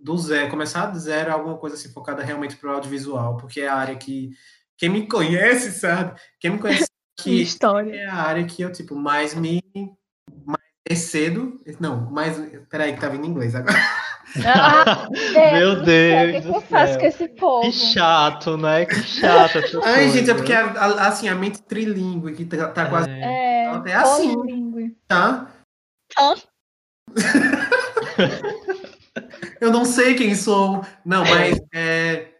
[0.00, 3.74] do zero, começar do zero, alguma coisa assim, focada realmente pro audiovisual, porque é a
[3.76, 4.30] área que.
[4.76, 6.20] Quem me conhece, sabe?
[6.40, 6.86] Quem me conhece
[7.16, 7.94] Que que história.
[7.94, 9.62] é a área que eu, tipo, mais me.
[10.88, 11.60] Mais excedo.
[11.80, 12.38] Não, mais.
[12.70, 13.76] Peraí, que tá vindo em inglês agora.
[14.44, 15.08] Ah,
[15.54, 17.00] Meu O Deus que do eu faço céu.
[17.00, 17.62] com esse povo?
[17.62, 18.84] Que chato, né?
[18.86, 20.18] Que chato Ai, coisa.
[20.18, 23.10] gente, é porque, a- a- assim, a mente trilingue, que tá, tá quase.
[23.10, 23.66] É.
[23.66, 24.34] É, É assim.
[24.34, 24.96] polilingue.
[25.08, 25.48] Tá?
[26.18, 26.34] Hã?
[29.60, 30.84] Eu não sei quem sou.
[31.04, 32.30] Não, mas é,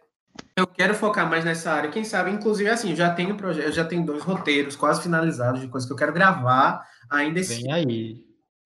[0.57, 1.89] eu quero focar mais nessa área.
[1.89, 5.61] Quem sabe, inclusive, assim, eu já tenho projeto, eu já tenho dois roteiros quase finalizados
[5.61, 8.24] de coisas que eu quero gravar ainda esse Vem aí.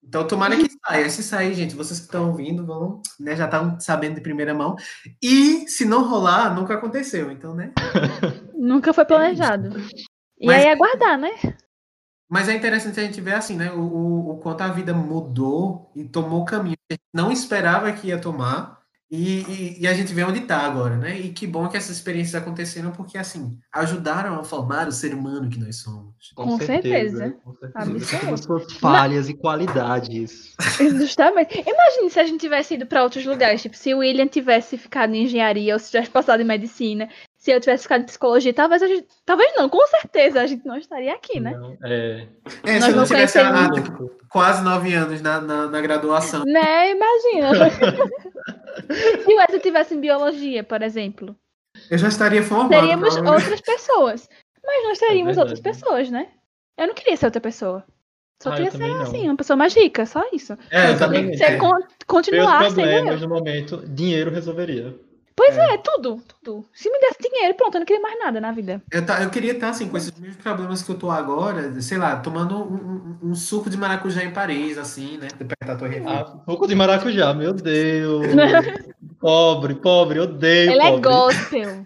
[0.10, 1.08] Então, tomara que saia.
[1.08, 4.76] Se sair, gente, vocês que estão ouvindo vão, né, já estão sabendo de primeira mão.
[5.22, 7.32] E se não rolar, nunca aconteceu.
[7.32, 7.72] Então, né?
[8.58, 9.70] Nunca foi planejado.
[10.40, 11.30] E Mas- aí aguardar, né?
[12.28, 13.72] Mas é interessante a gente ver assim, né?
[13.72, 17.92] O, o, o quanto a vida mudou e tomou caminho que a gente não esperava
[17.92, 18.79] que ia tomar.
[19.12, 21.20] E, e, e a gente vê onde está agora, né?
[21.20, 25.50] E que bom que essas experiências aconteceram, porque assim, ajudaram a formar o ser humano
[25.50, 26.32] que nós somos.
[26.36, 27.36] Com certeza.
[27.44, 27.74] Com certeza.
[27.76, 28.28] Absoluto.
[28.28, 30.54] Com suas falhas e qualidades.
[30.78, 31.60] Justamente.
[31.60, 33.64] Imagine se a gente tivesse ido para outros lugares.
[33.64, 37.10] Tipo, se o William tivesse ficado em engenharia ou se tivesse passado em medicina.
[37.40, 39.08] Se eu tivesse ficado em psicologia, talvez a gente.
[39.26, 41.52] Talvez não, com certeza a gente não estaria aqui, né?
[41.52, 42.28] Não, é.
[42.66, 45.80] É, Nós se eu não não tivesse há, tipo, quase nove anos na, na, na
[45.82, 46.44] graduação.
[46.46, 46.92] Né?
[46.92, 47.70] Imagina.
[49.24, 51.34] se o Wesley tivesse em biologia, por exemplo.
[51.90, 52.72] Eu já estaria formado.
[52.72, 54.30] Teríamos outras pessoas.
[54.62, 55.40] Mas nós teríamos verdade.
[55.40, 56.28] outras pessoas, né?
[56.78, 57.86] Eu não queria ser outra pessoa.
[58.44, 59.02] Só Ah, queria ser não.
[59.02, 60.58] assim, uma pessoa mais rica, só isso.
[60.70, 61.32] É, eu também.
[61.32, 61.38] Exatamente.
[61.38, 63.18] Você con- Meus continuar sendo eu.
[63.20, 64.94] no momento, dinheiro resolveria.
[65.40, 65.78] Pois é.
[65.78, 66.66] tudo, tudo.
[66.74, 68.82] Se me desse dinheiro, pronto, eu não queria mais nada na vida.
[68.92, 71.98] Eu, tá- eu queria estar assim, com esses mesmos problemas que eu tô agora, sei
[71.98, 75.28] lá, tomando um, um- um suco de maracujá em Paris, assim, né?
[75.38, 76.10] Perto da Torre Eiffel.
[76.12, 78.28] Ah, suco de maracujá, meu Deus.
[79.20, 81.10] pobre, pobre, odeio Ele é pobre.
[81.10, 81.86] gospel.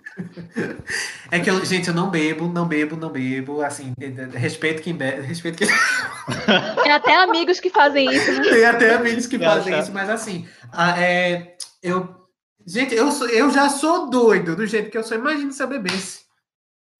[1.32, 4.82] É que eu, gente, eu não bebo, não bebo, não bebo, assim, de- de- respeito
[4.82, 5.68] quem bebe, respeito quem.
[6.84, 8.42] Tem até amigos que fazem isso, né?
[8.50, 12.23] Tem até amigos que fazem isso, mas assim, a- é, eu.
[12.66, 15.18] Gente, eu, sou, eu já sou doido do jeito que eu sou.
[15.18, 16.22] Imagina se eu bebesse.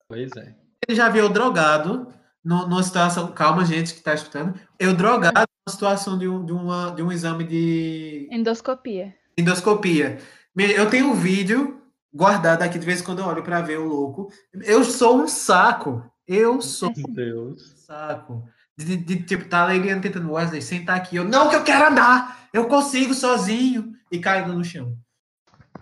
[0.08, 0.54] Pois é.
[0.86, 2.12] Ele já viu drogado
[2.44, 3.32] no- numa situação.
[3.32, 4.58] Calma, gente que tá escutando.
[4.78, 9.14] Eu drogado numa situação de um, de uma, de um exame de Endoscopia.
[9.38, 10.18] endoscopia.
[10.56, 11.80] Eu tenho um vídeo
[12.12, 14.30] guardado aqui de vez em quando eu olho pra ver o louco.
[14.52, 16.04] Eu sou um saco.
[16.28, 17.62] Eu sou Meu Deus.
[17.72, 18.48] um saco.
[18.76, 21.16] De, de- de, tipo, tá a Leiliane tentando, Wesley, senta aqui.
[21.16, 22.48] Eu, não, que eu quero andar.
[22.52, 23.92] Eu consigo sozinho.
[24.12, 24.96] E caindo no chão.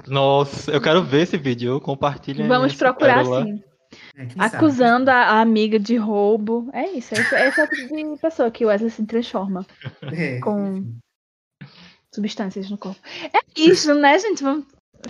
[0.06, 1.80] Nossa, eu quero ver esse vídeo.
[1.80, 3.44] Compartilha Vamos essa procurar pérola.
[3.44, 3.62] sim.
[4.16, 4.26] É?
[4.38, 6.68] Acusando a, a amiga de roubo.
[6.72, 7.12] É isso.
[7.14, 9.66] Esse, esse é o tipo de pessoa que o Wesley se transforma
[10.02, 10.98] É, com enfim.
[12.14, 13.00] substâncias no corpo.
[13.34, 14.42] É isso, né, gente?
[14.42, 14.64] Vamos,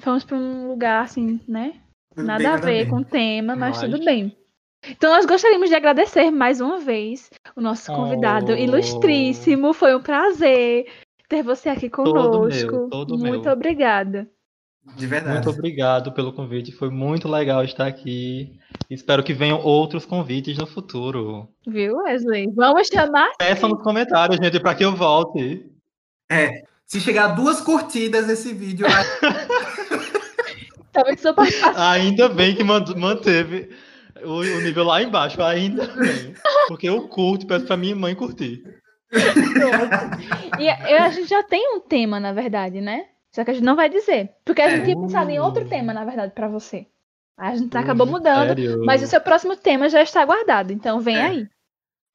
[0.04, 1.74] vamos pra um lugar assim, né?
[2.16, 4.36] Nada bem, a ver com o tema, mas tudo bem.
[4.86, 8.56] Então, nós gostaríamos de agradecer mais uma vez o nosso convidado Oh.
[8.56, 9.72] ilustríssimo.
[9.72, 10.86] Foi um prazer
[11.28, 12.72] ter você aqui Todo conosco.
[12.72, 13.52] meu, todo Muito meu.
[13.52, 14.28] obrigada.
[14.96, 15.34] De verdade.
[15.34, 16.72] Muito obrigado pelo convite.
[16.72, 18.58] Foi muito legal estar aqui.
[18.90, 21.48] Espero que venham outros convites no futuro.
[21.66, 22.50] Viu, Wesley?
[22.54, 23.30] Vamos chamar.
[23.38, 25.64] Peçam nos comentários, gente, para que eu volte.
[26.30, 28.86] É, se chegar a duas curtidas esse vídeo,
[30.92, 31.80] Talvez participação.
[31.82, 33.70] Ainda bem que man- manteve
[34.22, 36.34] o, o nível lá embaixo, ainda bem.
[36.68, 38.62] Porque eu curto, peço pra minha mãe curtir.
[40.58, 43.06] E eu- a gente já tem um tema, na verdade, né?
[43.34, 44.30] Só que a gente não vai dizer.
[44.44, 44.84] Porque a gente É.
[44.86, 46.86] tinha pensado em outro tema, na verdade, pra você.
[47.38, 48.48] A gente acabou Ui, mudando.
[48.48, 48.84] sério?
[48.84, 50.72] Mas o seu próximo tema já está guardado.
[50.72, 51.22] Então vem É.
[51.22, 51.48] aí.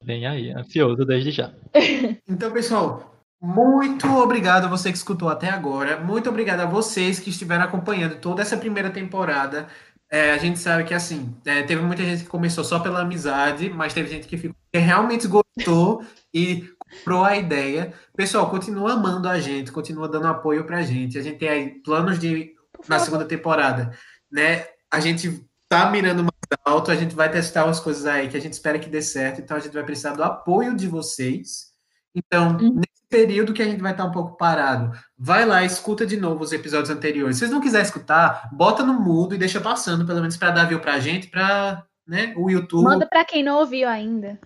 [0.03, 1.51] Vem aí, ansioso desde já.
[2.29, 5.99] Então, pessoal, muito obrigado a você que escutou até agora.
[5.99, 9.67] Muito obrigado a vocês que estiveram acompanhando toda essa primeira temporada.
[10.09, 13.69] É, a gente sabe que, assim, é, teve muita gente que começou só pela amizade,
[13.69, 16.01] mas teve gente que, ficou, que realmente gostou
[16.33, 17.93] e comprou a ideia.
[18.15, 21.17] Pessoal, continua amando a gente, continua dando apoio pra gente.
[21.17, 22.55] A gente tem aí planos de
[22.87, 23.91] na segunda temporada,
[24.31, 24.65] né?
[24.91, 26.31] A gente tá mirando mais
[26.63, 29.41] alto, a gente vai testar umas coisas aí que a gente espera que dê certo,
[29.41, 31.67] então a gente vai precisar do apoio de vocês.
[32.15, 32.75] Então, Uhum.
[32.75, 36.43] nesse período que a gente vai estar um pouco parado, vai lá, escuta de novo
[36.43, 37.35] os episódios anteriores.
[37.35, 40.65] Se vocês não quiserem escutar, bota no mudo e deixa passando, pelo menos para dar
[40.65, 42.83] view pra gente, para né, o YouTube.
[42.85, 44.39] Manda pra quem não ouviu ainda.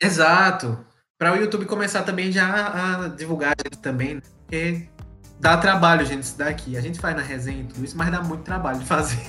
[0.00, 0.84] Exato.
[1.24, 4.22] Para o YouTube começar também já a divulgar a gente também, né?
[4.42, 4.82] porque
[5.40, 6.76] dá trabalho, gente, isso daqui.
[6.76, 9.22] A gente faz na resenha e tudo isso, mas dá muito trabalho de fazer.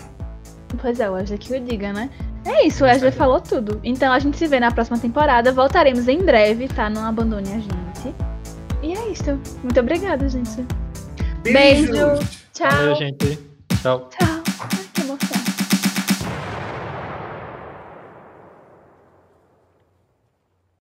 [0.78, 2.10] Pois é, o Wesley que o diga, né?
[2.44, 3.80] É isso, o Wesley falou tudo.
[3.82, 5.54] Então a gente se vê na próxima temporada.
[5.54, 6.90] Voltaremos em breve, tá?
[6.90, 8.14] Não abandone a gente.
[8.84, 9.40] E é isso.
[9.64, 10.66] Muito obrigada, gente.
[11.44, 11.94] Beijo.
[12.54, 12.72] Tchau.
[12.72, 13.40] Valeu, gente.
[13.82, 14.10] Tchau.
[14.10, 14.35] Tchau.